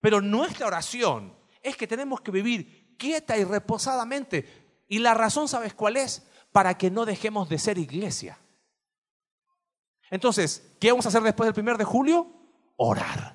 Pero 0.00 0.20
nuestra 0.20 0.66
oración 0.66 1.34
es 1.62 1.76
que 1.76 1.86
tenemos 1.86 2.20
que 2.20 2.30
vivir 2.30 2.94
quieta 2.98 3.38
y 3.38 3.44
reposadamente. 3.44 4.84
Y 4.86 4.98
la 4.98 5.14
razón, 5.14 5.48
¿sabes 5.48 5.72
cuál 5.72 5.96
es? 5.96 6.26
Para 6.52 6.76
que 6.76 6.90
no 6.90 7.06
dejemos 7.06 7.48
de 7.48 7.58
ser 7.58 7.78
iglesia. 7.78 8.38
Entonces, 10.10 10.76
¿qué 10.80 10.90
vamos 10.90 11.06
a 11.06 11.08
hacer 11.08 11.22
después 11.22 11.46
del 11.46 11.54
primer 11.54 11.78
de 11.78 11.84
julio? 11.84 12.26
Orar. 12.76 13.29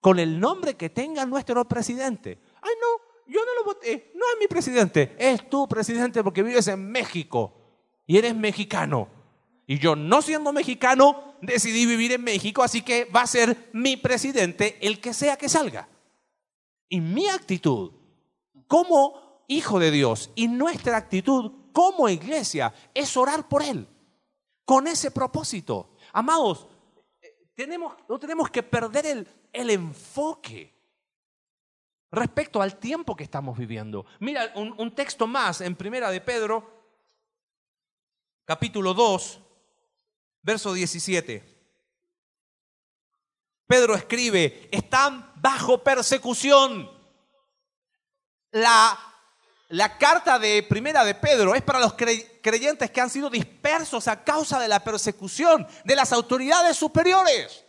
Con 0.00 0.18
el 0.18 0.40
nombre 0.40 0.76
que 0.76 0.90
tenga 0.90 1.26
nuestro 1.26 1.66
presidente. 1.66 2.38
Ay, 2.62 2.72
no, 2.80 3.32
yo 3.32 3.40
no 3.44 3.54
lo 3.54 3.64
voté. 3.64 4.12
No 4.14 4.24
es 4.32 4.38
mi 4.40 4.46
presidente. 4.46 5.14
Es 5.18 5.48
tu 5.48 5.68
presidente 5.68 6.22
porque 6.24 6.42
vives 6.42 6.68
en 6.68 6.90
México 6.90 7.54
y 8.06 8.18
eres 8.18 8.34
mexicano. 8.34 9.08
Y 9.66 9.78
yo, 9.78 9.94
no 9.94 10.20
siendo 10.20 10.52
mexicano, 10.52 11.36
decidí 11.42 11.86
vivir 11.86 12.10
en 12.10 12.24
México, 12.24 12.62
así 12.64 12.82
que 12.82 13.04
va 13.04 13.22
a 13.22 13.26
ser 13.26 13.70
mi 13.72 13.96
presidente 13.96 14.78
el 14.80 15.00
que 15.00 15.14
sea 15.14 15.36
que 15.36 15.48
salga. 15.48 15.88
Y 16.88 17.00
mi 17.00 17.28
actitud 17.28 17.92
como 18.66 19.44
hijo 19.46 19.78
de 19.78 19.92
Dios 19.92 20.30
y 20.34 20.48
nuestra 20.48 20.96
actitud 20.96 21.52
como 21.72 22.08
iglesia 22.08 22.74
es 22.94 23.16
orar 23.16 23.48
por 23.48 23.62
Él, 23.62 23.86
con 24.64 24.88
ese 24.88 25.12
propósito. 25.12 25.94
Amados, 26.12 26.66
tenemos, 27.54 27.94
no 28.08 28.18
tenemos 28.18 28.50
que 28.50 28.64
perder 28.64 29.06
el, 29.06 29.28
el 29.52 29.70
enfoque 29.70 30.74
respecto 32.10 32.60
al 32.60 32.78
tiempo 32.78 33.16
que 33.16 33.24
estamos 33.24 33.56
viviendo. 33.56 34.04
Mira, 34.18 34.52
un, 34.54 34.94
texto 34.94 35.26
más 35.26 35.60
en 35.60 35.76
Primera 35.76 36.10
de 36.10 36.20
Pedro, 36.20 36.68
capítulo 38.44 38.94
2, 38.94 39.40
verso 40.42 40.72
17. 40.72 41.58
Pedro 43.66 43.94
escribe, 43.94 44.68
están 44.72 45.32
bajo 45.36 45.82
persecución. 45.82 46.90
La, 48.50 48.98
la, 49.68 49.96
carta 49.96 50.40
de 50.40 50.64
primera 50.64 51.04
de 51.04 51.14
Pedro 51.14 51.54
es 51.54 51.62
para 51.62 51.78
los 51.78 51.94
creyentes 51.94 52.90
que 52.90 53.00
han 53.00 53.10
sido 53.10 53.30
dispersos 53.30 54.08
a 54.08 54.24
causa 54.24 54.58
de 54.58 54.66
la 54.66 54.82
persecución 54.82 55.68
de 55.84 55.94
las 55.94 56.12
autoridades 56.12 56.76
superiores. 56.76 57.64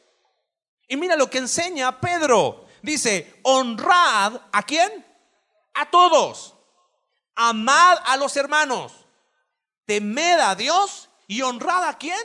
Y 0.92 0.98
mira 0.98 1.16
lo 1.16 1.30
que 1.30 1.38
enseña 1.38 2.02
Pedro. 2.02 2.66
Dice, 2.82 3.40
honrad 3.44 4.42
a 4.52 4.64
quién? 4.64 5.06
A 5.74 5.90
todos. 5.90 6.54
Amad 7.34 7.98
a 8.04 8.18
los 8.18 8.36
hermanos. 8.36 9.06
Temed 9.86 10.40
a 10.42 10.54
Dios 10.54 11.08
y 11.28 11.44
honrad 11.44 11.86
a 11.86 11.98
quién? 11.98 12.20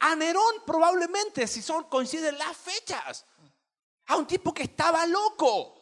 A 0.00 0.16
Nerón 0.16 0.62
probablemente, 0.64 1.46
si 1.46 1.60
son 1.60 1.84
coinciden 1.90 2.38
las 2.38 2.56
fechas. 2.56 3.26
A 4.06 4.16
un 4.16 4.26
tipo 4.26 4.54
que 4.54 4.62
estaba 4.62 5.04
loco, 5.04 5.74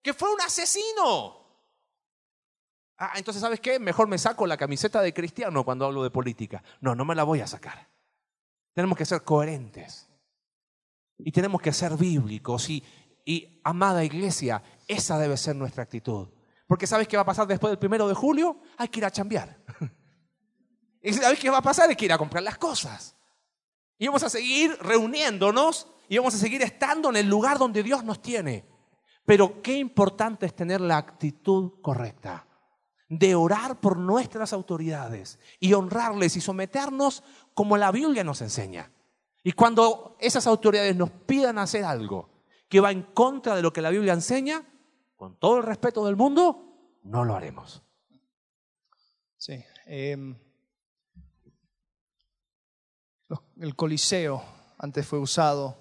que 0.00 0.14
fue 0.14 0.32
un 0.32 0.40
asesino. 0.40 1.46
Ah, 2.96 3.12
entonces, 3.16 3.42
¿sabes 3.42 3.60
qué? 3.60 3.78
Mejor 3.78 4.08
me 4.08 4.16
saco 4.16 4.46
la 4.46 4.56
camiseta 4.56 5.02
de 5.02 5.12
cristiano 5.12 5.62
cuando 5.62 5.84
hablo 5.84 6.02
de 6.04 6.10
política. 6.10 6.62
No, 6.80 6.94
no 6.94 7.04
me 7.04 7.14
la 7.14 7.24
voy 7.24 7.42
a 7.42 7.46
sacar. 7.46 7.86
Tenemos 8.72 8.96
que 8.96 9.04
ser 9.04 9.22
coherentes. 9.24 10.08
Y 11.18 11.32
tenemos 11.32 11.60
que 11.60 11.72
ser 11.72 11.96
bíblicos. 11.96 12.68
Y, 12.70 12.84
y 13.24 13.60
amada 13.64 14.04
iglesia, 14.04 14.62
esa 14.88 15.18
debe 15.18 15.36
ser 15.36 15.56
nuestra 15.56 15.82
actitud. 15.82 16.28
Porque 16.66 16.86
¿sabes 16.86 17.06
qué 17.08 17.16
va 17.16 17.22
a 17.22 17.26
pasar 17.26 17.46
después 17.46 17.70
del 17.70 17.78
primero 17.78 18.08
de 18.08 18.14
julio? 18.14 18.60
Hay 18.78 18.88
que 18.88 19.00
ir 19.00 19.04
a 19.04 19.10
chambear. 19.10 19.62
¿Y 21.02 21.12
sabes 21.12 21.38
qué 21.38 21.50
va 21.50 21.58
a 21.58 21.62
pasar? 21.62 21.90
Hay 21.90 21.96
que 21.96 22.04
ir 22.04 22.12
a 22.12 22.18
comprar 22.18 22.42
las 22.42 22.58
cosas. 22.58 23.16
Y 23.98 24.06
vamos 24.06 24.22
a 24.22 24.30
seguir 24.30 24.76
reuniéndonos 24.80 25.86
y 26.08 26.18
vamos 26.18 26.34
a 26.34 26.38
seguir 26.38 26.62
estando 26.62 27.10
en 27.10 27.16
el 27.16 27.28
lugar 27.28 27.58
donde 27.58 27.82
Dios 27.82 28.04
nos 28.04 28.22
tiene. 28.22 28.66
Pero 29.24 29.62
qué 29.62 29.76
importante 29.76 30.46
es 30.46 30.54
tener 30.54 30.80
la 30.80 30.96
actitud 30.96 31.80
correcta 31.80 32.46
de 33.08 33.34
orar 33.34 33.78
por 33.78 33.98
nuestras 33.98 34.52
autoridades 34.52 35.38
y 35.60 35.74
honrarles 35.74 36.36
y 36.36 36.40
someternos 36.40 37.22
como 37.54 37.76
la 37.76 37.92
Biblia 37.92 38.24
nos 38.24 38.40
enseña. 38.40 38.90
Y 39.42 39.52
cuando 39.52 40.16
esas 40.20 40.46
autoridades 40.46 40.94
nos 40.96 41.10
pidan 41.10 41.58
hacer 41.58 41.84
algo 41.84 42.30
que 42.68 42.80
va 42.80 42.90
en 42.90 43.02
contra 43.02 43.56
de 43.56 43.62
lo 43.62 43.72
que 43.72 43.82
la 43.82 43.90
Biblia 43.90 44.12
enseña, 44.12 44.66
con 45.16 45.38
todo 45.38 45.58
el 45.58 45.64
respeto 45.64 46.04
del 46.06 46.16
mundo, 46.16 46.98
no 47.02 47.24
lo 47.24 47.34
haremos. 47.34 47.82
Sí. 49.36 49.64
Em, 49.86 50.38
el 53.60 53.76
Coliseo 53.76 54.42
antes 54.78 55.06
fue 55.06 55.18
usado 55.18 55.76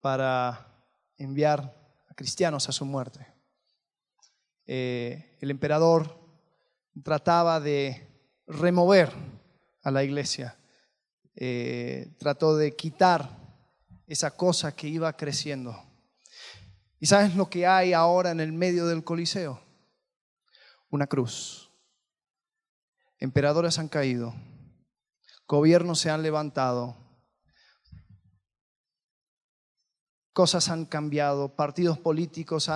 para 0.00 0.84
enviar 1.16 1.60
a 2.08 2.14
cristianos 2.14 2.68
a 2.68 2.72
su 2.72 2.84
muerte. 2.84 3.26
Eh, 4.66 5.38
el 5.40 5.50
emperador 5.50 6.18
trataba 7.02 7.60
de 7.60 8.32
remover 8.46 9.12
a 9.82 9.90
la 9.90 10.02
iglesia, 10.02 10.58
eh, 11.36 12.16
trató 12.18 12.56
de 12.56 12.74
quitar 12.74 13.30
esa 14.06 14.32
cosa 14.32 14.74
que 14.74 14.88
iba 14.88 15.12
creciendo. 15.16 15.80
¿Y 16.98 17.06
sabes 17.06 17.36
lo 17.36 17.48
que 17.48 17.66
hay 17.66 17.92
ahora 17.92 18.30
en 18.30 18.40
el 18.40 18.52
medio 18.52 18.86
del 18.86 19.04
Coliseo? 19.04 19.60
Una 20.90 21.06
cruz. 21.06 21.70
Emperadores 23.18 23.78
han 23.78 23.88
caído 23.88 24.34
gobiernos 25.46 26.00
se 26.00 26.10
han 26.10 26.22
levantado, 26.22 26.96
cosas 30.32 30.68
han 30.68 30.84
cambiado, 30.84 31.54
partidos 31.54 31.98
políticos 31.98 32.68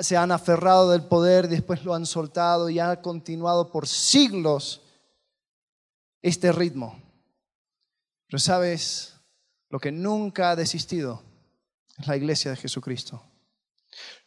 se 0.00 0.16
han 0.16 0.32
aferrado 0.32 0.90
del 0.90 1.04
poder, 1.04 1.48
después 1.48 1.84
lo 1.84 1.94
han 1.94 2.04
soltado 2.04 2.68
y 2.68 2.78
ha 2.78 3.00
continuado 3.00 3.70
por 3.70 3.86
siglos 3.86 4.82
este 6.20 6.52
ritmo. 6.52 7.03
Pero 8.34 8.42
sabes, 8.42 9.14
lo 9.70 9.78
que 9.78 9.92
nunca 9.92 10.50
ha 10.50 10.56
desistido 10.56 11.22
es 11.96 12.04
la 12.08 12.16
iglesia 12.16 12.50
de 12.50 12.56
Jesucristo. 12.56 13.22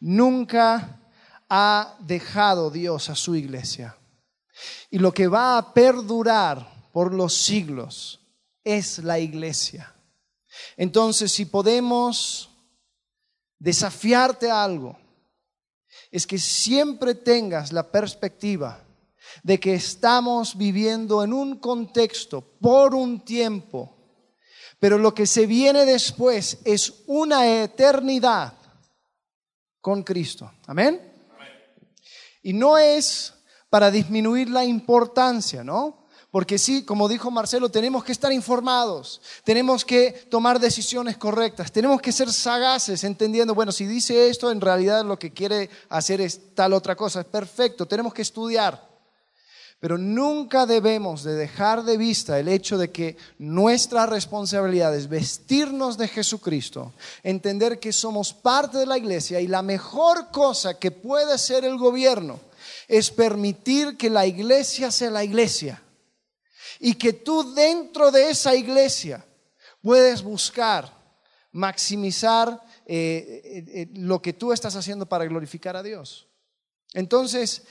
Nunca 0.00 0.98
ha 1.46 1.94
dejado 2.00 2.70
Dios 2.70 3.10
a 3.10 3.14
su 3.14 3.36
iglesia. 3.36 3.98
Y 4.90 4.98
lo 4.98 5.12
que 5.12 5.28
va 5.28 5.58
a 5.58 5.74
perdurar 5.74 6.88
por 6.90 7.12
los 7.12 7.36
siglos 7.36 8.18
es 8.64 9.00
la 9.00 9.18
iglesia. 9.18 9.94
Entonces, 10.78 11.30
si 11.30 11.44
podemos 11.44 12.48
desafiarte 13.58 14.50
a 14.50 14.64
algo, 14.64 14.98
es 16.10 16.26
que 16.26 16.38
siempre 16.38 17.14
tengas 17.14 17.74
la 17.74 17.82
perspectiva 17.92 18.82
de 19.42 19.60
que 19.60 19.74
estamos 19.74 20.56
viviendo 20.56 21.22
en 21.22 21.34
un 21.34 21.58
contexto 21.58 22.40
por 22.40 22.94
un 22.94 23.20
tiempo, 23.20 23.97
pero 24.78 24.98
lo 24.98 25.14
que 25.14 25.26
se 25.26 25.46
viene 25.46 25.84
después 25.84 26.58
es 26.64 27.02
una 27.06 27.62
eternidad 27.62 28.54
con 29.80 30.02
Cristo. 30.02 30.52
Amén. 30.66 31.00
Y 32.42 32.52
no 32.52 32.78
es 32.78 33.34
para 33.68 33.90
disminuir 33.90 34.48
la 34.50 34.64
importancia, 34.64 35.64
¿no? 35.64 36.06
Porque 36.30 36.58
sí, 36.58 36.84
como 36.84 37.08
dijo 37.08 37.30
Marcelo, 37.30 37.70
tenemos 37.70 38.04
que 38.04 38.12
estar 38.12 38.30
informados, 38.32 39.20
tenemos 39.44 39.84
que 39.84 40.12
tomar 40.30 40.60
decisiones 40.60 41.16
correctas, 41.16 41.72
tenemos 41.72 42.02
que 42.02 42.12
ser 42.12 42.30
sagaces, 42.30 43.02
entendiendo, 43.02 43.54
bueno, 43.54 43.72
si 43.72 43.86
dice 43.86 44.28
esto, 44.28 44.50
en 44.50 44.60
realidad 44.60 45.04
lo 45.06 45.18
que 45.18 45.32
quiere 45.32 45.70
hacer 45.88 46.20
es 46.20 46.54
tal 46.54 46.74
otra 46.74 46.94
cosa. 46.96 47.20
Es 47.20 47.26
perfecto, 47.26 47.86
tenemos 47.86 48.12
que 48.12 48.22
estudiar. 48.22 48.87
Pero 49.80 49.96
nunca 49.96 50.66
debemos 50.66 51.22
de 51.22 51.34
dejar 51.34 51.84
de 51.84 51.96
vista 51.96 52.38
el 52.38 52.48
hecho 52.48 52.78
de 52.78 52.90
que 52.90 53.16
nuestra 53.38 54.06
responsabilidad 54.06 54.94
es 54.96 55.08
vestirnos 55.08 55.96
de 55.96 56.08
Jesucristo, 56.08 56.92
entender 57.22 57.78
que 57.78 57.92
somos 57.92 58.32
parte 58.32 58.78
de 58.78 58.86
la 58.86 58.98
iglesia 58.98 59.40
y 59.40 59.46
la 59.46 59.62
mejor 59.62 60.30
cosa 60.32 60.78
que 60.78 60.90
puede 60.90 61.32
hacer 61.32 61.64
el 61.64 61.78
gobierno 61.78 62.40
es 62.88 63.10
permitir 63.10 63.96
que 63.96 64.10
la 64.10 64.26
iglesia 64.26 64.90
sea 64.90 65.10
la 65.10 65.22
iglesia 65.22 65.80
y 66.80 66.94
que 66.94 67.12
tú 67.12 67.54
dentro 67.54 68.10
de 68.10 68.30
esa 68.30 68.54
iglesia 68.54 69.24
puedes 69.80 70.22
buscar 70.22 70.98
maximizar 71.52 72.62
eh, 72.86 73.42
eh, 73.44 73.64
eh, 73.68 73.88
lo 73.94 74.20
que 74.22 74.32
tú 74.32 74.52
estás 74.52 74.76
haciendo 74.76 75.06
para 75.06 75.24
glorificar 75.24 75.76
a 75.76 75.82
Dios. 75.82 76.27
Entonces, 76.94 77.66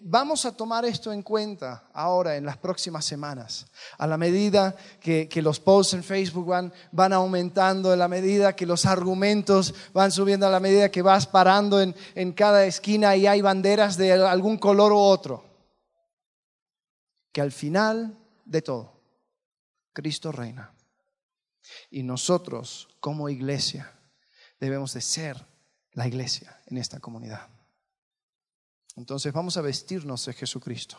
vamos 0.00 0.44
a 0.44 0.54
tomar 0.54 0.84
esto 0.84 1.12
en 1.12 1.22
cuenta 1.22 1.88
ahora 1.94 2.36
en 2.36 2.44
las 2.44 2.58
próximas 2.58 3.04
semanas, 3.06 3.66
a 3.96 4.06
la 4.06 4.18
medida 4.18 4.76
que, 5.00 5.28
los 5.42 5.58
posts 5.58 5.94
en 5.94 6.04
Facebook 6.04 6.46
van, 6.46 6.72
van, 6.92 7.14
aumentando, 7.14 7.90
a 7.90 7.96
la 7.96 8.06
medida 8.06 8.54
que 8.54 8.66
los 8.66 8.84
argumentos 8.84 9.74
van 9.94 10.12
subiendo, 10.12 10.46
a 10.46 10.50
la 10.50 10.60
medida 10.60 10.90
que 10.90 11.00
vas 11.00 11.26
parando 11.26 11.80
en, 11.80 11.94
en 12.14 12.32
cada 12.32 12.66
esquina 12.66 13.16
y 13.16 13.26
hay 13.26 13.40
banderas 13.40 13.96
de 13.96 14.12
algún 14.12 14.58
color 14.58 14.92
u 14.92 14.98
otro. 14.98 15.42
Que 17.32 17.40
al 17.40 17.50
final 17.50 18.18
de 18.44 18.60
todo. 18.60 19.00
Cristo 19.94 20.32
reina. 20.32 20.74
Y 21.90 22.02
nosotros 22.02 22.88
como 23.00 23.30
iglesia 23.30 23.90
debemos 24.60 24.92
de 24.92 25.00
ser 25.00 25.46
la 25.92 26.06
iglesia 26.06 26.60
en 26.66 26.76
esta 26.76 27.00
comunidad. 27.00 27.53
Entonces 28.96 29.32
vamos 29.32 29.56
a 29.56 29.62
vestirnos 29.62 30.26
de 30.26 30.32
Jesucristo. 30.32 30.98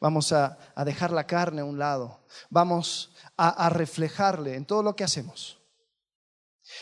Vamos 0.00 0.32
a, 0.32 0.58
dejar 0.84 1.10
la 1.10 1.26
carne 1.26 1.62
a 1.62 1.64
un 1.64 1.78
lado. 1.78 2.24
Vamos 2.50 3.14
a, 3.36 3.48
a 3.48 3.70
reflejarle 3.70 4.56
en 4.56 4.66
todo 4.66 4.82
lo 4.82 4.94
que 4.94 5.04
hacemos. 5.04 5.58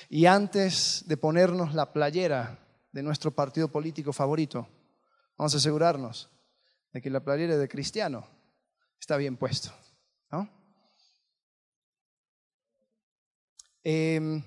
Y 0.08 0.26
antes 0.26 1.04
de 1.06 1.16
ponernos 1.16 1.74
la 1.74 1.92
playera 1.92 2.58
de 2.92 3.02
nuestro 3.02 3.30
partido 3.30 3.68
político 3.68 4.12
favorito, 4.12 4.68
vamos 5.36 5.54
a 5.54 5.58
asegurarnos 5.58 6.28
de 6.92 7.00
que 7.00 7.10
la 7.10 7.20
playera 7.20 7.56
de 7.56 7.68
cristiano 7.68 8.26
está 8.98 9.16
bien 9.16 9.36
puesto. 9.36 9.70
¿no? 10.30 10.48
Em, 13.82 14.42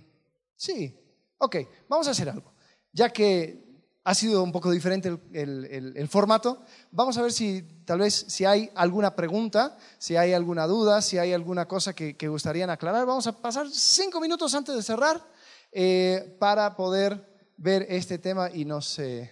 sí, 0.56 0.96
ok, 1.38 1.56
vamos 1.88 2.08
a 2.08 2.12
hacer 2.12 2.30
algo. 2.30 2.54
Ya 2.92 3.10
que 3.10 3.63
ha 4.06 4.14
sido 4.14 4.44
un 4.44 4.52
poco 4.52 4.70
diferente 4.70 5.18
el, 5.32 6.08
formato, 6.10 6.62
vamos 6.92 7.18
a 7.18 7.22
ver 7.22 7.32
si 7.32 7.62
tal 7.86 8.00
vez 8.00 8.14
si 8.28 8.44
hay 8.44 8.70
alguna 8.76 9.16
pregunta, 9.16 9.78
si 9.98 10.18
hay 10.18 10.34
alguna 10.34 10.68
duda, 10.68 11.02
si 11.02 11.18
hay 11.18 11.32
alguna 11.32 11.68
cosa 11.68 11.94
que, 11.94 12.28
gustarían 12.28 12.70
aclarar. 12.70 13.06
Vamos 13.06 13.28
a 13.28 13.42
pasar 13.42 13.70
cinco 13.70 14.20
minutos 14.20 14.54
antes 14.56 14.76
de 14.76 14.84
cerrar 14.84 15.22
eh, 15.72 16.36
para 16.40 16.76
poder 16.76 17.48
ver 17.58 17.86
este 17.90 18.18
tema 18.18 18.50
y 18.52 18.66
nos... 18.66 19.00
Eh, 19.00 19.32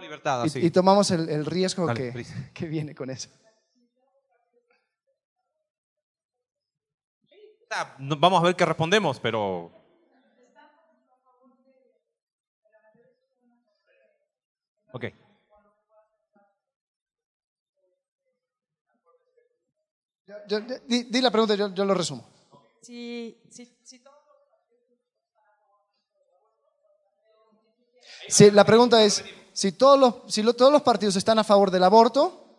libertad, 0.00 0.44
y, 0.56 0.70
tomamos 0.70 1.12
el, 1.12 1.46
riesgo 1.46 1.86
que, 1.94 2.26
que 2.52 2.66
viene 2.66 2.96
con 2.96 3.10
eso. 3.10 3.28
Vamos 7.98 8.40
a 8.40 8.46
ver 8.46 8.56
qué 8.56 8.64
respondemos, 8.64 9.20
pero... 9.20 9.83
Ok. 14.94 15.06
di, 20.86 21.20
la 21.20 21.32
pregunta, 21.32 21.56
yo, 21.56 21.74
yo 21.74 21.84
lo 21.84 21.94
resumo. 21.94 22.24
Si, 22.80 23.42
si, 23.50 23.66
si 23.82 24.02
Sí, 28.28 28.50
la 28.52 28.64
pregunta 28.64 29.02
es, 29.02 29.24
si 29.52 29.72
todos 29.72 29.98
los, 29.98 30.32
si 30.32 30.42
todos 30.54 30.72
los 30.72 30.82
partidos 30.82 31.16
están 31.16 31.40
a 31.40 31.44
favor 31.44 31.72
del 31.72 31.82
aborto 31.82 32.56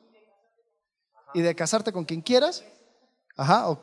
y 1.33 1.41
de 1.41 1.55
casarte 1.55 1.93
con 1.93 2.03
quien 2.03 2.21
quieras, 2.21 2.65
ajá, 3.37 3.77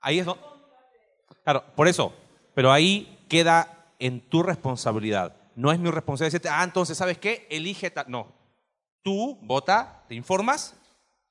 ahí 0.00 0.18
es 0.18 0.26
donde... 0.26 0.42
Claro, 1.44 1.64
por 1.74 1.88
eso, 1.88 2.12
pero 2.54 2.70
ahí 2.70 3.24
queda 3.28 3.90
en 3.98 4.20
tu 4.28 4.42
responsabilidad. 4.42 5.39
No 5.54 5.72
es 5.72 5.78
mi 5.78 5.90
responsabilidad 5.90 6.32
decirte, 6.32 6.48
ah, 6.48 6.64
entonces, 6.64 6.96
¿sabes 6.96 7.18
qué? 7.18 7.46
Elige 7.50 7.90
tal... 7.90 8.06
No, 8.08 8.32
tú 9.02 9.38
vota, 9.42 10.04
te 10.08 10.14
informas 10.14 10.74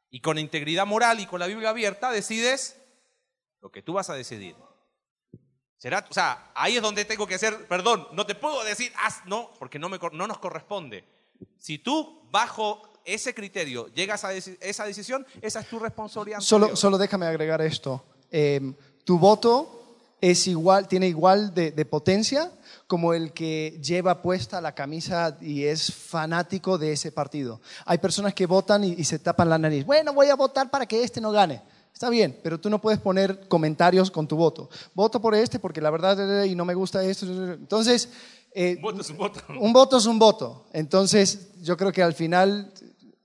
y 0.09 0.21
con 0.21 0.37
integridad 0.37 0.85
moral 0.85 1.19
y 1.19 1.25
con 1.25 1.39
la 1.39 1.47
Biblia 1.47 1.69
abierta 1.69 2.11
decides 2.11 2.81
lo 3.61 3.71
que 3.71 3.81
tú 3.81 3.93
vas 3.93 4.09
a 4.09 4.15
decidir. 4.15 4.55
¿Será? 5.77 6.05
O 6.09 6.13
sea, 6.13 6.51
ahí 6.55 6.75
es 6.75 6.81
donde 6.81 7.05
tengo 7.05 7.25
que 7.25 7.35
hacer, 7.35 7.67
perdón, 7.67 8.07
no 8.11 8.25
te 8.25 8.35
puedo 8.35 8.63
decir, 8.63 8.91
haz, 9.01 9.25
no, 9.25 9.51
porque 9.59 9.79
no, 9.79 9.87
me, 9.87 9.97
no 10.11 10.27
nos 10.27 10.39
corresponde. 10.39 11.05
Si 11.57 11.77
tú 11.77 12.27
bajo 12.31 12.81
ese 13.05 13.33
criterio 13.33 13.87
llegas 13.87 14.25
a 14.25 14.33
esa 14.33 14.85
decisión, 14.85 15.25
esa 15.41 15.61
es 15.61 15.69
tu 15.69 15.79
responsabilidad. 15.79 16.41
Solo, 16.41 16.75
solo 16.75 16.97
déjame 16.97 17.27
agregar 17.27 17.61
esto. 17.61 18.03
Em, 18.29 18.75
tu 19.05 19.17
voto 19.17 19.78
es 20.21 20.47
igual, 20.47 20.87
tiene 20.87 21.07
igual 21.07 21.53
de, 21.53 21.85
potencia 21.85 22.51
como 22.87 23.13
el 23.13 23.33
que 23.33 23.79
lleva 23.83 24.21
puesta 24.21 24.61
la 24.61 24.73
camisa 24.73 25.37
y 25.41 25.63
es 25.63 25.93
fanático 25.93 26.77
de 26.77 26.93
ese 26.93 27.11
partido. 27.11 27.61
Hay 27.85 27.99
personas 27.99 28.33
que 28.33 28.45
votan 28.45 28.83
y 28.83 29.03
se 29.03 29.19
tapan 29.19 29.49
la 29.49 29.57
nariz. 29.57 29.85
Bueno, 29.85 30.13
voy 30.13 30.27
a 30.27 30.35
votar 30.35 30.69
para 30.69 30.85
que 30.85 31.03
este 31.03 31.21
no 31.21 31.31
gane. 31.31 31.61
Está 31.93 32.09
bien, 32.09 32.39
pero 32.41 32.59
tú 32.59 32.69
no 32.69 32.79
puedes 32.79 32.99
poner 32.99 33.47
comentarios 33.47 34.09
con 34.09 34.27
tu 34.27 34.37
voto. 34.37 34.69
Voto 34.93 35.21
por 35.21 35.35
este 35.35 35.59
porque 35.59 35.81
la 35.81 35.89
verdad 35.89 36.43
y 36.45 36.55
no 36.55 36.63
me 36.63 36.73
gusta 36.73 37.03
esto. 37.03 37.25
Entonces, 37.25 38.09
eh, 38.53 38.75
un 38.77 38.81
voto 38.81 39.01
es 39.01 39.09
un 39.09 39.17
voto. 39.17 39.39
Un 39.59 39.73
voto 39.73 39.97
es 39.97 40.05
un 40.05 40.19
voto. 40.19 40.65
Entonces, 40.71 41.49
yo 41.61 41.77
creo 41.77 41.91
que 41.91 42.01
al 42.01 42.13
final, 42.13 42.71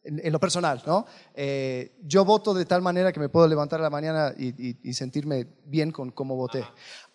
en, 0.05 0.33
lo 0.33 0.39
personal, 0.39 0.83
¿no? 0.87 1.07
Eh, 1.35 1.97
yo 2.03 2.25
voto 2.25 2.55
de 2.55 2.67
tal 2.67 2.83
manera 2.83 3.13
que 3.13 3.21
me 3.21 3.29
puedo 3.29 3.49
levantar 3.49 3.81
a 3.81 3.83
la 3.83 3.91
mañana 3.91 4.33
y, 4.37 4.93
sentirme 4.93 5.47
bien 5.65 5.91
con 5.91 6.11
cómo 6.11 6.37
voté. 6.37 6.65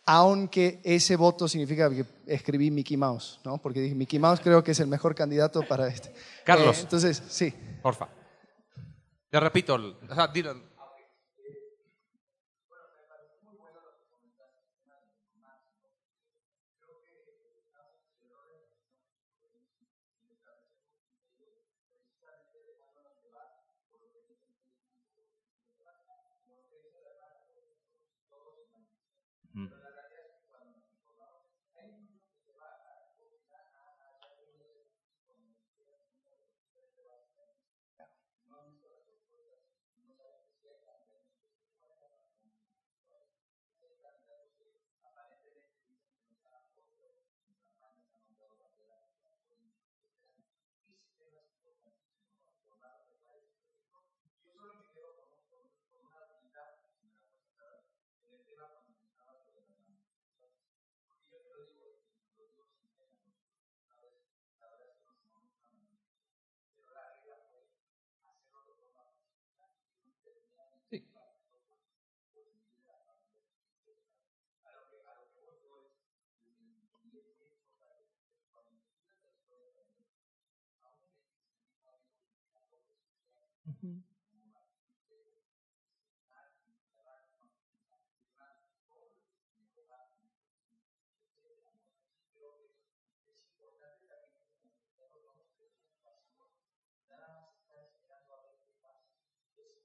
Aunque 0.06 0.82
ese 0.84 1.16
voto 1.16 1.48
significa 1.48 1.90
que 1.90 2.04
escribí 2.26 2.72
Mickey 2.72 2.98
Mouse, 2.98 3.40
¿no? 3.46 3.60
Porque 3.60 3.80
dije, 3.80 3.96
Mickey 3.96 4.18
Mouse 4.18 4.40
creo 4.42 4.64
que 4.64 4.72
es 4.72 4.80
el 4.80 4.88
mejor 4.88 5.14
candidato 5.14 5.62
para 5.68 5.88
este. 5.88 6.12
Carlos. 6.44 6.80
Eh, 6.80 6.82
entonces, 6.82 7.22
sí. 7.28 7.54
Porfa. 7.82 8.10
Te 9.30 9.40
repito, 9.40 9.76
o 9.76 10.16
sea, 10.16 10.32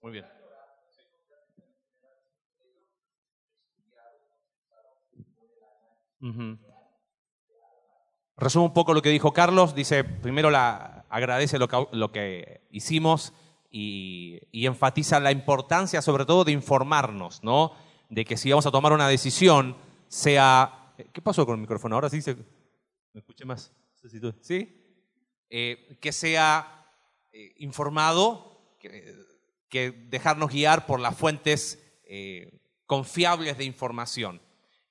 Muy 0.05 0.12
bien. 0.12 0.24
Resumo 8.37 8.66
un 8.66 8.72
poco 8.74 8.93
lo 8.93 9.01
que 9.01 9.09
dijo 9.09 9.32
Carlos. 9.32 9.74
Dice, 9.74 10.05
primero 10.05 10.51
la, 10.51 11.07
agradece 11.09 11.59
lo 11.59 11.68
que, 11.68 11.87
lo 11.93 12.12
que 12.12 12.66
hicimos 12.70 13.32
y, 13.77 14.66
enfatiza 14.66 15.18
la 15.18 15.33
importancia 15.33 16.01
sobre 16.01 16.25
todo 16.25 16.45
de 16.45 16.53
informarnos, 16.53 17.43
¿no? 17.43 17.72
De 18.09 18.25
que 18.25 18.37
si 18.37 18.51
vamos 18.51 18.66
a 18.66 18.70
tomar 18.70 18.93
una 18.93 19.09
decisión, 19.09 19.77
sea... 20.07 20.93
¿Qué 21.12 21.20
pasó 21.20 21.45
con 21.45 21.57
el 21.57 21.61
micrófono? 21.61 21.97
Ahora 21.97 22.09
sí 22.09 22.22
se... 22.22 22.37
¿Me 23.12 23.20
escuché 23.20 23.45
más? 23.45 23.72
¿Sí? 24.41 24.81
Eh, 25.51 25.99
que 26.01 26.12
sea 26.12 26.87
eh, 27.33 27.55
informado, 27.59 28.77
que, 28.79 29.91
dejarnos 30.09 30.53
guiar 30.53 30.87
por 30.87 31.01
las 31.01 31.16
fuentes 31.16 31.83
eh, 32.05 32.61
confiables 32.87 33.59
de 33.59 33.64
información. 33.64 34.41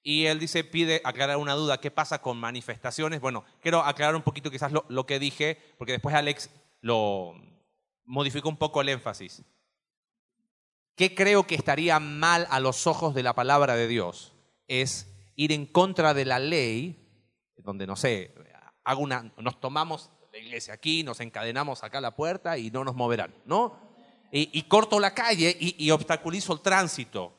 Y 0.03 0.25
él 0.25 0.39
dice, 0.39 0.65
pide 0.65 0.99
aclarar 1.05 1.37
una 1.37 1.53
duda, 1.53 1.79
¿qué 1.79 1.89
pasa 1.89 2.21
con 2.21 2.37
manifestaciones? 2.37 3.21
Bueno, 3.21 3.45
quiero 3.61 3.81
aclarar 3.81 4.17
un 4.17 4.23
poquito 4.23 4.51
quizás 4.51 4.73
lo, 4.73 5.05
que 5.05 5.19
dije, 5.19 5.57
porque 5.77 5.93
después 5.93 6.13
Alex 6.13 6.49
lo 6.81 7.33
modificó 8.05 8.49
un 8.49 8.57
poco 8.57 8.81
el 8.81 8.89
énfasis. 8.89 9.43
¿Qué 10.95 11.15
creo 11.15 11.47
que 11.47 11.55
estaría 11.55 11.99
mal 11.99 12.47
a 12.49 12.59
los 12.59 12.85
ojos 12.85 13.13
de 13.15 13.23
la 13.23 13.33
palabra 13.33 13.75
de 13.75 13.87
Dios? 13.87 14.33
Es 14.67 15.11
ir 15.35 15.51
en 15.51 15.65
contra 15.65 16.13
de 16.13 16.25
la 16.25 16.39
ley, 16.39 17.09
donde, 17.57 17.87
no 17.87 17.95
sé, 17.95 18.33
hago 18.83 19.01
una, 19.01 19.31
nos 19.37 19.59
tomamos, 19.59 20.11
la 20.31 20.39
iglesia 20.39 20.73
aquí, 20.73 21.03
nos 21.03 21.19
encadenamos 21.19 21.83
acá 21.83 21.99
a 21.99 22.01
la 22.01 22.15
puerta 22.15 22.57
y 22.57 22.71
no 22.71 22.83
nos 22.83 22.95
moverán, 22.95 23.33
¿no? 23.45 23.77
Y, 24.35 24.63
corto 24.63 24.99
la 24.99 25.13
calle 25.13 25.55
y, 25.59 25.91
obstaculizo 25.91 26.53
el 26.53 26.61
tránsito. 26.61 27.33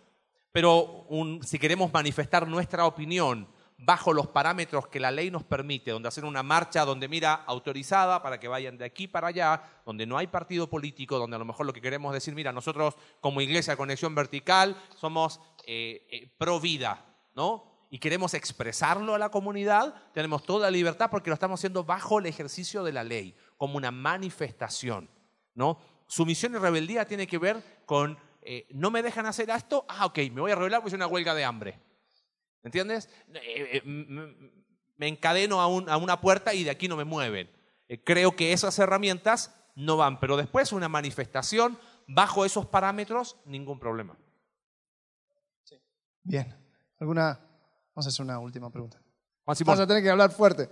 Pero 0.53 1.09
si 1.43 1.59
queremos 1.59 1.93
manifestar 1.93 2.47
nuestra 2.47 2.87
opinión 2.87 3.49
bajo 3.85 4.13
los 4.13 4.29
parámetros 4.29 4.89
que 4.89 5.01
la 5.01 5.11
ley 5.11 5.31
nos 5.31 5.45
permite, 5.45 5.91
donde 5.91 6.09
hacer 6.09 6.25
una 6.25 6.43
marcha 6.43 6.85
donde 6.85 7.09
mira 7.09 7.35
autorizada 7.35 8.23
para 8.23 8.41
que 8.41 8.49
vayan 8.49 8.79
de 8.79 8.85
aquí 8.85 9.07
para 9.07 9.29
allá, 9.29 9.63
donde 9.85 10.07
no 10.07 10.17
hay 10.17 10.27
partido 10.27 10.69
político, 10.69 11.19
donde 11.19 11.37
a 11.37 11.39
lo 11.39 11.45
mejor 11.45 11.67
lo 11.67 11.73
que 11.73 11.81
queremos 11.81 12.13
decir, 12.13 12.35
mira, 12.35 12.53
nosotros 12.53 12.97
como 13.21 13.41
Iglesia 13.41 13.77
Conexión 13.77 14.15
Vertical 14.15 14.77
somos 14.97 15.41
eh, 15.67 16.07
eh, 16.11 16.31
pro 16.39 16.61
vida, 16.61 17.05
¿no? 17.35 17.73
Y 17.91 17.99
queremos 17.99 18.35
expresarlo 18.35 19.15
a 19.15 19.19
la 19.19 19.29
comunidad, 19.29 19.95
tenemos 20.13 20.43
toda 20.45 20.63
la 20.63 20.71
libertad 20.71 21.11
porque 21.11 21.31
lo 21.31 21.35
estamos 21.35 21.61
haciendo 21.61 21.85
bajo 21.85 22.19
el 22.19 22.27
ejercicio 22.27 22.83
de 22.83 22.93
la 22.93 23.05
ley, 23.05 23.37
como 23.57 23.77
una 23.77 23.91
manifestación, 23.91 25.09
¿no? 25.55 25.79
Sumisión 26.07 26.55
y 26.55 26.59
rebeldía 26.59 27.07
tiene 27.07 27.27
que 27.27 27.39
ver 27.39 27.83
con, 27.87 28.19
eh, 28.43 28.67
no 28.71 28.91
me 28.91 29.03
dejan 29.03 29.27
hacer 29.27 29.51
esto, 29.51 29.85
ah, 29.89 30.07
ok, 30.07 30.19
me 30.33 30.41
voy 30.41 30.53
a 30.53 30.57
rebelar 30.57 30.81
porque 30.81 30.89
es 30.89 30.95
una 30.95 31.07
huelga 31.07 31.35
de 31.35 31.45
hambre. 31.45 31.84
¿Entiendes? 32.65 33.11
Eh, 33.35 33.79
eh, 33.79 33.83
me 34.97 35.09
encadeno 35.09 35.61
a, 35.61 35.97
una 35.97 36.21
puerta 36.21 36.55
y 36.55 36.65
de 36.65 36.71
aquí 36.71 36.89
no 36.89 36.97
me 36.97 37.05
mueven. 37.05 37.51
Eh, 37.89 38.03
creo 38.03 38.35
que 38.35 38.53
esas 38.53 38.79
herramientas 38.79 39.55
no 39.77 39.99
van, 39.99 40.19
pero 40.19 40.37
después 40.37 40.73
una 40.73 40.89
manifestación 40.89 41.79
bajo 42.09 42.45
esos 42.45 42.67
parámetros, 42.67 43.37
ningún 43.45 43.79
problema. 43.79 44.17
Bien. 46.23 46.57
¿Alguna? 46.99 47.39
Vamos 47.95 48.07
a 48.07 48.09
hacer 48.09 48.25
una 48.25 48.39
última 48.39 48.71
pregunta. 48.71 48.99
Vamos 49.45 49.81
a 49.81 49.87
tener 49.87 50.03
que 50.03 50.11
hablar 50.11 50.31
fuerte. 50.31 50.71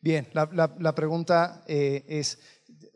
Bien, 0.00 0.28
la, 0.32 0.94
pregunta 0.94 1.64
eh, 1.66 2.04
es, 2.08 2.38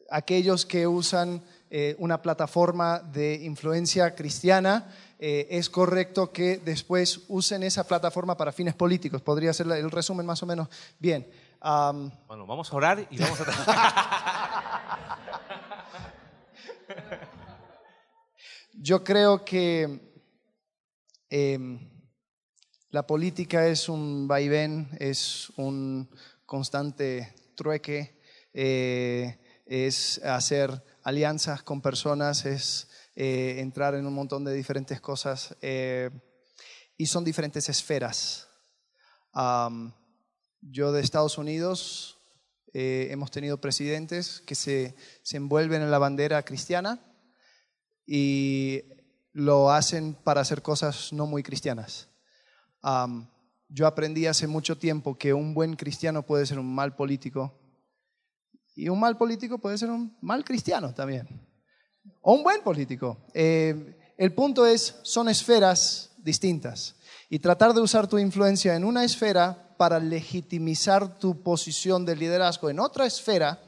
aquellos 0.08 0.64
que 0.64 0.86
usan 0.86 1.42
eh, 1.68 1.96
una 1.98 2.22
plataforma 2.22 3.00
de 3.00 3.34
influencia 3.42 4.14
cristiana, 4.14 4.94
eh, 5.18 5.48
¿es 5.50 5.68
correcto 5.68 6.30
que 6.30 6.58
después 6.58 7.22
usen 7.26 7.64
esa 7.64 7.88
plataforma 7.88 8.36
para 8.36 8.52
fines 8.52 8.74
políticos? 8.74 9.20
Podría 9.20 9.52
ser 9.52 9.66
el 9.72 9.90
resumen 9.90 10.24
más 10.24 10.42
o 10.44 10.46
menos. 10.46 10.68
Bien. 10.98 11.28
bueno, 11.60 12.46
vamos 12.46 12.72
a 12.72 12.76
orar 12.76 13.04
y 13.10 13.18
vamos 13.18 13.40
a... 13.40 13.46
Yo 18.74 19.02
creo 19.02 19.44
que 19.44 20.22
em, 21.30 21.91
la 22.92 23.06
política 23.06 23.66
es 23.68 23.88
un 23.88 24.28
vaivén, 24.28 24.86
es 25.00 25.50
un 25.56 26.10
constante 26.44 27.34
trueque, 27.54 28.20
eh, 28.52 29.38
es 29.64 30.20
hacer 30.22 30.84
alianzas 31.02 31.62
con 31.62 31.80
personas, 31.80 32.44
es 32.44 32.88
eh, 33.16 33.56
entrar 33.60 33.94
en 33.94 34.06
un 34.06 34.12
montón 34.12 34.44
de 34.44 34.52
diferentes 34.52 35.00
cosas 35.00 35.56
eh, 35.62 36.10
y 36.98 37.06
son 37.06 37.24
diferentes 37.24 37.70
esferas. 37.70 38.48
yo 40.60 40.92
de 40.92 41.00
Estados 41.00 41.38
Unidos 41.38 42.18
hemos 42.74 43.30
tenido 43.30 43.58
presidentes 43.58 44.42
que 44.46 44.54
se, 44.54 44.94
se, 45.22 45.38
envuelven 45.38 45.80
en 45.80 45.90
la 45.90 45.98
bandera 45.98 46.42
cristiana 46.42 47.00
y 48.06 48.82
lo 49.32 49.70
hacen 49.70 50.12
para 50.12 50.42
hacer 50.42 50.60
cosas 50.60 51.10
no 51.14 51.24
muy 51.26 51.42
cristianas. 51.42 52.11
Yo 53.68 53.86
aprendí 53.86 54.26
hace 54.26 54.46
mucho 54.46 54.76
tiempo 54.76 55.16
que 55.16 55.32
un 55.32 55.54
buen 55.54 55.76
cristiano 55.76 56.22
puede 56.22 56.46
ser 56.46 56.58
un 56.58 56.74
mal 56.74 56.94
político 56.94 57.58
y 58.74 58.88
un 58.88 59.00
mal 59.00 59.16
político 59.16 59.58
puede 59.58 59.78
ser 59.78 59.90
un 59.90 60.16
mal 60.20 60.44
cristiano 60.44 60.94
también. 60.94 61.28
O 62.20 62.34
un 62.34 62.42
buen 62.42 62.62
político. 62.62 63.18
Eh, 63.34 63.98
el 64.16 64.34
punto 64.34 64.66
es, 64.66 64.96
son 65.02 65.28
esferas 65.28 66.12
distintas. 66.18 66.96
Y 67.28 67.38
tratar 67.38 67.74
de 67.74 67.80
usar 67.80 68.06
tu 68.06 68.18
influencia 68.18 68.74
en 68.74 68.84
una 68.84 69.04
esfera 69.04 69.74
para 69.76 69.98
legitimizar 69.98 71.18
tu 71.18 71.42
posición 71.42 72.04
de 72.04 72.16
liderazgo 72.16 72.70
en 72.70 72.80
otra 72.80 73.06
esfera 73.06 73.60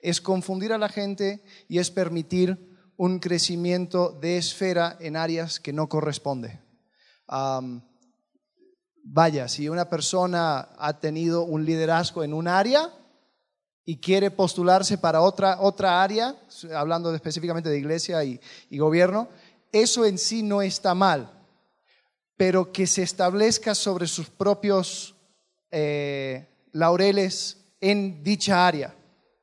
es 0.00 0.20
confundir 0.20 0.72
a 0.72 0.78
la 0.78 0.88
gente 0.88 1.44
y 1.68 1.78
es 1.78 1.90
permitir 1.90 2.90
un 2.96 3.20
crecimiento 3.20 4.18
de 4.20 4.36
esfera 4.36 4.96
en 5.00 5.16
áreas 5.16 5.60
que 5.60 5.72
no 5.72 5.88
corresponde. 5.88 6.60
Vaya, 9.04 9.48
si 9.48 9.68
una 9.68 9.88
persona 9.88 10.68
ha 10.78 11.00
tenido 11.00 11.42
un 11.42 11.64
liderazgo 11.64 12.22
en 12.22 12.32
un 12.32 12.46
área 12.46 12.88
y 13.84 13.96
quiere 13.96 14.30
postularse 14.30 14.96
para 14.96 15.22
otra, 15.22 15.60
otra 15.60 16.02
área, 16.02 16.36
hablando 16.74 17.12
específicamente 17.12 17.68
de 17.68 17.78
iglesia 17.78 18.22
y, 18.22 18.40
gobierno, 18.70 19.28
eso 19.72 20.04
en 20.04 20.18
sí 20.18 20.44
no 20.44 20.62
está 20.62 20.94
mal, 20.94 21.32
pero 22.36 22.72
que 22.72 22.86
se 22.86 23.02
establezca 23.02 23.74
sobre 23.74 24.06
sus 24.06 24.30
propios 24.30 25.16
eh, 25.72 26.46
laureles 26.70 27.56
en 27.80 28.22
dicha 28.22 28.66
área, 28.66 28.94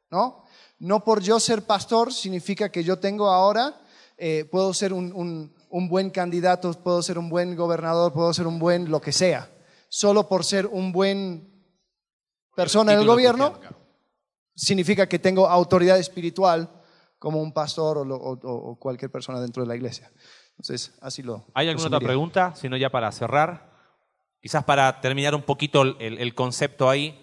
¿no? 0.10 0.46
No 0.80 1.04
por 1.04 1.22
yo 1.22 1.38
ser 1.42 1.64
pastor 1.64 2.14
significa 2.14 2.72
que 2.72 2.86
yo 2.86 2.98
tengo 2.98 3.28
ahora, 3.28 3.82
eh, 4.18 4.48
puedo 4.50 4.74
ser 4.74 4.94
un 4.94 5.12
un 5.14 5.59
buen 5.70 6.10
candidato, 6.10 6.72
puedo 6.74 7.02
ser 7.02 7.18
un 7.18 7.30
buen 7.30 7.56
gobernador, 7.56 8.14
puedo 8.14 8.34
ser 8.34 8.48
un 8.48 8.60
buen 8.60 8.90
lo 8.90 9.02
que 9.02 9.12
sea. 9.12 9.50
Solo 9.88 10.28
por 10.28 10.44
ser 10.44 10.68
un 10.68 10.92
buen 10.92 11.50
persona 12.56 12.94
en 12.94 13.00
el 13.00 13.08
gobierno, 13.08 13.60
significa 14.56 15.08
que 15.08 15.20
tengo 15.20 15.48
autoridad 15.48 15.98
espiritual 15.98 16.70
como 17.18 17.42
un 17.42 17.54
pastor 17.54 18.06
o, 18.10 18.78
cualquier 18.80 19.12
persona 19.12 19.40
dentro 19.40 19.64
de 19.64 19.68
la 19.68 19.76
iglesia. 19.76 20.12
Entonces, 20.52 20.94
así 21.02 21.24
lo. 21.24 21.46
¿Hay 21.54 21.70
alguna 21.70 21.88
otra 21.88 22.00
pregunta? 22.00 22.54
Si 22.56 22.68
no, 22.70 22.78
ya 22.78 22.90
para 22.90 23.12
cerrar. 23.12 23.70
Quizás 24.42 24.64
para 24.64 25.02
terminar 25.02 25.36
un 25.36 25.42
poquito 25.42 25.82
el, 25.82 26.36
concepto 26.36 26.90
ahí, 26.90 27.20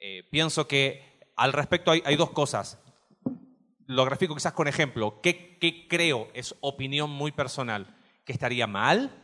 eh, 0.00 0.24
pienso 0.30 0.66
que 0.66 1.20
al 1.36 1.52
respecto 1.52 1.92
hay, 1.92 2.02
hay 2.04 2.16
dos 2.16 2.30
cosas 2.30 2.78
lo 3.86 4.04
grafico 4.04 4.34
quizás 4.34 4.52
con 4.52 4.68
ejemplo. 4.68 5.20
¿Qué, 5.22 5.86
creo? 5.88 6.28
Es 6.34 6.54
opinión 6.60 7.10
muy 7.10 7.32
personal. 7.32 7.96
¿Que 8.24 8.32
estaría 8.32 8.66
mal? 8.66 9.22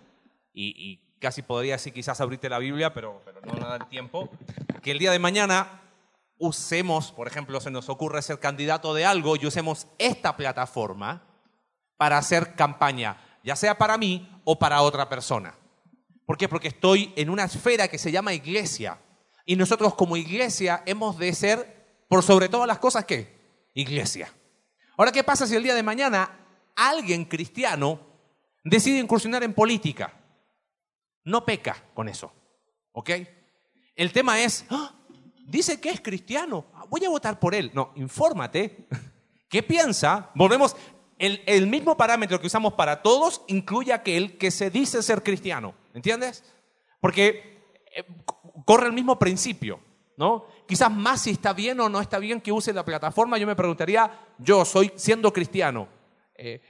Y, 0.53 1.01
casi 1.19 1.43
podría 1.43 1.75
decir 1.75 1.93
quizás 1.93 2.21
abrirte 2.21 2.49
la 2.49 2.59
Biblia, 2.59 2.93
pero, 2.93 3.23
no 3.47 3.53
nos 3.53 3.69
da 3.69 3.77
el 3.77 3.87
tiempo. 3.87 4.29
Que 4.83 4.93
el 4.93 4.99
día 4.99 5.13
de 5.13 5.19
mañana 5.19 5.83
usemos, 6.39 7.13
por 7.13 7.29
ejemplo, 7.29 7.61
se 7.61 7.71
nos 7.71 7.89
ocurre 7.89 8.23
ser 8.23 8.41
candidato 8.41 8.95
de 8.95 9.05
algo 9.05 9.37
y 9.37 9.47
usemos 9.47 9.87
esta 9.99 10.37
plataforma 10.37 11.23
para 11.97 12.19
hacer 12.19 12.55
campaña, 12.57 13.17
ya 13.45 13.55
sea 13.55 13.79
para 13.79 13.97
mí 13.97 14.29
o 14.45 14.59
para 14.59 14.83
otra 14.83 15.09
persona. 15.09 15.55
¿Por 16.27 16.37
qué? 16.37 16.49
Porque 16.49 16.69
estoy 16.69 17.13
en 17.17 17.31
una 17.31 17.45
esfera 17.45 17.89
que 17.89 17.99
se 17.99 18.11
llama 18.11 18.35
iglesia. 18.35 18.99
Y 19.45 19.57
nosotros 19.57 19.95
como 19.95 20.17
iglesia 20.17 20.83
hemos 20.87 21.19
de 21.19 21.33
ser, 21.35 22.05
por 22.09 22.23
sobre 22.23 22.49
todas 22.49 22.67
las 22.67 22.79
cosas, 22.79 23.05
¿qué? 23.05 23.69
Iglesia. 23.75 24.33
Ahora, 24.97 25.12
¿qué 25.12 25.24
pasa 25.24 25.47
si 25.47 25.57
el 25.57 25.62
día 25.62 25.74
de 25.74 25.82
mañana 25.82 26.30
alguien 26.76 27.24
cristiano 27.24 28.01
decide 28.62 28.99
incursionar 28.99 29.43
en 29.43 29.55
política? 29.55 30.12
No 31.24 31.45
peca 31.45 31.82
con 31.95 32.09
eso, 32.09 32.32
¿ok? 32.93 33.11
El 33.95 34.12
tema 34.12 34.40
es, 34.40 34.64
¡ah! 34.70 34.95
dice 35.47 35.80
que 35.80 35.90
es 35.90 36.01
cristiano, 36.01 36.66
voy 36.88 37.05
a 37.05 37.11
votar 37.11 37.38
por 37.38 37.55
él. 37.55 37.70
No, 37.74 37.93
infórmate. 37.97 38.88
¿Qué 39.49 39.62
piensa? 39.62 40.30
Volvemos, 40.34 40.76
el, 41.18 41.43
el 41.47 41.66
mismo 41.66 41.97
parámetro 41.97 42.40
que 42.40 42.47
usamos 42.47 42.74
para 42.74 43.03
todos 43.03 43.43
incluye 43.49 43.93
aquel 43.93 44.38
que 44.38 44.51
se 44.51 44.70
dice 44.70 45.03
ser 45.03 45.22
cristiano. 45.22 45.74
¿Entiendes? 45.95 46.43
Porque 47.01 47.62
eh, 47.95 48.05
corre 48.64 48.86
el 48.86 48.93
mismo 48.93 49.18
principio, 49.18 49.80
¿no? 50.23 50.47
Quizás 50.68 50.89
más 50.89 51.23
si 51.23 51.31
está 51.31 51.53
bien 51.53 51.81
o 51.81 51.89
no 51.89 52.01
está 52.01 52.20
bien 52.20 52.41
que 52.41 52.53
use 52.53 52.73
la 52.73 52.85
plataforma, 52.85 53.39
yo 53.39 53.47
me 53.49 53.57
preguntaría, 53.57 54.09
yo 54.39 54.64
soy 54.64 54.93
siendo 54.95 55.33
cristiano. 55.33 55.89
Eh, 56.37 56.61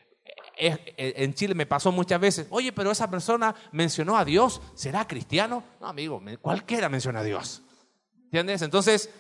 eh, 0.57 0.95
en 0.97 1.35
Chile 1.35 1.55
me 1.55 1.67
pasó 1.67 1.93
muchas 1.93 2.19
veces, 2.19 2.47
oye, 2.49 2.73
pero 2.73 2.91
esa 2.91 3.11
persona 3.11 3.55
mencionó 3.73 4.17
a 4.17 4.25
Dios, 4.25 4.63
¿será 4.73 5.07
cristiano? 5.07 5.63
No, 5.83 5.89
amigo, 5.89 6.19
cualquiera 6.41 6.89
menciona 6.89 7.21
a 7.21 7.25
Dios. 7.25 7.61
¿Entiendes? 8.25 8.63
Entonces, 8.63 9.11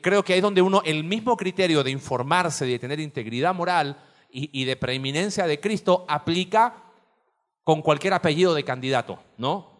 creo 0.00 0.22
que 0.22 0.34
ahí 0.34 0.38
es 0.38 0.44
donde 0.44 0.62
uno, 0.62 0.82
el 0.84 1.02
mismo 1.02 1.36
criterio 1.36 1.82
de 1.82 1.90
informarse, 1.90 2.64
de 2.64 2.78
tener 2.78 3.00
integridad 3.00 3.52
moral 3.52 4.00
y, 4.30 4.64
de 4.64 4.76
preeminencia 4.76 5.48
de 5.48 5.58
Cristo, 5.58 6.04
aplica 6.08 6.84
con 7.64 7.82
cualquier 7.82 8.14
apellido 8.14 8.54
de 8.54 8.62
candidato, 8.62 9.18
¿no? 9.38 9.72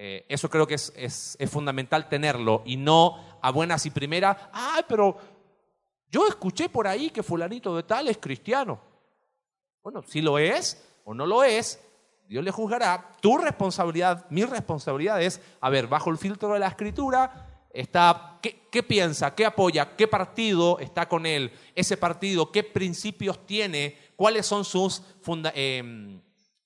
Eh, 0.00 0.24
eso 0.28 0.48
creo 0.48 0.64
que 0.68 0.74
es, 0.74 1.36
fundamental 1.50 2.08
tenerlo 2.08 2.62
y 2.64 2.76
no 2.76 3.27
a 3.40 3.50
buenas 3.50 3.84
y 3.86 3.90
primeras, 3.90 4.36
ay, 4.52 4.82
pero 4.88 5.16
yo 6.10 6.26
escuché 6.26 6.68
por 6.68 6.86
ahí 6.86 7.10
que 7.10 7.22
fulanito 7.22 7.76
de 7.76 7.82
tal 7.82 8.08
es 8.08 8.18
cristiano. 8.18 8.80
Bueno, 9.82 10.02
si 10.02 10.20
lo 10.20 10.38
es 10.38 10.82
o 11.04 11.14
no 11.14 11.26
lo 11.26 11.44
es, 11.44 11.80
Dios 12.26 12.44
le 12.44 12.50
juzgará. 12.50 13.12
Tu 13.20 13.38
responsabilidad, 13.38 14.26
mi 14.30 14.44
responsabilidad 14.44 15.22
es, 15.22 15.40
a 15.60 15.70
ver, 15.70 15.86
bajo 15.86 16.10
el 16.10 16.18
filtro 16.18 16.52
de 16.52 16.58
la 16.58 16.68
escritura, 16.68 17.66
está, 17.70 18.38
¿qué, 18.42 18.82
piensa? 18.82 19.34
¿Qué 19.34 19.46
apoya? 19.46 19.96
¿Qué 19.96 20.06
partido 20.08 20.78
está 20.78 21.08
con 21.08 21.26
él? 21.26 21.52
Ese 21.74 21.96
partido, 21.96 22.52
¿qué 22.52 22.62
principios 22.62 23.46
tiene? 23.46 23.98
¿Cuáles 24.16 24.46
son 24.46 24.64
sus 24.64 25.02
eh, 25.54 26.20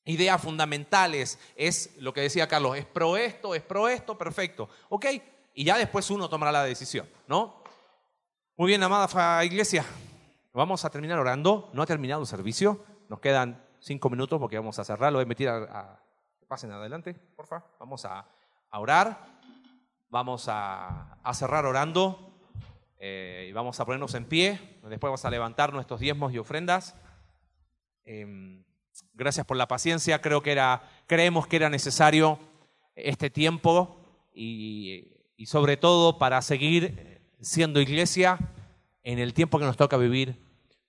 ideas 0.04 0.42
fundamentales, 0.42 1.38
es 1.54 1.96
lo 1.98 2.12
que 2.12 2.22
decía 2.22 2.48
Carlos, 2.48 2.76
es 2.76 2.86
pro 2.86 3.16
esto, 3.16 3.54
es 3.54 3.62
pro 3.62 3.88
esto, 3.88 4.18
perfecto, 4.18 4.68
¿ok? 4.88 5.06
Y 5.54 5.64
ya 5.64 5.76
después 5.76 6.10
uno 6.10 6.28
tomará 6.28 6.52
la 6.52 6.64
decisión, 6.64 7.08
¿no? 7.26 7.62
Muy 8.56 8.68
bien, 8.68 8.82
amada 8.82 9.44
iglesia, 9.44 9.84
vamos 10.52 10.84
a 10.84 10.90
terminar 10.90 11.18
orando, 11.18 11.70
no 11.72 11.82
ha 11.82 11.86
terminado 11.86 12.20
el 12.20 12.26
servicio, 12.26 12.84
nos 13.08 13.20
quedan 13.20 13.64
cinco 13.80 14.10
minutos 14.10 14.38
porque 14.38 14.58
vamos 14.58 14.78
a 14.78 14.84
cerrar, 14.84 15.12
lo 15.12 15.18
voy 15.18 15.24
a 15.24 15.28
meter 15.28 15.48
a... 15.48 16.00
pasen 16.48 16.70
adelante, 16.70 17.14
por 17.14 17.46
favor, 17.46 17.68
vamos 17.78 18.04
a, 18.04 18.26
orar, 18.72 19.18
vamos 20.08 20.46
a, 20.48 21.18
cerrar 21.34 21.66
orando 21.66 22.38
eh, 22.98 23.46
y 23.48 23.52
vamos 23.52 23.80
a 23.80 23.84
ponernos 23.84 24.14
en 24.14 24.26
pie, 24.26 24.78
después 24.82 25.08
vamos 25.10 25.24
a 25.24 25.30
levantar 25.30 25.72
nuestros 25.72 26.00
diezmos 26.00 26.32
y 26.32 26.38
ofrendas. 26.38 26.94
Em, 28.04 28.62
Gracias 29.14 29.46
por 29.46 29.56
la 29.56 29.68
paciencia. 29.68 30.20
Creo 30.20 30.42
que 30.42 30.52
era, 30.52 30.82
creemos 31.06 31.46
que 31.46 31.56
era 31.56 31.70
necesario 31.70 32.38
este 32.94 33.30
tiempo 33.30 33.96
y, 34.34 35.11
sobre 35.46 35.76
todo 35.76 36.18
para 36.18 36.42
seguir 36.42 37.20
siendo 37.40 37.80
iglesia 37.80 38.38
en 39.02 39.18
el 39.18 39.34
tiempo 39.34 39.58
que 39.58 39.64
nos 39.64 39.76
toca 39.76 39.96
vivir 39.96 40.40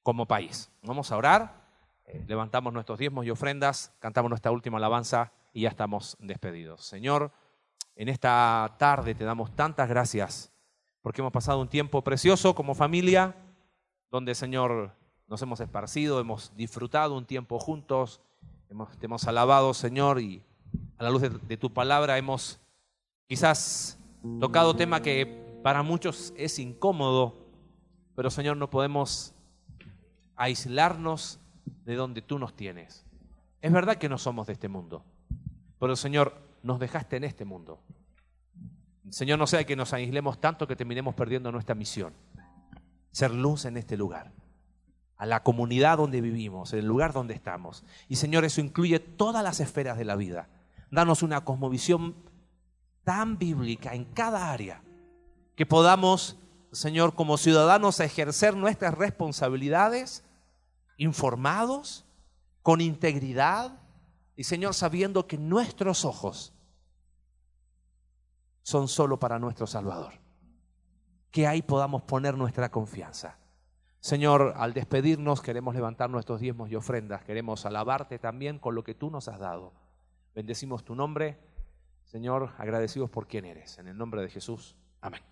como 0.04 0.28
país. 0.28 0.70
Vamos 0.84 1.12
a 1.12 1.18
orar, 1.18 1.64
eh, 2.06 2.24
levantamos 2.28 2.74
nuestros 2.74 3.00
diezmos 3.00 3.26
y 3.26 3.32
ofrendas, 3.32 3.94
cantamos 4.00 4.30
nuestra 4.30 4.52
última 4.52 4.78
alabanza 4.78 5.32
y 5.54 5.62
ya 5.62 5.70
estamos 5.70 6.18
despedidos. 6.20 6.86
Señor, 6.86 7.32
en 7.96 8.10
esta 8.10 8.76
tarde 8.78 9.16
te 9.16 9.24
damos 9.24 9.56
tantas 9.56 9.88
gracias 9.88 10.52
porque 11.02 11.22
hemos 11.22 11.34
pasado 11.34 11.60
un 11.60 11.68
tiempo 11.68 12.02
precioso 12.02 12.56
como 12.56 12.76
familia, 12.76 13.36
donde 14.10 14.36
Señor 14.36 14.96
nos 15.28 15.42
hemos 15.42 15.60
esparcido, 15.60 16.20
hemos 16.20 16.56
disfrutado 16.56 17.16
un 17.18 17.26
tiempo 17.26 17.60
juntos, 17.60 18.22
hemos, 18.70 18.98
te 18.98 19.06
hemos 19.06 19.28
alabado, 19.28 19.74
Señor, 19.74 20.20
y 20.22 20.44
a 20.98 21.04
la 21.04 21.10
luz 21.10 21.22
de, 21.22 21.58
tu 21.58 21.74
palabra 21.74 22.18
hemos 22.18 22.60
quizás 23.28 23.98
tocado 24.40 24.76
tema 24.76 25.02
que 25.02 25.60
para 25.64 25.84
muchos 25.84 26.34
es 26.38 26.60
incómodo, 26.60 27.48
pero 28.16 28.30
Señor, 28.30 28.58
no 28.58 28.70
podemos 28.70 29.34
aislarnos 30.36 31.40
de 31.86 31.96
donde 31.96 32.22
tú 32.22 32.40
nos 32.40 32.56
tienes. 32.56 33.06
Es 33.62 33.72
verdad 33.72 33.98
que 33.98 34.10
no 34.10 34.18
somos 34.18 34.48
de 34.48 34.54
este 34.54 34.68
mundo, 34.68 35.04
pero 35.80 35.96
Señor, 35.96 36.34
nos 36.64 36.80
dejaste 36.80 37.18
en 37.18 37.24
este 37.24 37.46
mundo. 37.46 37.82
Señor, 39.10 39.40
no 39.40 39.48
sea 39.48 39.66
que 39.66 39.76
nos 39.76 39.94
aislemos 39.94 40.40
tanto 40.40 40.68
que 40.68 40.76
terminemos 40.76 41.16
perdiendo 41.16 41.52
nuestra 41.52 41.76
misión, 41.76 42.14
ser 43.12 43.32
luz 43.32 43.66
en 43.66 43.78
este 43.78 43.98
lugar 43.98 44.32
a 45.24 45.26
la 45.26 45.42
comunidad 45.42 45.98
donde 45.98 46.20
vivimos, 46.20 46.74
en 46.74 46.80
el 46.80 46.86
lugar 46.86 47.14
donde 47.14 47.34
estamos. 47.34 47.86
Y 48.10 48.18
Señor, 48.18 48.44
eso 48.44 48.60
incluye 48.60 49.00
todas 49.00 49.42
las 49.42 49.62
esferas 49.62 49.98
de 49.98 50.04
la 50.04 50.18
vida. 50.18 50.50
Danos 50.92 51.24
una 51.24 51.46
cosmovisión 51.46 52.16
tan 53.04 53.38
bíblica 53.38 53.94
en 53.94 54.06
cada 54.06 54.52
área 54.52 54.82
que 55.56 55.66
podamos, 55.66 56.38
Señor, 56.72 57.16
como 57.16 57.38
ciudadanos 57.38 58.00
ejercer 58.00 58.56
nuestras 58.56 58.96
responsabilidades 58.96 60.24
informados, 60.98 62.06
con 62.62 62.82
integridad 62.82 63.80
y, 64.36 64.46
Señor, 64.46 64.74
sabiendo 64.74 65.28
que 65.28 65.38
nuestros 65.38 66.06
ojos 66.06 66.54
son 68.64 68.88
solo 68.88 69.20
para 69.20 69.38
nuestro 69.38 69.68
Salvador. 69.68 70.14
Que 71.30 71.46
ahí 71.46 71.62
podamos 71.62 72.04
poner 72.04 72.38
nuestra 72.38 72.72
confianza. 72.72 73.38
Señor, 74.00 74.54
al 74.58 74.74
despedirnos 74.74 75.42
queremos 75.42 75.76
levantar 75.76 76.10
nuestros 76.10 76.40
diezmos 76.40 76.70
y 76.70 76.76
ofrendas, 76.76 77.24
queremos 77.24 77.66
alabarte 77.66 78.20
también 78.20 78.60
con 78.60 78.76
lo 78.76 78.84
que 78.84 78.96
tú 78.96 79.10
nos 79.10 79.28
has 79.28 79.40
dado. 79.40 79.74
Bendecimos 80.36 80.84
tu 80.84 80.96
nombre, 80.96 81.38
Señor, 82.14 82.54
agradecidos 82.60 83.10
por 83.10 83.26
quien 83.26 83.44
eres. 83.44 83.80
En 83.80 83.88
el 83.88 83.98
nombre 83.98 84.22
de 84.22 84.30
Jesús. 84.30 84.76
Amén. 85.02 85.24